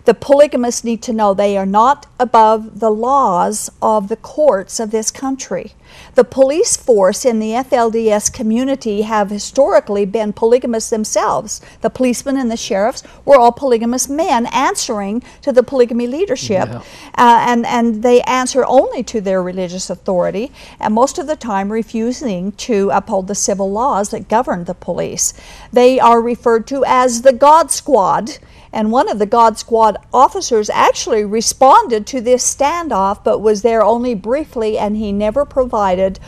The 0.04 0.14
polygamists 0.14 0.84
need 0.84 1.02
to 1.02 1.12
know 1.12 1.34
they 1.34 1.56
are 1.56 1.66
not 1.66 2.06
above 2.18 2.80
the 2.80 2.90
laws 2.90 3.70
of 3.82 4.08
the 4.08 4.16
courts 4.16 4.78
of 4.78 4.90
this 4.90 5.10
country. 5.10 5.74
The 6.14 6.24
police 6.24 6.76
force 6.76 7.24
in 7.24 7.38
the 7.38 7.50
FLDS 7.50 8.32
community 8.32 9.02
have 9.02 9.30
historically 9.30 10.04
been 10.04 10.32
polygamists 10.32 10.90
themselves. 10.90 11.60
The 11.80 11.90
policemen 11.90 12.36
and 12.36 12.50
the 12.50 12.56
sheriffs 12.56 13.02
were 13.24 13.36
all 13.36 13.52
polygamous 13.52 14.08
men 14.08 14.46
answering 14.46 15.22
to 15.42 15.52
the 15.52 15.62
polygamy 15.62 16.06
leadership. 16.06 16.68
Yeah. 16.68 16.82
Uh, 17.16 17.44
and, 17.46 17.66
and 17.66 18.02
they 18.02 18.22
answer 18.22 18.64
only 18.66 19.02
to 19.04 19.20
their 19.20 19.42
religious 19.42 19.90
authority, 19.90 20.52
and 20.80 20.94
most 20.94 21.18
of 21.18 21.26
the 21.26 21.36
time 21.36 21.72
refusing 21.72 22.52
to 22.52 22.90
uphold 22.90 23.26
the 23.26 23.34
civil 23.34 23.70
laws 23.70 24.10
that 24.10 24.28
govern 24.28 24.64
the 24.64 24.74
police. 24.74 25.34
They 25.72 25.98
are 25.98 26.20
referred 26.20 26.66
to 26.68 26.84
as 26.86 27.22
the 27.22 27.32
God 27.32 27.70
Squad 27.70 28.38
and 28.76 28.92
one 28.92 29.08
of 29.08 29.18
the 29.18 29.24
God 29.24 29.56
Squad 29.56 29.96
officers 30.12 30.68
actually 30.68 31.24
responded 31.24 32.06
to 32.08 32.20
this 32.20 32.54
standoff, 32.54 33.24
but 33.24 33.38
was 33.38 33.62
there 33.62 33.82
only 33.82 34.14
briefly, 34.14 34.76
and 34.76 34.98
he 34.98 35.12
never 35.12 35.46
provided 35.46 36.20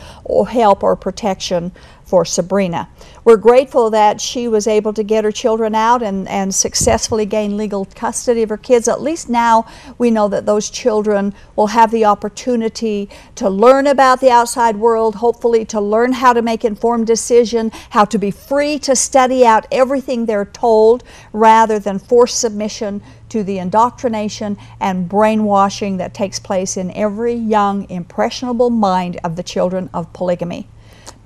help 0.45 0.81
or 0.81 0.95
protection 0.95 1.71
for 2.03 2.25
Sabrina. 2.25 2.89
We're 3.29 3.37
grateful 3.37 3.91
that 3.91 4.19
she 4.19 4.47
was 4.47 4.65
able 4.65 4.91
to 4.93 5.03
get 5.03 5.23
her 5.23 5.31
children 5.31 5.75
out 5.75 6.01
and, 6.01 6.27
and 6.27 6.51
successfully 6.51 7.27
gain 7.27 7.57
legal 7.57 7.85
custody 7.85 8.41
of 8.41 8.49
her 8.49 8.57
kids. 8.57 8.87
At 8.87 9.03
least 9.03 9.29
now 9.29 9.67
we 9.99 10.09
know 10.09 10.27
that 10.29 10.47
those 10.47 10.71
children 10.71 11.35
will 11.55 11.67
have 11.67 11.91
the 11.91 12.05
opportunity 12.05 13.07
to 13.35 13.47
learn 13.47 13.85
about 13.85 14.19
the 14.19 14.31
outside 14.31 14.77
world, 14.77 15.13
hopefully 15.13 15.63
to 15.65 15.79
learn 15.79 16.13
how 16.13 16.33
to 16.33 16.41
make 16.41 16.65
informed 16.65 17.05
decision, 17.05 17.69
how 17.91 18.03
to 18.03 18.17
be 18.17 18.31
free 18.31 18.79
to 18.79 18.95
study 18.95 19.45
out 19.45 19.67
everything 19.71 20.25
they're 20.25 20.45
told 20.45 21.03
rather 21.31 21.77
than 21.77 21.99
forced 21.99 22.39
submission 22.39 22.99
to 23.29 23.43
the 23.43 23.59
indoctrination 23.59 24.57
and 24.79 25.07
brainwashing 25.07 25.97
that 25.97 26.15
takes 26.15 26.39
place 26.39 26.77
in 26.77 26.89
every 26.93 27.35
young, 27.35 27.87
impressionable 27.91 28.71
mind 28.71 29.19
of 29.23 29.35
the 29.35 29.43
children 29.43 29.87
of 29.93 30.11
polygamy. 30.13 30.67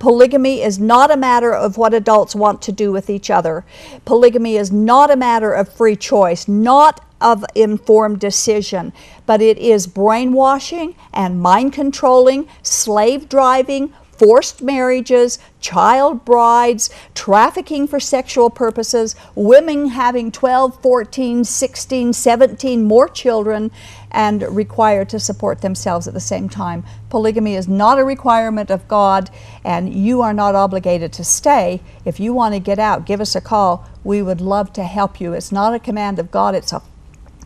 Polygamy 0.04 0.60
is 0.60 0.78
not 0.78 1.10
a 1.10 1.16
matter 1.16 1.54
of 1.54 1.78
what 1.78 1.94
adults 1.94 2.34
want 2.34 2.60
to 2.60 2.70
do 2.70 2.92
with 2.92 3.08
each 3.08 3.30
other. 3.30 3.64
Polygamy 4.04 4.58
is 4.58 4.70
not 4.70 5.10
a 5.10 5.16
matter 5.16 5.54
of 5.54 5.72
free 5.72 5.96
choice, 5.96 6.46
not 6.46 7.02
of 7.22 7.42
informed 7.54 8.20
decision, 8.20 8.92
but 9.24 9.40
it 9.40 9.56
is 9.56 9.86
brainwashing 9.86 10.94
and 11.14 11.40
mind 11.40 11.72
controlling, 11.72 12.46
slave 12.62 13.30
driving, 13.30 13.94
forced 14.18 14.60
marriages, 14.60 15.38
child 15.58 16.22
brides, 16.26 16.90
trafficking 17.14 17.88
for 17.88 17.98
sexual 17.98 18.50
purposes, 18.50 19.16
women 19.34 19.86
having 19.86 20.30
12, 20.30 20.82
14, 20.82 21.44
16, 21.44 22.12
17 22.12 22.84
more 22.84 23.08
children, 23.08 23.70
and 24.14 24.42
required 24.54 25.08
to 25.08 25.18
support 25.18 25.60
themselves 25.60 26.06
at 26.06 26.14
the 26.14 26.20
same 26.20 26.48
time. 26.48 26.84
Polygamy 27.10 27.56
is 27.56 27.66
not 27.66 27.98
a 27.98 28.04
requirement 28.04 28.70
of 28.70 28.86
God, 28.86 29.28
and 29.64 29.92
you 29.92 30.22
are 30.22 30.32
not 30.32 30.54
obligated 30.54 31.12
to 31.14 31.24
stay. 31.24 31.82
If 32.04 32.20
you 32.20 32.32
want 32.32 32.54
to 32.54 32.60
get 32.60 32.78
out, 32.78 33.06
give 33.06 33.20
us 33.20 33.34
a 33.34 33.40
call. 33.40 33.86
We 34.04 34.22
would 34.22 34.40
love 34.40 34.72
to 34.74 34.84
help 34.84 35.20
you. 35.20 35.32
It's 35.32 35.50
not 35.50 35.74
a 35.74 35.80
command 35.80 36.20
of 36.20 36.30
God, 36.30 36.54
it's 36.54 36.72
a 36.72 36.80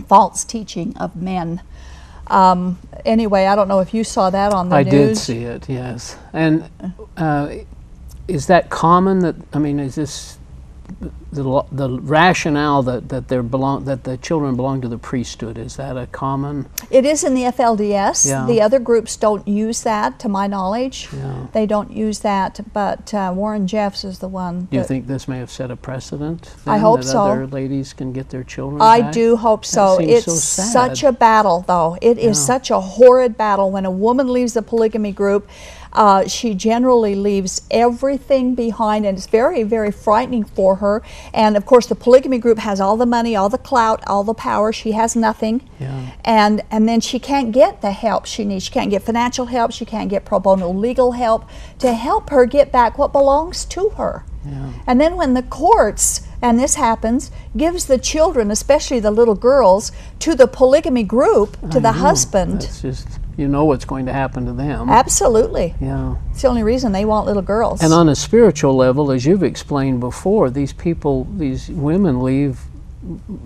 false 0.06 0.44
teaching 0.44 0.94
of 0.98 1.16
men. 1.16 1.62
Um, 2.26 2.78
anyway, 3.06 3.46
I 3.46 3.56
don't 3.56 3.68
know 3.68 3.80
if 3.80 3.94
you 3.94 4.04
saw 4.04 4.28
that 4.28 4.52
on 4.52 4.68
the 4.68 4.76
I 4.76 4.82
news. 4.82 4.92
I 4.92 4.96
did 4.96 5.16
see 5.16 5.44
it, 5.44 5.68
yes. 5.70 6.18
And 6.34 6.68
uh, 7.16 7.54
is 8.28 8.46
that 8.48 8.68
common? 8.68 9.20
That 9.20 9.36
I 9.54 9.58
mean, 9.58 9.80
is 9.80 9.94
this 9.94 10.38
the, 11.30 11.64
the 11.70 12.00
rationale 12.00 12.82
that, 12.82 13.08
that, 13.10 13.28
they 13.28 13.40
belong, 13.40 13.84
that 13.84 14.04
the 14.04 14.16
children 14.16 14.56
belong 14.56 14.80
to 14.80 14.88
the 14.88 14.98
priesthood, 14.98 15.58
is 15.58 15.76
that 15.76 15.96
a 15.96 16.06
common? 16.06 16.68
It 16.90 17.04
is 17.04 17.22
in 17.22 17.34
the 17.34 17.42
FLDS. 17.42 18.26
Yeah. 18.26 18.46
The 18.46 18.60
other 18.60 18.78
groups 18.78 19.16
don't 19.16 19.46
use 19.46 19.82
that, 19.82 20.18
to 20.20 20.28
my 20.28 20.46
knowledge. 20.46 21.08
Yeah. 21.12 21.46
They 21.52 21.66
don't 21.66 21.90
use 21.90 22.20
that, 22.20 22.60
but 22.72 23.12
uh, 23.12 23.32
Warren 23.34 23.66
Jeffs 23.66 24.04
is 24.04 24.18
the 24.18 24.28
one. 24.28 24.66
Do 24.66 24.78
you 24.78 24.84
think 24.84 25.06
this 25.06 25.28
may 25.28 25.38
have 25.38 25.50
set 25.50 25.70
a 25.70 25.76
precedent? 25.76 26.54
I 26.66 26.78
hope 26.78 27.00
that 27.00 27.06
so. 27.06 27.20
Other 27.20 27.46
ladies 27.46 27.92
can 27.92 28.12
get 28.12 28.30
their 28.30 28.44
children 28.44 28.80
I 28.80 29.02
back? 29.02 29.12
do 29.12 29.36
hope 29.36 29.64
so. 29.64 29.98
It's 30.00 30.24
so 30.24 30.62
such 30.62 31.02
a 31.02 31.12
battle, 31.12 31.64
though. 31.66 31.98
It 32.00 32.16
yeah. 32.18 32.30
is 32.30 32.44
such 32.44 32.70
a 32.70 32.80
horrid 32.80 33.36
battle 33.36 33.70
when 33.70 33.84
a 33.84 33.90
woman 33.90 34.32
leaves 34.32 34.54
the 34.54 34.62
polygamy 34.62 35.12
group 35.12 35.48
uh, 35.92 36.26
she 36.26 36.54
generally 36.54 37.14
leaves 37.14 37.62
everything 37.70 38.54
behind, 38.54 39.06
and 39.06 39.16
it's 39.16 39.26
very, 39.26 39.62
very 39.62 39.90
frightening 39.90 40.44
for 40.44 40.76
her. 40.76 41.02
And 41.32 41.56
of 41.56 41.66
course, 41.66 41.86
the 41.86 41.94
polygamy 41.94 42.38
group 42.38 42.58
has 42.58 42.80
all 42.80 42.96
the 42.96 43.06
money, 43.06 43.34
all 43.36 43.48
the 43.48 43.58
clout, 43.58 44.02
all 44.06 44.24
the 44.24 44.34
power. 44.34 44.72
She 44.72 44.92
has 44.92 45.16
nothing, 45.16 45.68
yeah. 45.80 46.10
and 46.24 46.62
and 46.70 46.88
then 46.88 47.00
she 47.00 47.18
can't 47.18 47.52
get 47.52 47.80
the 47.80 47.92
help 47.92 48.26
she 48.26 48.44
needs. 48.44 48.64
She 48.64 48.70
can't 48.72 48.90
get 48.90 49.02
financial 49.02 49.46
help. 49.46 49.72
She 49.72 49.84
can't 49.84 50.10
get 50.10 50.24
pro 50.24 50.38
bono 50.38 50.70
legal 50.70 51.12
help 51.12 51.48
to 51.78 51.92
help 51.94 52.30
her 52.30 52.46
get 52.46 52.70
back 52.72 52.98
what 52.98 53.12
belongs 53.12 53.64
to 53.66 53.90
her. 53.90 54.24
Yeah. 54.44 54.72
And 54.86 55.00
then 55.00 55.16
when 55.16 55.34
the 55.34 55.42
courts 55.42 56.22
and 56.40 56.58
this 56.58 56.76
happens, 56.76 57.30
gives 57.56 57.86
the 57.86 57.98
children, 57.98 58.50
especially 58.50 59.00
the 59.00 59.10
little 59.10 59.34
girls, 59.34 59.90
to 60.20 60.34
the 60.34 60.46
polygamy 60.46 61.02
group, 61.02 61.58
to 61.60 61.66
I 61.66 61.80
the 61.80 61.80
know. 61.80 61.92
husband. 61.92 62.62
That's 62.62 62.82
just 62.82 63.08
you 63.38 63.46
know 63.46 63.64
what's 63.64 63.84
going 63.84 64.06
to 64.06 64.12
happen 64.12 64.44
to 64.46 64.52
them. 64.52 64.90
Absolutely. 64.90 65.74
Yeah. 65.80 66.16
It's 66.32 66.42
the 66.42 66.48
only 66.48 66.64
reason 66.64 66.90
they 66.90 67.04
want 67.04 67.26
little 67.26 67.40
girls. 67.40 67.80
And 67.80 67.92
on 67.92 68.08
a 68.08 68.16
spiritual 68.16 68.74
level, 68.74 69.12
as 69.12 69.24
you've 69.24 69.44
explained 69.44 70.00
before, 70.00 70.50
these 70.50 70.72
people, 70.72 71.24
these 71.36 71.68
women 71.70 72.20
leave 72.20 72.60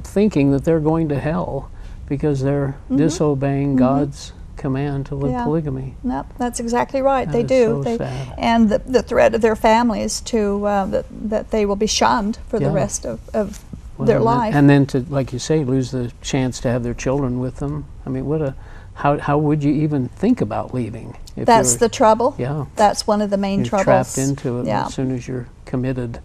thinking 0.03 0.51
that 0.53 0.65
they're 0.65 0.81
going 0.81 1.11
to 1.11 1.21
hell 1.21 1.71
because 2.09 2.43
they're 2.43 2.69
mm-hmm. 2.85 2.97
disobeying 2.97 3.69
mm-hmm. 3.71 3.79
God's 3.79 4.33
command 4.57 5.07
to 5.07 5.15
live 5.15 5.33
Yeah. 5.33 5.45
polygamy. 5.45 5.95
Nope, 6.03 6.27
that's 6.39 6.59
exactly 6.59 7.03
right. 7.03 7.27
That 7.27 7.33
they 7.33 7.43
do. 7.43 7.83
so 7.85 7.97
they. 7.97 8.33
And 8.39 8.71
the, 8.71 8.79
the 8.79 9.03
threat 9.03 9.35
of 9.35 9.43
their 9.43 9.57
families 9.57 10.23
to 10.23 10.65
uh, 10.67 10.87
that, 10.87 11.07
that 11.29 11.51
they 11.51 11.67
will 11.67 11.77
be 11.77 11.87
shunned 11.87 12.39
for 12.49 12.59
the 12.59 12.71
rest 12.71 13.05
of, 13.05 13.21
of 13.35 13.63
Well, 13.99 14.07
their 14.07 14.17
and 14.17 14.27
then- 14.27 14.39
life. 14.39 14.55
And 14.55 14.71
then 14.71 14.87
to, 14.87 15.01
like 15.11 15.35
you 15.35 15.39
say, 15.39 15.65
lose 15.65 15.91
the 15.91 16.13
chance 16.23 16.61
to 16.61 16.71
have 16.71 16.83
their 16.83 16.95
children 16.95 17.41
with 17.41 17.57
them. 17.57 17.85
I 18.07 18.09
mean, 18.09 18.25
what 18.25 18.41
a, 18.41 18.55
how, 18.95 19.19
how 19.19 19.39
would 19.39 19.63
you 19.65 19.73
even 19.73 20.09
think 20.09 20.41
about 20.41 20.75
leaving? 20.75 21.17
if 21.37 21.47
That's 21.47 21.77
the 21.77 21.89
trouble. 21.89 22.35
Yeah. 22.39 22.67
That's 22.77 23.07
one 23.07 23.23
of 23.23 23.31
the 23.31 23.39
main 23.39 23.61
You're 23.61 23.69
troubles. 23.69 23.85
trapped 24.15 24.19
into 24.19 24.59
it 24.61 24.67
Yeah. 24.67 24.87
as 24.87 24.95
soon 24.95 25.11
as 25.13 25.27
you're 25.27 25.49
committed. 25.65 26.21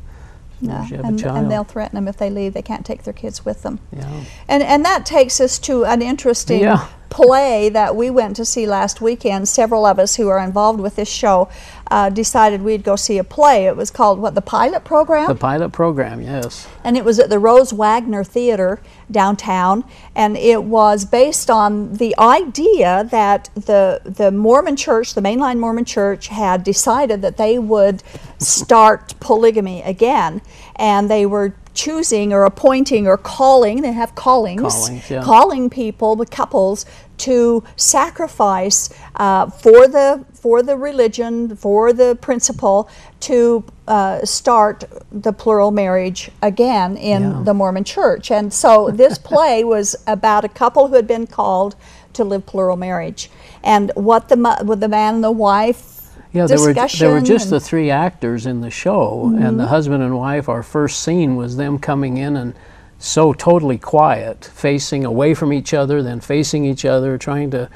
Yeah. 0.59 0.81
as 0.83 0.89
you 0.91 0.97
And, 0.97 1.23
and 1.23 1.51
they'll 1.51 1.63
threaten 1.63 1.95
them 1.95 2.07
if 2.07 2.17
they 2.17 2.29
leave. 2.29 2.53
They 2.53 2.61
can't 2.63 2.85
take 2.85 3.03
their 3.03 3.13
kids 3.13 3.45
with 3.45 3.61
them. 3.63 3.79
yeah. 3.95 4.23
And 4.47 4.63
and 4.63 4.83
that 4.83 5.05
takes 5.05 5.39
us 5.39 5.59
to 5.59 5.85
an 5.85 6.01
interesting 6.01 6.61
Yeah. 6.61 6.87
play 7.09 7.69
that 7.69 7.95
we 7.95 8.09
went 8.09 8.35
to 8.37 8.43
see 8.45 8.65
last 8.65 8.99
weekend. 8.99 9.47
Several 9.47 9.85
of 9.85 9.97
us 9.99 10.15
who 10.15 10.27
are 10.27 10.39
involved 10.39 10.79
with 10.79 10.95
this 10.97 11.07
show 11.09 11.47
uh, 11.91 12.09
decided 12.09 12.61
we'd 12.61 12.83
go 12.83 12.95
see 12.95 13.17
a 13.17 13.23
play. 13.23 13.65
It 13.65 13.75
was 13.75 13.91
called 13.91 14.19
what 14.19 14.35
the 14.35 14.41
pilot 14.41 14.83
program, 14.83 15.27
The 15.27 15.35
pilot 15.35 15.71
program, 15.71 16.21
yes. 16.21 16.67
and 16.83 16.97
it 16.97 17.05
was 17.05 17.19
at 17.19 17.29
the 17.29 17.39
Rose 17.39 17.71
Wagner 17.71 18.23
Theater 18.23 18.81
downtown. 19.09 19.83
And 20.15 20.37
it 20.37 20.63
was 20.63 21.05
based 21.05 21.49
on 21.49 21.93
the 21.93 22.17
idea 22.17 23.07
that 23.11 23.49
the 23.55 24.01
the 24.03 24.31
Mormon 24.31 24.75
Church, 24.75 25.13
the 25.13 25.21
mainline 25.21 25.59
Mormon 25.59 25.85
Church, 25.85 26.27
had 26.27 26.63
decided 26.63 27.21
that 27.21 27.37
they 27.37 27.57
would 27.59 28.03
start 28.39 29.19
polygamy 29.19 29.81
again, 29.81 30.41
and 30.75 31.09
they 31.09 31.25
were 31.25 31.55
choosing 31.73 32.33
or 32.33 32.43
appointing 32.43 33.07
or 33.07 33.17
calling. 33.17 33.81
They 33.81 33.91
have 33.91 34.15
callings, 34.15 34.61
Callings, 34.61 35.09
yeah. 35.09 35.23
calling 35.23 35.69
people, 35.69 36.15
the 36.15 36.25
couples, 36.25 36.85
to 37.19 37.63
sacrifice 37.75 38.89
uh, 39.15 39.49
for 39.49 39.87
the 39.87 40.25
for 40.47 40.63
the 40.63 40.77
religion, 40.77 41.53
for 41.57 41.91
the 41.91 42.15
principle, 42.21 42.87
to 43.19 43.65
uh, 43.85 44.23
start 44.23 44.85
the 45.11 45.33
plural 45.33 45.71
marriage 45.71 46.31
again 46.41 46.95
in 46.95 47.21
Yeah. 47.23 47.41
the 47.43 47.53
Mormon 47.53 47.83
Church. 47.83 48.31
And 48.31 48.53
so 48.53 48.89
this 48.89 49.17
play 49.31 49.65
was 49.65 49.93
about 50.07 50.45
a 50.45 50.47
couple 50.47 50.87
who 50.87 50.95
had 50.95 51.05
been 51.05 51.27
called 51.27 51.75
to 52.13 52.23
live 52.23 52.45
plural 52.45 52.77
marriage, 52.77 53.29
and 53.61 53.91
what 53.95 54.29
the 54.29 54.37
with 54.65 54.79
the 54.79 54.87
man 54.87 55.15
and 55.15 55.23
the 55.23 55.33
wife. 55.33 55.83
Yeah, 56.31 56.47
there 56.47 56.59
were, 56.61 56.73
there 56.73 57.11
were 57.11 57.19
just 57.19 57.49
the 57.49 57.57
Mm-hmm. 57.57 57.65
three 57.65 57.91
actors 57.91 58.45
in 58.45 58.61
the 58.61 58.71
show, 58.71 59.35
and 59.37 59.59
the 59.59 59.67
husband 59.67 60.01
and 60.01 60.15
wife. 60.15 60.47
Our 60.47 60.63
first 60.63 61.03
scene 61.03 61.35
was 61.35 61.57
them 61.57 61.77
coming 61.77 62.15
in 62.15 62.37
and 62.37 62.53
so 62.99 63.33
totally 63.33 63.77
quiet, 63.77 64.45
facing 64.53 65.03
away 65.03 65.33
from 65.33 65.51
each 65.51 65.73
other, 65.73 66.01
then 66.01 66.21
facing 66.21 66.63
each 66.63 66.85
other, 66.85 67.17
trying 67.17 67.51
to 67.51 67.69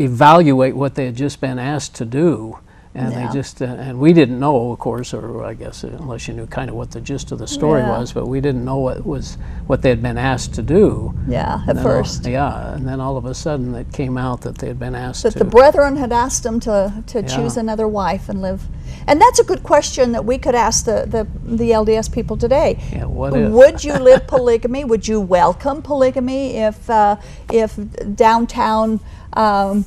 evaluate 0.00 0.74
what 0.76 0.94
they 0.94 1.06
had 1.06 1.16
just 1.16 1.40
been 1.40 1.58
asked 1.58 1.94
to 1.96 2.04
do. 2.04 2.58
And 2.92 3.12
they 3.14 3.32
just, 3.32 3.62
uh, 3.62 3.66
and 3.66 4.00
we 4.00 4.12
didn't 4.12 4.40
know, 4.40 4.72
of 4.72 4.80
course, 4.80 5.14
or 5.14 5.44
I 5.44 5.54
guess 5.54 5.84
uh, 5.84 5.96
unless 6.00 6.26
you 6.26 6.34
knew 6.34 6.46
kind 6.48 6.68
of 6.68 6.74
what 6.74 6.90
the 6.90 7.00
gist 7.00 7.30
of 7.30 7.38
the 7.38 7.46
story 7.46 7.82
Yeah. 7.82 7.96
was, 7.98 8.12
but 8.12 8.26
we 8.26 8.40
didn't 8.40 8.64
know 8.64 8.78
what 8.78 9.06
was 9.06 9.38
what 9.68 9.80
they 9.82 9.90
had 9.90 10.02
been 10.02 10.18
asked 10.18 10.54
to 10.54 10.62
do. 10.62 11.14
Yeah, 11.28 11.60
at 11.68 11.76
then 11.76 11.76
all- 11.78 11.82
first. 11.84 12.26
yeah, 12.26 12.74
and 12.74 12.88
then 12.88 12.98
all 13.00 13.16
of 13.16 13.26
a 13.26 13.32
sudden 13.34 13.76
it 13.76 13.92
came 13.92 14.18
out 14.18 14.40
that 14.40 14.58
they 14.58 14.66
had 14.66 14.80
been 14.80 14.96
asked 14.96 15.22
that 15.22 15.34
to. 15.34 15.38
the 15.38 15.44
brethren 15.44 15.96
had 15.98 16.10
asked 16.12 16.42
them 16.42 16.58
to, 16.60 17.04
to 17.06 17.20
Yeah. 17.20 17.28
choose 17.28 17.56
another 17.56 17.86
wife 17.86 18.28
and 18.28 18.42
live. 18.42 18.66
And 19.06 19.20
that's 19.20 19.38
a 19.38 19.44
good 19.44 19.62
question 19.62 20.10
that 20.10 20.24
we 20.24 20.36
could 20.36 20.56
ask 20.56 20.84
the, 20.84 21.06
the, 21.08 21.28
the 21.44 21.70
LDS 21.70 22.08
people 22.10 22.36
today. 22.36 22.76
Yeah, 22.92 23.04
what 23.04 23.36
if? 23.36 23.52
Would 23.52 23.84
you 23.84 23.94
live 23.94 24.26
polygamy? 24.34 24.82
Would 24.84 25.06
you 25.06 25.20
welcome 25.20 25.80
polygamy 25.80 26.56
if, 26.56 26.90
uh, 26.90 27.16
if 27.52 27.78
downtown 28.16 28.98
um, 29.32 29.84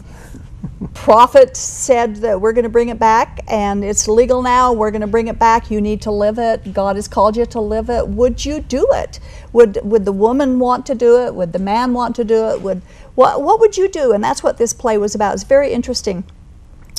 prophet 0.94 1.56
said 1.56 2.18
that 2.18 2.40
we're 2.40 2.54
going 2.54 2.64
to 2.64 2.70
bring 2.70 2.90
it 2.90 3.00
back 3.00 3.42
and 3.48 3.84
it's 3.84 4.08
legal 4.08 4.42
now, 4.42 4.74
we're 4.74 4.92
going 4.92 5.02
to 5.02 5.08
bring 5.08 5.28
it 5.28 5.40
back, 5.40 5.72
you 5.72 5.82
need 5.82 6.02
to 6.02 6.12
live 6.12 6.38
it, 6.40 6.74
God 6.74 6.96
has 6.96 7.08
called 7.08 7.36
you 7.38 7.46
to 7.48 7.60
live 7.60 7.90
it? 7.90 8.08
Would 8.08 8.46
you 8.46 8.62
do 8.62 8.88
it? 8.92 9.20
Would, 9.52 9.80
would 9.84 10.06
the 10.06 10.12
woman 10.12 10.60
want 10.60 10.86
to 10.88 10.96
do 10.96 11.26
it? 11.26 11.36
Would 11.36 11.54
the 11.54 11.60
man 11.60 11.94
want 11.94 12.16
to 12.18 12.24
do 12.24 12.50
it? 12.50 12.62
Would, 12.62 12.82
what, 13.16 13.42
what 13.42 13.60
would 13.60 13.78
you 13.78 13.88
do? 13.88 14.12
And 14.12 14.24
that's 14.24 14.44
what 14.44 14.58
this 14.58 14.74
play 14.74 14.98
was 14.98 15.16
about. 15.16 15.34
It's 15.36 15.44
very 15.44 15.72
interesting. 15.72 16.24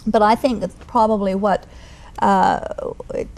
But 0.07 0.23
I 0.23 0.35
think 0.35 0.61
that's 0.61 0.77
probably 0.87 1.35
what, 1.35 1.67
uh, 2.21 2.93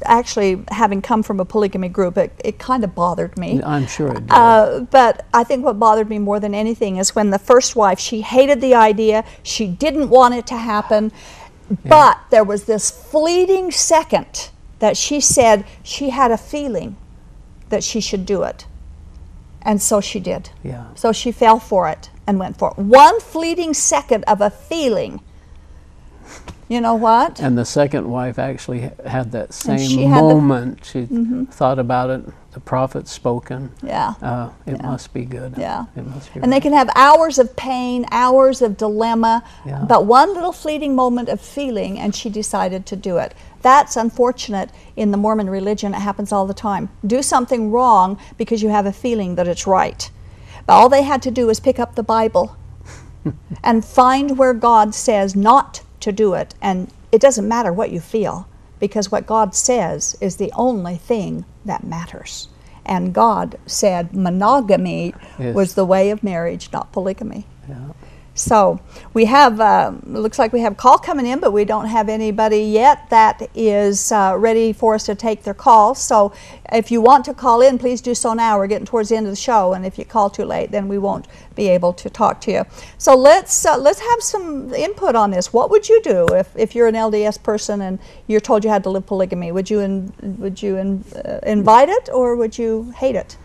actually, 0.05 0.62
having 0.68 1.01
come 1.03 1.22
from 1.22 1.41
a 1.41 1.45
polygamy 1.45 1.89
group, 1.89 2.16
it, 2.18 2.33
it 2.45 2.59
kind 2.59 2.85
of 2.85 2.95
bothered 2.95 3.37
me. 3.39 3.62
I'm 3.62 3.87
sure 3.87 4.09
it 4.09 4.27
did. 4.27 4.31
Uh, 4.31 4.81
but 4.81 5.27
I 5.33 5.45
think 5.45 5.64
what 5.64 5.79
bothered 5.79 6.09
me 6.09 6.18
more 6.18 6.41
than 6.41 6.55
anything 6.55 6.97
is 6.99 7.14
when 7.14 7.31
the 7.31 7.39
first 7.39 7.74
wife, 7.74 7.99
she 7.99 8.20
hated 8.20 8.61
the 8.61 8.74
idea, 8.74 9.24
she 9.43 9.66
didn't 9.66 10.11
want 10.11 10.35
it 10.35 10.47
to 10.49 10.57
happen, 10.57 11.11
but 11.85 12.20
there 12.31 12.45
was 12.45 12.64
this 12.64 12.91
fleeting 12.91 13.70
second 13.70 14.51
that 14.79 14.97
she 14.97 15.20
said 15.20 15.64
she 15.83 16.11
had 16.11 16.31
a 16.31 16.37
feeling 16.39 16.97
that 17.70 17.83
she 17.83 18.01
should 18.01 18.27
do 18.27 18.43
it. 18.43 18.66
And 19.62 19.83
so 19.83 20.01
she 20.01 20.20
did. 20.20 20.51
yeah. 20.62 20.87
So 20.95 21.12
she 21.12 21.33
fell 21.33 21.59
for 21.59 21.89
it 21.89 22.11
and 22.27 22.39
went 22.39 22.57
for 22.57 22.70
it. 22.70 22.79
One 22.79 23.20
fleeting 23.20 23.74
second 23.74 24.22
of 24.24 24.41
a 24.41 24.51
feeling. 24.51 25.20
You 26.68 26.80
know 26.80 26.94
what? 26.94 27.40
And 27.40 27.56
the 27.56 27.64
second 27.64 28.10
wife 28.10 28.38
actually 28.38 28.90
had 29.06 29.30
that 29.32 29.54
she 29.54 29.78
same 29.78 30.00
the- 30.00 30.08
moment. 30.08 30.84
she 30.84 31.06
thought 31.50 31.78
about 31.78 32.10
it. 32.10 32.24
The 32.52 32.60
prophet 32.60 33.06
spoken. 33.06 33.70
Yeah. 33.82 34.14
Uh, 34.22 34.48
it 34.64 34.78
Yeah. 34.80 34.86
must 34.86 35.12
be 35.12 35.26
good. 35.26 35.54
Yeah. 35.58 35.84
It 35.94 36.06
must 36.06 36.32
be. 36.32 36.40
And 36.40 36.50
they 36.50 36.58
can 36.58 36.72
have 36.72 36.88
hours 36.96 37.38
of 37.38 37.54
pain, 37.54 38.06
hours 38.10 38.62
of 38.62 38.78
dilemma, 38.78 39.44
Yeah. 39.66 39.84
but 39.86 40.06
one 40.06 40.32
little 40.34 40.52
fleeting 40.52 40.96
moment 40.96 41.28
of 41.28 41.38
feeling, 41.40 41.98
and 41.98 42.14
she 42.14 42.30
decided 42.30 42.86
to 42.86 42.96
do 42.96 43.18
it. 43.18 43.34
That's 43.60 43.94
unfortunate 43.94 44.70
in 44.96 45.10
the 45.10 45.18
Mormon 45.18 45.50
religion. 45.50 45.92
It 45.92 46.00
happens 46.00 46.32
all 46.32 46.46
the 46.46 46.54
time. 46.54 46.88
Do 47.06 47.22
something 47.22 47.70
wrong 47.70 48.16
because 48.38 48.62
you 48.62 48.70
have 48.70 48.86
a 48.86 48.92
feeling 48.92 49.34
that 49.34 49.46
it's 49.46 49.66
right. 49.66 50.10
But 50.66 50.72
all 50.74 50.88
they 50.88 51.02
had 51.02 51.20
to 51.22 51.30
do 51.30 51.46
was 51.46 51.60
pick 51.60 51.78
up 51.78 51.94
the 51.94 52.02
Bible 52.02 52.56
and 53.62 53.84
find 53.84 54.38
where 54.38 54.54
God 54.54 54.94
says 54.94 55.36
not 55.36 55.82
to 56.01 56.12
do 56.12 56.34
it. 56.34 56.55
And 56.61 56.90
it 57.12 57.20
doesn't 57.20 57.47
matter 57.47 57.72
what 57.72 57.90
you 57.90 58.01
feel 58.01 58.49
because 58.78 59.11
what 59.11 59.26
God 59.26 59.55
says 59.55 60.16
is 60.20 60.36
the 60.36 60.53
only 60.55 60.97
thing 60.97 61.44
that 61.64 61.84
matters. 61.84 62.49
And 62.84 63.12
God 63.12 63.59
said 63.66 64.14
monogamy 64.14 65.14
Yes. 65.38 65.55
was 65.55 65.74
the 65.74 65.84
way 65.84 66.11
of 66.11 66.22
marriage, 66.22 66.70
not 66.72 66.92
polygamy. 66.92 67.47
Yeah. 67.68 67.76
So 68.37 68.78
we 69.14 69.24
have, 69.24 69.61
uh, 69.61 69.95
looks 70.05 70.39
like 70.39 70.53
we 70.53 70.61
have 70.61 70.76
call 70.76 70.99
coming 70.99 71.24
in, 71.26 71.41
but 71.41 71.53
we 71.53 71.64
don't 71.64 71.87
have 71.87 72.11
anybody 72.11 72.61
yet 72.61 73.09
that 73.09 73.49
is 73.55 74.12
uh, 74.12 74.34
ready 74.39 74.74
for 74.74 74.95
us 74.95 75.07
to 75.07 75.14
take 75.14 75.43
their 75.43 75.55
call. 75.55 75.95
So 75.95 76.34
if 76.70 76.91
you 76.91 77.01
want 77.01 77.24
to 77.24 77.34
call 77.34 77.62
in, 77.62 77.78
please 77.78 78.03
do 78.03 78.14
so 78.14 78.34
now. 78.34 78.59
We're 78.59 78.66
getting 78.66 78.87
towards 78.87 79.09
the 79.09 79.16
end 79.16 79.26
of 79.26 79.32
the 79.32 79.37
show, 79.37 79.72
and 79.72 79.87
if 79.87 79.99
you 79.99 80.05
call 80.05 80.28
too 80.28 80.45
late, 80.45 80.70
then 80.70 80.87
we 80.87 80.99
won't 80.99 81.28
be 81.55 81.68
able 81.68 81.95
to 81.95 82.11
talk 82.11 82.43
to 82.43 82.51
you. 82.53 82.64
So 82.99 83.16
let's 83.16 83.64
uh, 83.64 83.78
let's 83.78 84.01
have 84.01 84.22
some 84.22 84.74
input 84.74 85.16
on 85.16 85.30
this. 85.30 85.53
What 85.53 85.70
would 85.70 85.89
you 85.89 86.03
do 86.03 86.26
if, 86.32 86.55
if 86.57 86.74
you're 86.74 86.89
an 86.89 86.95
LDS 86.95 87.43
person 87.43 87.80
and 87.80 87.99
you're 88.26 88.41
told 88.41 88.64
you 88.64 88.70
had 88.70 88.84
to 88.84 88.91
live 88.91 89.07
polygamy? 89.07 89.51
Would 89.51 89.70
you 89.70 89.80
in, 89.80 90.12
would 90.39 90.62
you 90.62 90.76
in, 90.76 91.05
uh, 91.24 91.41
invite 91.45 91.89
it 91.89 92.11
or 92.12 92.37
would 92.37 92.59
you 92.59 92.93
hate 92.99 93.16
it? 93.16 93.39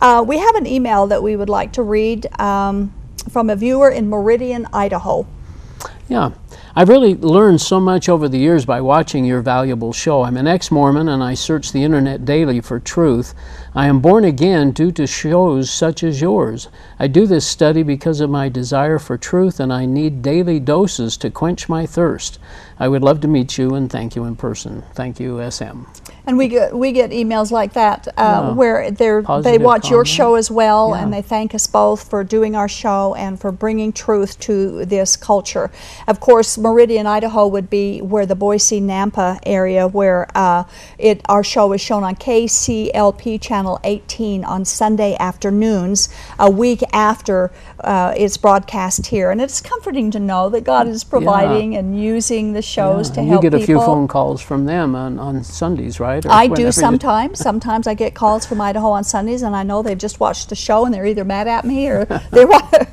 Uh, 0.00 0.24
we 0.26 0.38
have 0.38 0.54
an 0.54 0.66
email 0.66 1.08
that 1.08 1.20
we 1.20 1.34
would 1.34 1.48
like 1.48 1.72
to 1.72 1.82
read 1.82 2.26
um, 2.40 2.94
from 3.28 3.50
a 3.50 3.56
viewer 3.56 3.90
in 3.90 4.08
Meridian, 4.08 4.66
Idaho. 4.72 5.26
Yeah. 6.08 6.30
I've 6.74 6.88
really 6.88 7.16
learned 7.16 7.60
so 7.60 7.80
much 7.80 8.08
over 8.08 8.28
the 8.28 8.38
years 8.38 8.64
by 8.64 8.80
watching 8.80 9.24
your 9.24 9.42
valuable 9.42 9.92
show. 9.92 10.22
I'm 10.22 10.36
an 10.36 10.46
ex 10.46 10.70
Mormon 10.70 11.08
and 11.08 11.24
I 11.24 11.34
search 11.34 11.72
the 11.72 11.82
internet 11.82 12.24
daily 12.24 12.60
for 12.60 12.78
truth. 12.78 13.34
I 13.74 13.88
am 13.88 14.00
born 14.00 14.24
again 14.24 14.70
due 14.70 14.92
to 14.92 15.06
shows 15.06 15.70
such 15.70 16.04
as 16.04 16.20
yours. 16.20 16.68
I 16.98 17.08
do 17.08 17.26
this 17.26 17.46
study 17.46 17.82
because 17.82 18.20
of 18.20 18.30
my 18.30 18.48
desire 18.48 19.00
for 19.00 19.18
truth 19.18 19.58
and 19.58 19.72
I 19.72 19.86
need 19.86 20.22
daily 20.22 20.60
doses 20.60 21.16
to 21.16 21.30
quench 21.30 21.68
my 21.68 21.84
thirst. 21.84 22.38
I 22.80 22.88
would 22.88 23.02
love 23.02 23.20
to 23.22 23.28
meet 23.28 23.58
you 23.58 23.74
and 23.74 23.90
thank 23.90 24.14
you 24.14 24.24
in 24.24 24.36
person. 24.36 24.84
Thank 24.94 25.18
you, 25.18 25.50
SM. 25.50 25.82
And 26.26 26.36
we 26.36 26.48
get 26.48 26.76
we 26.76 26.92
get 26.92 27.10
emails 27.10 27.50
like 27.50 27.72
that 27.72 28.06
uh, 28.08 28.12
Yeah. 28.18 28.52
where 28.52 28.90
they're 28.90 29.22
they 29.22 29.26
Positive 29.26 29.62
watch 29.62 29.90
your 29.90 30.04
show 30.04 30.34
as 30.34 30.50
well, 30.50 30.94
and 30.94 31.12
they 31.12 31.22
thank 31.22 31.54
us 31.54 31.66
both 31.66 32.08
for 32.08 32.22
doing 32.22 32.54
our 32.54 32.68
show 32.68 33.14
and 33.14 33.40
for 33.40 33.50
bringing 33.50 33.92
truth 33.92 34.38
to 34.40 34.84
this 34.84 35.16
culture. 35.16 35.70
Of 36.06 36.20
course, 36.20 36.58
Meridian, 36.58 37.06
Idaho, 37.06 37.46
would 37.46 37.70
be 37.70 38.00
where 38.02 38.26
the 38.26 38.34
Boise 38.36 38.80
Nampa 38.80 39.38
area, 39.44 39.88
where 39.88 40.28
uh, 40.34 40.64
it 40.98 41.22
our 41.28 41.42
show 41.42 41.72
is 41.72 41.80
shown 41.80 42.04
on 42.04 42.14
KCLP 42.14 43.40
channel 43.40 43.80
18 43.82 44.44
on 44.44 44.64
Sunday 44.66 45.16
afternoons, 45.18 46.10
a 46.38 46.50
week 46.50 46.82
after 46.92 47.50
uh, 47.80 48.12
it's 48.16 48.36
broadcast 48.36 49.06
here, 49.06 49.30
and 49.30 49.40
it's 49.40 49.60
comforting 49.60 50.10
to 50.10 50.20
know 50.20 50.48
that 50.48 50.64
God 50.64 50.88
is 50.88 51.04
providing 51.04 51.76
and 51.76 52.00
using 52.00 52.52
the 52.52 52.62
shows 52.62 53.08
Yeah, 53.08 53.14
to 53.14 53.20
and 53.20 53.28
help 53.28 53.44
you 53.44 53.50
get 53.50 53.62
a 53.62 53.66
few 53.66 53.78
phone 53.78 54.08
calls 54.08 54.42
from 54.42 54.64
them 54.64 54.94
on, 54.94 55.18
on 55.18 55.44
Sundays, 55.44 56.00
right? 56.00 56.24
Or 56.24 56.30
I 56.30 56.48
do 56.48 56.72
sometimes. 56.72 57.38
Sometimes 57.48 57.86
I 57.86 57.94
get 57.94 58.14
calls 58.14 58.44
from 58.44 58.60
Idaho 58.60 58.90
on 58.90 59.04
Sundays, 59.04 59.42
and 59.42 59.54
I 59.54 59.62
know 59.62 59.82
they've 59.82 59.96
just 59.96 60.20
watched 60.20 60.48
the 60.48 60.54
show 60.54 60.84
and 60.84 60.92
they're 60.92 61.06
either 61.06 61.24
mad 61.24 61.48
at 61.48 61.64
me 61.64 61.88
or 61.88 62.04
they're 62.30 62.46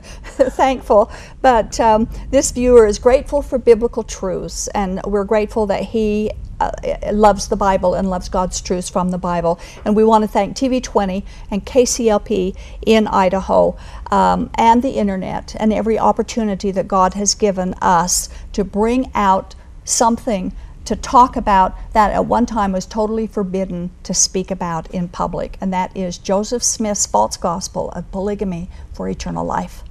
thankful. 0.52 1.12
But 1.42 1.80
um, 1.80 2.10
this 2.30 2.52
viewer 2.52 2.86
is 2.86 3.00
grateful 3.00 3.42
for 3.42 3.58
biblical 3.58 4.04
truths, 4.04 4.68
and 4.70 5.02
we're 5.06 5.26
grateful 5.26 5.66
that 5.68 5.84
he. 5.84 6.32
Uh, 6.58 6.72
loves 7.12 7.50
the 7.50 7.56
Bible 7.58 7.96
and 7.96 8.10
loves 8.10 8.30
God's 8.30 8.62
truths 8.62 8.90
from 8.90 9.10
the 9.10 9.18
Bible. 9.18 9.60
And 9.84 9.94
we 9.94 10.06
want 10.06 10.24
to 10.24 10.28
thank 10.28 10.56
TV20 10.56 11.24
and 11.52 11.66
KCLP 11.66 12.56
in 12.86 13.08
Idaho 13.08 13.78
um, 14.10 14.50
and 14.56 14.82
the 14.82 14.92
internet 14.92 15.54
and 15.60 15.74
every 15.74 16.00
opportunity 16.00 16.72
that 16.72 16.88
God 16.88 17.14
has 17.16 17.36
given 17.36 17.74
us 17.82 18.30
to 18.54 18.64
bring 18.64 19.12
out 19.14 19.54
something 19.84 20.54
to 20.86 20.96
talk 20.96 21.36
about 21.36 21.76
that 21.94 22.12
at 22.12 22.26
one 22.26 22.46
time 22.46 22.72
was 22.72 22.86
totally 22.86 23.28
forbidden 23.28 23.90
to 24.04 24.14
speak 24.14 24.52
about 24.52 24.90
in 24.92 25.10
public, 25.10 25.58
and 25.60 25.74
that 25.74 25.96
is 25.98 26.18
Joseph 26.18 26.64
Smith's 26.64 27.06
false 27.06 27.38
gospel 27.38 27.90
of 27.90 28.10
polygamy 28.12 28.70
for 28.94 29.10
eternal 29.10 29.44
life. 29.44 29.84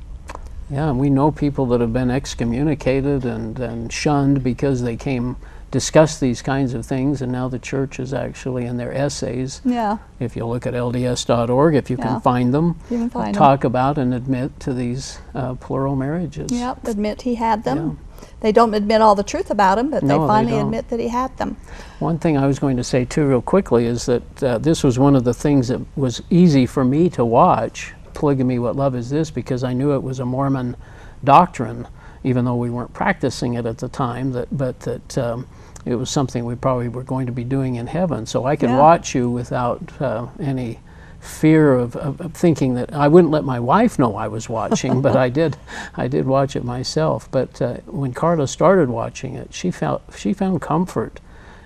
Yeah, 0.71 0.89
and 0.89 0.99
we 0.99 1.11
know 1.11 1.31
people 1.31 1.67
that 1.67 1.81
have 1.81 1.93
been 1.93 2.11
excommunicated 2.11 3.25
and, 3.25 3.59
and 3.59 3.93
shunned 3.93 4.43
because 4.43 4.83
they 4.83 4.97
came 4.97 5.37
discuss 5.75 6.21
these 6.21 6.41
kinds 6.41 6.73
of 6.73 6.87
things, 6.87 7.21
and 7.21 7.33
now 7.33 7.49
the 7.49 7.59
church 7.59 7.99
is 7.99 8.15
actually 8.15 8.65
in 8.65 8.77
their 8.77 8.95
essays. 8.95 9.61
Yeah. 9.65 9.99
If 10.21 10.37
you 10.37 10.47
look 10.47 10.69
at 10.69 10.75
LDS.org, 10.75 11.75
if 11.75 11.91
you 11.91 11.97
Yeah. 11.99 12.05
can 12.05 12.21
find 12.21 12.55
them, 12.55 12.77
You 12.89 12.99
can 12.99 13.11
find 13.11 13.35
talk 13.35 13.65
about 13.65 13.99
and 13.99 14.15
admit 14.15 14.61
to 14.61 14.73
these 14.73 15.19
uh, 15.35 15.55
plural 15.55 15.97
marriages. 15.97 16.53
Yep, 16.53 16.87
admit 16.87 17.23
he 17.23 17.35
had 17.35 17.65
them. 17.65 17.99
They 18.39 18.53
don't 18.53 18.73
admit 18.73 19.01
all 19.01 19.17
the 19.17 19.25
truth 19.25 19.51
about 19.51 19.77
him, 19.79 19.91
but 19.91 20.05
No, 20.05 20.09
they 20.15 20.21
they 20.23 20.27
finally 20.29 20.53
don't. 20.53 20.67
admit 20.67 20.89
that 20.91 21.01
he 21.01 21.09
had 21.09 21.37
them. 21.39 21.57
One 21.99 22.19
thing 22.19 22.39
I 22.39 22.47
was 22.47 22.61
going 22.61 22.77
to 22.77 22.85
say 22.85 23.05
too, 23.05 23.27
real 23.27 23.43
quickly, 23.43 23.87
is 23.87 24.07
that 24.07 24.43
uh, 24.45 24.59
this 24.59 24.85
was 24.85 24.97
one 24.97 25.17
of 25.17 25.25
the 25.25 25.35
things 25.35 25.67
that 25.69 25.81
was 25.97 26.23
easy 26.31 26.67
for 26.67 26.85
me 26.85 27.11
to 27.11 27.25
watch. 27.25 27.95
Polygamy, 28.15 28.61
What 28.61 28.77
Love 28.77 28.95
Is 28.95 29.11
This? 29.11 29.29
Because 29.33 29.65
I 29.65 29.73
knew 29.73 29.93
it 29.93 30.05
was 30.05 30.21
a 30.21 30.25
Mormon 30.25 30.77
doctrine, 31.25 31.89
even 32.23 32.45
though 32.45 32.55
we 32.55 32.71
weren't 32.71 32.93
practicing 32.93 33.55
it 33.55 33.67
at 33.67 33.79
the 33.79 33.89
time. 33.89 34.31
That, 34.33 34.57
but 34.57 34.79
that 34.81 35.19
um, 35.19 35.49
it 35.85 35.95
was 35.97 36.11
something 36.11 36.45
we 36.45 36.55
probably 36.55 36.89
were 36.89 37.03
going 37.03 37.27
to 37.27 37.33
be 37.33 37.45
doing 37.45 37.75
in 37.77 37.87
heaven. 37.87 38.27
So 38.27 38.45
I 38.47 38.57
could 38.57 38.71
Yeah. 38.71 38.79
watch 38.81 39.15
you 39.15 39.29
without 39.31 39.81
uh, 40.01 40.27
any 40.41 40.81
fear 41.21 41.75
of, 41.75 41.97
of, 41.97 42.21
of 42.21 42.35
thinking 42.35 42.75
that 42.75 42.93
I 42.93 43.09
wouldn't 43.09 43.31
let 43.33 43.45
my 43.45 43.59
wife 43.59 43.99
know 43.99 44.15
I 44.17 44.29
was 44.29 44.49
watching, 44.49 45.01
but 45.01 45.17
I 45.17 45.29
did. 45.41 45.57
I 45.97 46.07
did 46.09 46.27
watch 46.27 46.55
it 46.57 46.65
myself. 46.65 47.31
But 47.31 47.61
uh, 47.63 47.75
when 47.87 48.13
Carla 48.13 48.47
started 48.47 48.89
watching 48.91 49.35
it, 49.35 49.53
she 49.55 49.71
felt 49.71 50.03
she 50.17 50.33
found 50.35 50.61
comfort 50.61 51.21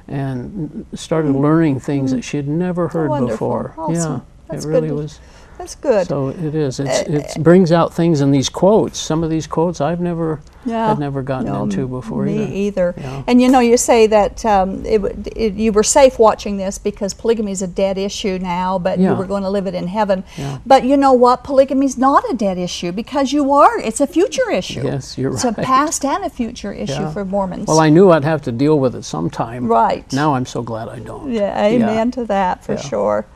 and 0.07 0.87
started 0.95 1.33
learning 1.33 1.81
things 1.81 2.13
that 2.13 2.23
she 2.23 2.37
had 2.39 2.49
never 2.49 2.89
heard 2.89 3.09
Mm. 3.09 3.11
wonderful. 3.11 3.35
before. 3.35 3.75
Awesome. 3.77 4.13
Yeah, 4.13 4.21
That's 4.49 4.65
it 4.65 4.69
really 4.69 4.89
good. 4.89 4.97
was. 4.97 5.21
That's 5.59 5.75
good. 5.75 6.07
So 6.07 6.29
it 6.29 6.55
is. 6.55 6.79
It's, 6.81 7.35
it 7.37 7.43
brings 7.43 7.73
out 7.73 7.93
things 7.93 8.21
in 8.21 8.31
these 8.31 8.49
quotes. 8.49 8.99
Some 8.99 9.25
of 9.25 9.31
these 9.31 9.47
quotes 9.47 9.81
I've 9.81 10.01
never 10.01 10.41
Yeah. 10.65 10.89
had 10.89 10.99
never 11.01 11.23
gotten 11.23 11.47
No, 11.47 11.65
into 11.65 11.89
before 11.89 12.25
me 12.25 12.45
either. 12.45 12.91
either. 12.91 12.95
Yeah. 12.97 13.23
And 13.27 13.43
you 13.43 13.49
know, 13.49 13.59
you 13.59 13.77
say 13.77 14.07
that 14.07 14.45
um, 14.45 14.85
it, 14.87 15.01
it, 15.37 15.55
you 15.55 15.73
were 15.73 15.83
safe 15.83 16.19
watching 16.19 16.57
this 16.59 16.79
because 16.79 17.13
polygamy 17.13 17.53
is 17.53 17.61
a 17.63 17.67
dead 17.67 17.99
issue 17.99 18.39
now, 18.41 18.79
but 18.79 18.99
you 18.99 19.07
Yeah. 19.07 19.19
were 19.19 19.27
going 19.27 19.43
to 19.43 19.51
live 19.51 19.67
it 19.67 19.75
in 19.75 19.89
heaven. 19.89 20.23
But 20.65 20.85
you 20.85 20.97
know 20.97 21.13
what? 21.13 21.43
Polygamy 21.43 21.87
is 21.87 21.99
not 21.99 22.23
a 22.31 22.35
dead 22.35 22.57
issue 22.57 22.93
because 22.93 23.33
you 23.33 23.53
are. 23.53 23.79
It's 23.81 24.01
a 24.01 24.07
future 24.07 24.49
issue. 24.51 24.83
Yes, 24.85 25.19
you're 25.19 25.31
right. 25.31 25.45
It's 25.45 25.45
a 25.45 25.53
past 25.61 26.05
and 26.05 26.25
a 26.25 26.31
future 26.31 26.73
issue 26.73 27.11
for 27.11 27.25
Mormons. 27.25 27.67
Well, 27.67 27.81
I 27.81 27.89
knew 27.89 28.11
I'd 28.11 28.25
have 28.25 28.43
to 28.43 28.53
deal 28.53 28.79
with 28.79 28.95
it 28.95 29.05
sometime. 29.05 29.67
Right. 29.67 30.11
Now 30.13 30.35
I'm 30.35 30.47
so 30.47 30.63
glad 30.63 30.89
I 30.89 31.01
don't. 31.01 31.33
Yeah, 31.33 31.61
amen 31.65 32.13
to 32.13 32.25
that 32.27 32.65
for 32.65 32.77
sure. 32.77 33.27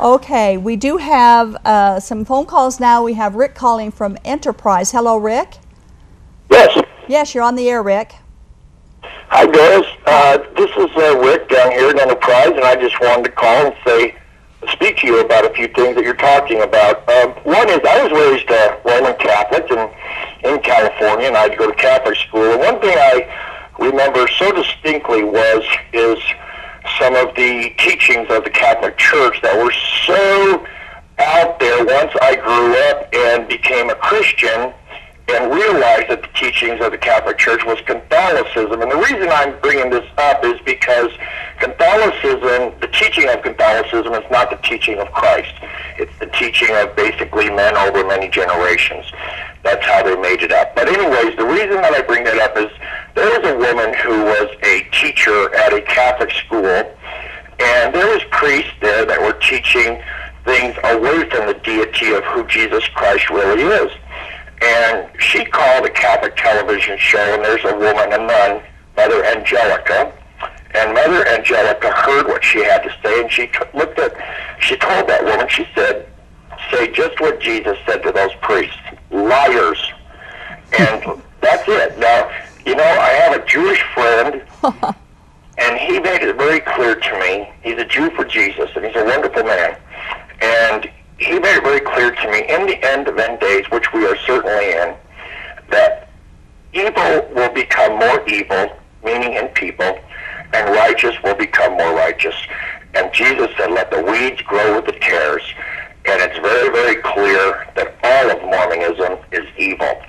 Okay, 0.00 0.56
we 0.56 0.76
do 0.76 0.96
have 0.96 1.56
uh, 1.56 2.00
some 2.00 2.24
phone 2.24 2.46
calls 2.46 2.80
now. 2.80 3.04
We 3.04 3.12
have 3.14 3.34
Rick 3.34 3.54
calling 3.54 3.90
from 3.90 4.16
Enterprise. 4.24 4.92
Hello, 4.92 5.18
Rick. 5.18 5.58
Yes. 6.50 6.82
Yes, 7.06 7.34
you're 7.34 7.44
on 7.44 7.54
the 7.54 7.68
air, 7.68 7.82
Rick. 7.82 8.14
Hi, 9.02 9.44
guys. 9.44 9.84
Uh, 10.06 10.38
this 10.56 10.70
is 10.70 10.96
uh, 10.96 11.18
Rick 11.18 11.50
down 11.50 11.72
here 11.72 11.90
at 11.90 12.00
Enterprise, 12.00 12.48
and 12.48 12.64
I 12.64 12.76
just 12.76 12.98
wanted 12.98 13.24
to 13.24 13.32
call 13.32 13.66
and 13.66 13.76
say, 13.86 14.16
speak 14.72 14.96
to 14.98 15.06
you 15.06 15.20
about 15.20 15.44
a 15.44 15.52
few 15.52 15.68
things 15.68 15.94
that 15.96 16.02
you're 16.02 16.14
talking 16.14 16.62
about. 16.62 17.06
Um, 17.06 17.32
one 17.44 17.68
is 17.68 17.80
I 17.86 18.02
was 18.02 18.10
raised 18.10 18.50
uh, 18.50 18.78
Roman 18.86 19.14
Catholic 19.18 19.70
in, 19.70 20.50
in 20.50 20.62
California, 20.62 21.26
and 21.26 21.36
I 21.36 21.42
had 21.42 21.52
to 21.52 21.58
go 21.58 21.70
to 21.70 21.76
Catholic 21.76 22.16
school. 22.16 22.52
And 22.52 22.60
one 22.60 22.80
thing 22.80 22.96
I 22.96 23.76
remember 23.78 24.26
so 24.28 24.50
distinctly 24.50 25.24
was 25.24 25.62
is 25.92 26.18
some 26.98 27.14
of 27.14 27.34
the 27.34 27.72
teachings 27.78 28.28
of 28.30 28.44
the 28.44 28.50
Catholic 28.50 28.96
Church 28.96 29.40
that 29.42 29.56
were 29.56 29.72
so 30.06 30.66
out 31.18 31.60
there 31.60 31.84
once 31.84 32.12
I 32.22 32.36
grew 32.36 32.74
up 32.88 33.14
and 33.14 33.48
became 33.48 33.90
a 33.90 33.94
Christian 33.96 34.72
and 35.28 35.52
realized 35.52 36.10
that 36.10 36.22
the 36.22 36.28
teachings 36.34 36.80
of 36.80 36.90
the 36.90 36.98
Catholic 36.98 37.38
Church 37.38 37.64
was 37.64 37.80
Catholicism. 37.82 38.82
And 38.82 38.90
the 38.90 38.96
reason 38.96 39.28
I'm 39.30 39.58
bringing 39.60 39.90
this 39.90 40.06
up 40.18 40.44
is 40.44 40.58
because 40.64 41.10
Catholicism, 41.60 42.74
the 42.80 42.88
teaching 42.92 43.28
of 43.28 43.42
Catholicism, 43.42 44.12
is 44.14 44.24
not 44.30 44.50
the 44.50 44.56
teaching 44.56 44.98
of 44.98 45.10
Christ. 45.12 45.54
It's 45.98 46.12
the 46.18 46.26
teaching 46.26 46.74
of 46.74 46.96
basically 46.96 47.50
men 47.50 47.76
over 47.76 48.04
many 48.06 48.28
generations. 48.28 49.06
That's 49.62 49.84
how 49.84 50.02
they 50.02 50.16
made 50.16 50.42
it 50.42 50.52
up. 50.52 50.74
But 50.74 50.88
anyways, 50.88 51.36
the 51.36 51.44
reason 51.44 51.82
that 51.82 51.92
I 51.92 52.02
bring 52.02 52.24
that 52.24 52.38
up 52.38 52.56
is 52.56 52.70
there 53.14 53.40
was 53.40 53.50
a 53.50 53.56
woman 53.56 53.94
who 53.94 54.24
was 54.24 54.48
a 54.62 54.88
teacher 54.92 55.54
at 55.54 55.72
a 55.72 55.82
Catholic 55.82 56.30
school, 56.30 56.64
and 56.64 57.94
there 57.94 58.06
was 58.06 58.22
priests 58.30 58.72
there 58.80 59.04
that 59.04 59.20
were 59.20 59.38
teaching 59.40 60.00
things 60.44 60.76
away 60.84 61.28
from 61.28 61.46
the 61.46 61.60
deity 61.62 62.12
of 62.12 62.24
who 62.24 62.46
Jesus 62.46 62.86
Christ 62.94 63.28
really 63.28 63.62
is. 63.62 63.92
And 64.62 65.08
she 65.20 65.44
called 65.44 65.86
a 65.86 65.90
Catholic 65.90 66.36
television 66.36 66.98
show, 66.98 67.34
and 67.34 67.44
there's 67.44 67.64
a 67.64 67.76
woman, 67.76 68.12
a 68.12 68.18
nun, 68.18 68.62
Mother 68.96 69.24
Angelica. 69.24 70.12
And 70.74 70.94
Mother 70.94 71.26
Angelica 71.28 71.90
heard 71.90 72.26
what 72.26 72.44
she 72.44 72.62
had 72.62 72.82
to 72.82 72.94
say, 73.02 73.22
and 73.22 73.30
she 73.30 73.46
t- 73.48 73.58
looked 73.74 73.98
at, 73.98 74.14
she 74.60 74.76
told 74.76 75.08
that 75.08 75.24
woman, 75.24 75.48
she 75.48 75.66
said, 75.74 76.06
say 76.70 76.90
just 76.92 77.20
what 77.20 77.40
Jesus 77.40 77.76
said 77.86 78.02
to 78.02 78.12
those 78.12 78.34
priests, 78.42 78.76
liars. 79.10 79.92
And 80.78 81.22
that's 81.40 81.64
it. 81.68 81.98
Now, 81.98 82.30
you 82.64 82.74
know, 82.76 82.84
I 82.84 83.08
have 83.10 83.40
a 83.40 83.46
Jewish 83.46 83.82
friend, 83.94 84.42
and 85.58 85.78
he 85.78 85.98
made 85.98 86.22
it 86.22 86.36
very 86.36 86.60
clear 86.60 86.94
to 86.94 87.18
me. 87.18 87.50
He's 87.62 87.78
a 87.78 87.84
Jew 87.84 88.10
for 88.10 88.24
Jesus, 88.24 88.70
and 88.76 88.84
he's 88.84 88.96
a 88.96 89.04
wonderful 89.04 89.44
man. 89.44 89.76
And 90.40 90.90
he 91.18 91.38
made 91.38 91.56
it 91.56 91.62
very 91.62 91.80
clear 91.80 92.12
to 92.12 92.30
me 92.30 92.48
in 92.48 92.66
the 92.66 92.82
end 92.84 93.08
of 93.08 93.18
end 93.18 93.40
days, 93.40 93.70
which 93.70 93.92
we 93.92 94.06
are 94.06 94.16
certainly 94.18 94.72
in, 94.72 94.94
that 95.70 96.08
evil 96.72 97.28
will 97.34 97.52
become 97.52 97.98
more 97.98 98.26
evil, 98.28 98.76
meaning 99.04 99.34
in 99.34 99.48
people, 99.48 99.98
and 100.52 100.70
righteous 100.70 101.14
will 101.22 101.34
become 101.34 101.76
more 101.76 101.94
righteous. 101.94 102.34
And 102.94 103.12
Jesus 103.12 103.50
said, 103.56 103.70
let 103.70 103.90
the 103.90 104.02
weeds 104.02 104.42
grow 104.42 104.76
with 104.76 104.86
the 104.86 104.98
tares. 105.00 105.42
And 106.06 106.20
it's 106.22 106.38
very, 106.38 106.70
very 106.70 107.02
clear 107.02 107.66
that 107.76 107.94
all 108.02 108.30
of 108.30 108.42
Mormonism 108.42 109.18
is 109.32 109.46
evil. 109.58 110.02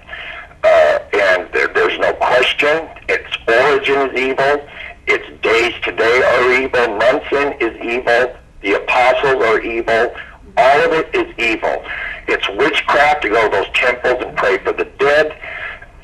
Uh, 0.64 1.00
and 1.14 1.52
there, 1.54 1.68
there's 1.68 1.98
no 2.00 2.14
question. 2.14 2.88
Its 3.10 3.30
origin 3.48 4.10
is 4.10 4.20
evil. 4.20 4.68
Its 5.08 5.26
days 5.42 5.74
today 5.84 6.22
are 6.24 6.54
evil. 6.54 6.98
Months 6.98 7.28
in 7.32 7.54
is 7.60 7.76
evil. 7.82 8.36
The 8.62 8.74
apostles 8.74 9.44
are 9.44 9.60
evil. 9.62 10.14
All 10.58 10.86
of 10.86 10.92
it 10.94 11.14
is 11.16 11.34
evil. 11.38 11.84
It's 12.28 12.48
witchcraft 12.50 13.24
to 13.24 13.30
go 13.30 13.50
to 13.50 13.58
those 13.58 13.70
temples 13.74 14.24
and 14.24 14.38
pray 14.38 14.58
for 14.60 14.74
the 14.74 14.86
dead. 15.00 15.38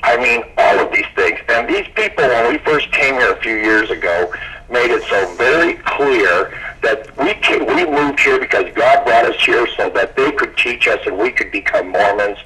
I 0.02 0.16
mean, 0.16 0.42
all 0.58 0.78
of 0.78 0.92
these 0.92 1.06
things. 1.14 1.38
And 1.48 1.68
these 1.68 1.86
people, 1.94 2.24
when 2.24 2.52
we 2.52 2.58
first 2.58 2.90
came 2.92 3.14
here 3.14 3.32
a 3.32 3.40
few 3.40 3.56
years 3.56 3.90
ago, 3.90 4.32
made 4.70 4.90
it 4.90 5.02
so 5.04 5.34
very 5.34 5.74
clear 5.74 6.52
that 6.82 7.16
we 7.18 7.34
came, 7.34 7.66
we 7.66 7.84
moved 7.86 8.20
here 8.20 8.38
because 8.38 8.64
God 8.74 9.04
brought 9.04 9.24
us 9.26 9.36
here 9.44 9.66
so 9.76 9.90
that 9.90 10.16
they 10.16 10.30
could 10.32 10.56
teach 10.56 10.86
us 10.88 10.98
and 11.06 11.16
we 11.18 11.30
could 11.30 11.50
become 11.52 11.88
Mormons, 11.90 12.38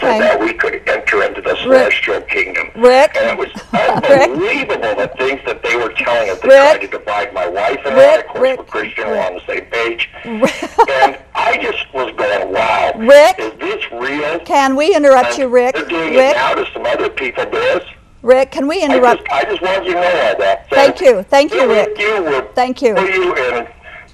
so 0.00 0.06
that 0.06 0.38
we 0.40 0.52
could 0.52 0.82
enter 0.88 1.22
into 1.24 1.40
the 1.40 1.56
celestial 1.62 2.20
kingdom. 2.22 2.70
Rick? 2.76 3.16
And 3.16 3.30
it 3.30 3.38
was 3.38 3.48
Rick? 3.72 4.30
unbelievable 4.30 4.94
the 4.96 5.12
things 5.18 5.40
that 5.46 5.62
they 5.62 5.76
were 5.76 5.92
telling 5.92 6.30
us. 6.30 6.38
They 6.40 6.48
Rick? 6.48 6.58
tried 6.58 6.80
to 6.82 6.86
divide 6.98 7.34
my 7.34 7.46
wife 7.48 7.80
and 7.84 7.94
I. 7.94 8.16
Of 8.16 8.26
course, 8.26 8.40
Rick, 8.42 8.58
we're 8.58 8.64
Christian, 8.66 9.04
Rick. 9.08 9.12
we're 9.16 9.26
on 9.26 9.34
the 9.34 9.46
same 9.46 9.64
page. 9.66 10.10
and 10.24 11.18
I 11.34 11.58
just 11.60 11.92
was 11.94 12.12
going, 12.16 12.52
wow. 12.52 12.92
Rick? 12.96 13.38
Is 13.38 13.52
this 13.58 13.92
real? 13.92 14.38
Can 14.40 14.76
we 14.76 14.94
interrupt 14.94 15.38
you, 15.38 15.48
Rick? 15.48 15.74
They're 15.74 15.84
doing 15.86 16.10
Rick, 16.14 16.32
it 16.32 16.36
now 16.36 16.54
to 16.54 16.66
some 16.72 16.86
other 16.86 17.08
people, 17.08 17.44
this. 17.50 17.84
Rick, 18.22 18.50
can 18.52 18.66
we 18.68 18.82
I 18.82 18.86
interrupt? 18.86 19.22
just, 19.26 19.32
I 19.32 19.44
just 19.50 19.62
wanted 19.62 19.86
you 19.86 19.94
to 19.94 20.00
know 20.00 20.34
that. 20.38 20.66
So, 20.68 20.76
Thank 20.76 21.00
you. 21.00 21.22
Thank 21.22 21.54
you, 21.54 21.66
Rick. 21.68 21.88
with 21.90 21.98
You, 21.98 22.22
we're 22.22 22.42
Thank 22.52 22.82
you. 22.82 22.94
and 22.96 23.68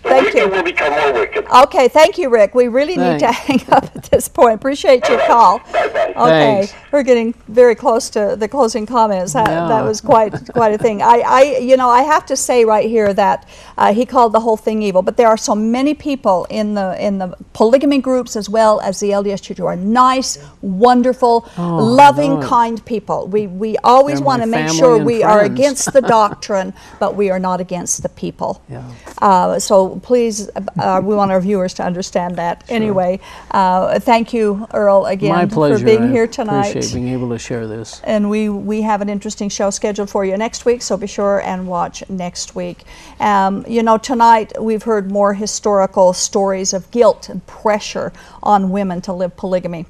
The 0.06 0.12
Thank 0.12 0.24
wicked 0.26 0.40
you. 0.40 0.48
will 0.50 0.62
become 0.62 0.92
more 0.92 1.12
wicked. 1.12 1.46
Okay, 1.64 1.88
thank 1.88 2.16
you, 2.16 2.30
Rick. 2.30 2.54
We 2.54 2.68
really 2.68 2.96
need 2.96 3.18
to 3.20 3.32
hang 3.32 3.60
up 3.70 3.84
at 3.96 4.04
this 4.04 4.28
point. 4.28 4.54
Appreciate 4.54 5.08
your 5.08 5.18
call. 5.26 5.58
Bye-bye. 5.58 6.14
Okay, 6.16 6.66
Thanks. 6.66 6.74
we're 6.92 7.02
getting 7.02 7.34
very 7.48 7.74
close 7.74 8.08
to 8.10 8.36
the 8.38 8.48
closing 8.48 8.86
comments. 8.86 9.32
That, 9.32 9.46
that 9.46 9.82
was 9.82 10.00
quite 10.00 10.32
quite 10.52 10.74
a 10.74 10.78
thing. 10.78 11.02
I, 11.02 11.22
I, 11.26 11.42
you 11.58 11.76
know, 11.76 11.88
I 11.90 12.02
have 12.02 12.24
to 12.26 12.36
say 12.36 12.64
right 12.64 12.88
here 12.88 13.12
that 13.14 13.48
uh, 13.76 13.92
he 13.92 14.06
called 14.06 14.32
the 14.32 14.40
whole 14.40 14.56
thing 14.56 14.82
evil. 14.82 15.02
But 15.02 15.16
there 15.16 15.28
are 15.28 15.36
so 15.36 15.54
many 15.54 15.94
people 15.94 16.46
in 16.50 16.74
the 16.74 16.96
in 17.04 17.18
the 17.18 17.36
polygamy 17.52 17.98
groups 17.98 18.36
as 18.36 18.48
well 18.48 18.80
as 18.80 19.00
the 19.00 19.10
LDS 19.10 19.42
Church 19.42 19.58
who 19.58 19.66
are 19.66 19.76
nice, 19.76 20.38
wonderful, 20.62 21.48
loving, 21.58 22.40
know 22.40 22.48
kind 22.48 22.84
people. 22.84 23.26
We 23.26 23.46
we 23.46 23.76
always 23.78 24.20
want 24.20 24.42
to 24.42 24.46
make 24.46 24.68
sure 24.68 24.96
and 24.96 25.06
we 25.06 25.22
are 25.22 25.42
against 25.42 25.92
the 25.92 26.00
doctrine, 26.00 26.72
but 27.00 27.14
we 27.16 27.30
are 27.30 27.38
not 27.38 27.60
against 27.60 28.02
the 28.02 28.08
people. 28.08 28.62
Yeah. 28.76 28.92
Uh, 29.18 29.58
so 29.58 29.95
please, 30.02 30.48
uh, 30.78 31.00
we 31.02 31.14
want 31.14 31.30
our 31.30 31.40
viewers 31.40 31.74
to 31.74 31.84
understand 31.84 32.36
that. 32.36 32.64
Anyway, 32.68 33.20
uh, 33.50 33.98
thank 34.00 34.32
you, 34.32 34.66
Earl, 34.72 35.06
again 35.06 35.48
for 35.48 35.78
being 35.78 36.04
I 36.04 36.10
here 36.10 36.26
tonight. 36.26 36.68
Appreciate 36.68 36.94
being 36.94 37.08
able 37.08 37.28
to 37.30 37.38
share 37.38 37.66
this. 37.66 38.00
And 38.04 38.30
we, 38.30 38.48
we 38.48 38.82
have 38.82 39.00
an 39.00 39.08
interesting 39.08 39.48
show 39.48 39.70
scheduled 39.70 40.10
for 40.10 40.24
you 40.24 40.36
next 40.36 40.64
week, 40.64 40.82
so 40.82 40.96
be 40.96 41.06
sure 41.06 41.40
and 41.40 41.66
watch 41.66 42.02
next 42.08 42.54
week. 42.54 42.84
Um, 43.20 43.64
you 43.68 43.82
know, 43.82 43.98
tonight 43.98 44.52
we've 44.60 44.82
heard 44.82 45.10
more 45.10 45.34
historical 45.34 46.12
stories 46.12 46.72
of 46.72 46.90
guilt 46.90 47.28
and 47.28 47.46
pressure 47.46 48.12
on 48.42 48.70
women 48.70 49.00
to 49.02 49.12
live 49.12 49.36
polygamy 49.36 49.86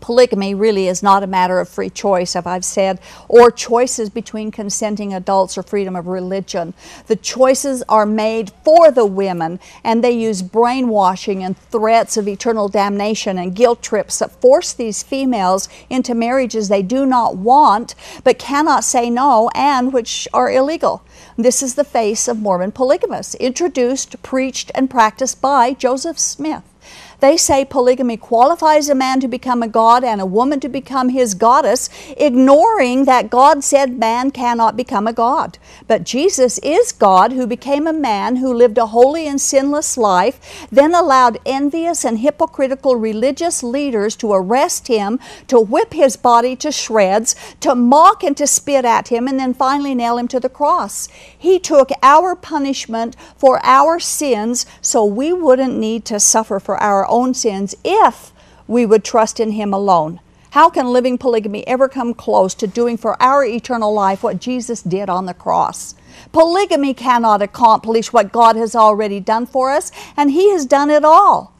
polygamy 0.00 0.54
really 0.54 0.88
is 0.88 1.02
not 1.02 1.22
a 1.22 1.26
matter 1.26 1.60
of 1.60 1.68
free 1.68 1.90
choice, 1.90 2.36
as 2.36 2.46
I've 2.46 2.64
said, 2.64 3.00
or 3.28 3.50
choices 3.50 4.10
between 4.10 4.50
consenting 4.50 5.14
adults 5.14 5.58
or 5.58 5.62
freedom 5.62 5.96
of 5.96 6.06
religion. 6.06 6.74
The 7.06 7.16
choices 7.16 7.82
are 7.88 8.06
made 8.06 8.52
for 8.64 8.90
the 8.90 9.06
women, 9.06 9.60
and 9.84 10.02
they 10.02 10.12
use 10.12 10.42
brainwashing 10.42 11.42
and 11.42 11.56
threats 11.56 12.16
of 12.16 12.28
eternal 12.28 12.68
damnation 12.68 13.38
and 13.38 13.54
guilt 13.54 13.82
trips 13.82 14.18
that 14.18 14.40
force 14.40 14.72
these 14.72 15.02
females 15.02 15.68
into 15.90 16.14
marriages 16.14 16.68
they 16.68 16.82
do 16.82 17.06
not 17.06 17.36
want 17.36 17.94
but 18.24 18.38
cannot 18.38 18.84
say 18.84 19.10
no 19.10 19.50
and 19.54 19.92
which 19.92 20.28
are 20.32 20.50
illegal. 20.50 21.02
This 21.36 21.62
is 21.62 21.74
the 21.74 21.84
face 21.84 22.28
of 22.28 22.40
Mormon 22.40 22.72
polygamists, 22.72 23.34
introduced, 23.36 24.22
preached, 24.22 24.70
and 24.74 24.90
practiced 24.90 25.40
by 25.40 25.72
Joseph 25.72 26.18
Smith. 26.18 26.62
They 27.20 27.36
say 27.36 27.64
polygamy 27.64 28.16
qualifies 28.16 28.88
a 28.88 28.94
man 28.94 29.18
to 29.20 29.28
become 29.28 29.60
a 29.62 29.68
god 29.68 30.04
and 30.04 30.20
a 30.20 30.26
woman 30.26 30.60
to 30.60 30.68
become 30.68 31.08
his 31.08 31.34
goddess, 31.34 31.90
ignoring 32.16 33.06
that 33.06 33.28
God 33.28 33.64
said 33.64 33.98
man 33.98 34.30
cannot 34.30 34.76
become 34.76 35.08
a 35.08 35.12
god. 35.12 35.58
But 35.88 36.04
Jesus 36.04 36.58
is 36.58 36.92
God 36.92 37.32
who 37.32 37.46
became 37.46 37.88
a 37.88 37.92
man 37.92 38.36
who 38.36 38.54
lived 38.54 38.78
a 38.78 38.86
holy 38.86 39.26
and 39.26 39.40
sinless 39.40 39.98
life, 39.98 40.68
then 40.70 40.94
allowed 40.94 41.38
envious 41.44 42.04
and 42.04 42.20
hypocritical 42.20 42.94
religious 42.94 43.64
leaders 43.64 44.14
to 44.16 44.32
arrest 44.32 44.86
him, 44.86 45.18
to 45.48 45.58
whip 45.58 45.94
his 45.94 46.16
body 46.16 46.54
to 46.56 46.70
shreds, 46.70 47.34
to 47.60 47.74
mock 47.74 48.22
and 48.22 48.36
to 48.36 48.46
spit 48.46 48.84
at 48.84 49.08
him, 49.08 49.26
and 49.26 49.40
then 49.40 49.54
finally 49.54 49.94
nail 49.94 50.18
him 50.18 50.28
to 50.28 50.38
the 50.38 50.48
cross. 50.48 51.08
He 51.36 51.58
took 51.58 51.90
our 52.00 52.36
punishment 52.36 53.16
for 53.36 53.58
our 53.64 53.98
sins 53.98 54.66
so 54.80 55.04
we 55.04 55.32
wouldn't 55.32 55.76
need 55.76 56.04
to 56.04 56.20
suffer 56.20 56.60
for 56.60 56.76
our 56.76 57.07
own 57.08 57.34
sins 57.34 57.74
if 57.84 58.32
we 58.66 58.86
would 58.86 59.04
trust 59.04 59.40
in 59.40 59.52
Him 59.52 59.72
alone. 59.72 60.20
How 60.52 60.70
can 60.70 60.86
living 60.86 61.18
polygamy 61.18 61.66
ever 61.66 61.88
come 61.88 62.14
close 62.14 62.54
to 62.54 62.66
doing 62.66 62.96
for 62.96 63.20
our 63.22 63.44
eternal 63.44 63.92
life 63.92 64.22
what 64.22 64.40
Jesus 64.40 64.82
did 64.82 65.10
on 65.10 65.26
the 65.26 65.34
cross? 65.34 65.94
Polygamy 66.32 66.94
cannot 66.94 67.42
accomplish 67.42 68.12
what 68.12 68.32
God 68.32 68.56
has 68.56 68.74
already 68.74 69.20
done 69.20 69.46
for 69.46 69.70
us, 69.70 69.92
and 70.16 70.30
He 70.30 70.50
has 70.50 70.64
done 70.64 70.90
it 70.90 71.04
all. 71.04 71.52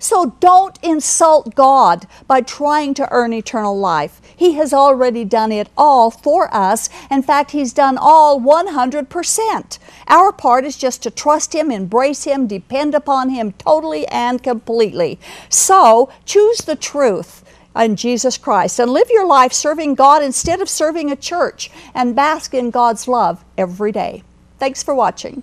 So 0.00 0.34
don't 0.40 0.78
insult 0.82 1.54
God 1.54 2.06
by 2.26 2.40
trying 2.40 2.94
to 2.94 3.08
earn 3.12 3.32
eternal 3.32 3.78
life. 3.78 4.20
He 4.34 4.54
has 4.54 4.72
already 4.72 5.24
done 5.26 5.52
it 5.52 5.68
all 5.76 6.10
for 6.10 6.52
us. 6.52 6.88
In 7.10 7.22
fact, 7.22 7.50
He's 7.50 7.74
done 7.74 7.98
all 7.98 8.40
100%. 8.40 9.78
Our 10.08 10.32
part 10.32 10.64
is 10.64 10.78
just 10.78 11.02
to 11.02 11.10
trust 11.10 11.54
Him, 11.54 11.70
embrace 11.70 12.24
Him, 12.24 12.46
depend 12.46 12.94
upon 12.94 13.28
Him 13.28 13.52
totally 13.52 14.06
and 14.08 14.42
completely. 14.42 15.20
So 15.50 16.10
choose 16.24 16.62
the 16.62 16.76
truth 16.76 17.44
in 17.76 17.94
Jesus 17.94 18.38
Christ 18.38 18.80
and 18.80 18.90
live 18.90 19.10
your 19.10 19.26
life 19.26 19.52
serving 19.52 19.94
God 19.94 20.22
instead 20.22 20.62
of 20.62 20.68
serving 20.68 21.10
a 21.10 21.16
church 21.16 21.70
and 21.94 22.16
bask 22.16 22.54
in 22.54 22.70
God's 22.70 23.06
love 23.06 23.44
every 23.58 23.92
day. 23.92 24.22
Thanks 24.58 24.82
for 24.82 24.94
watching. 24.94 25.42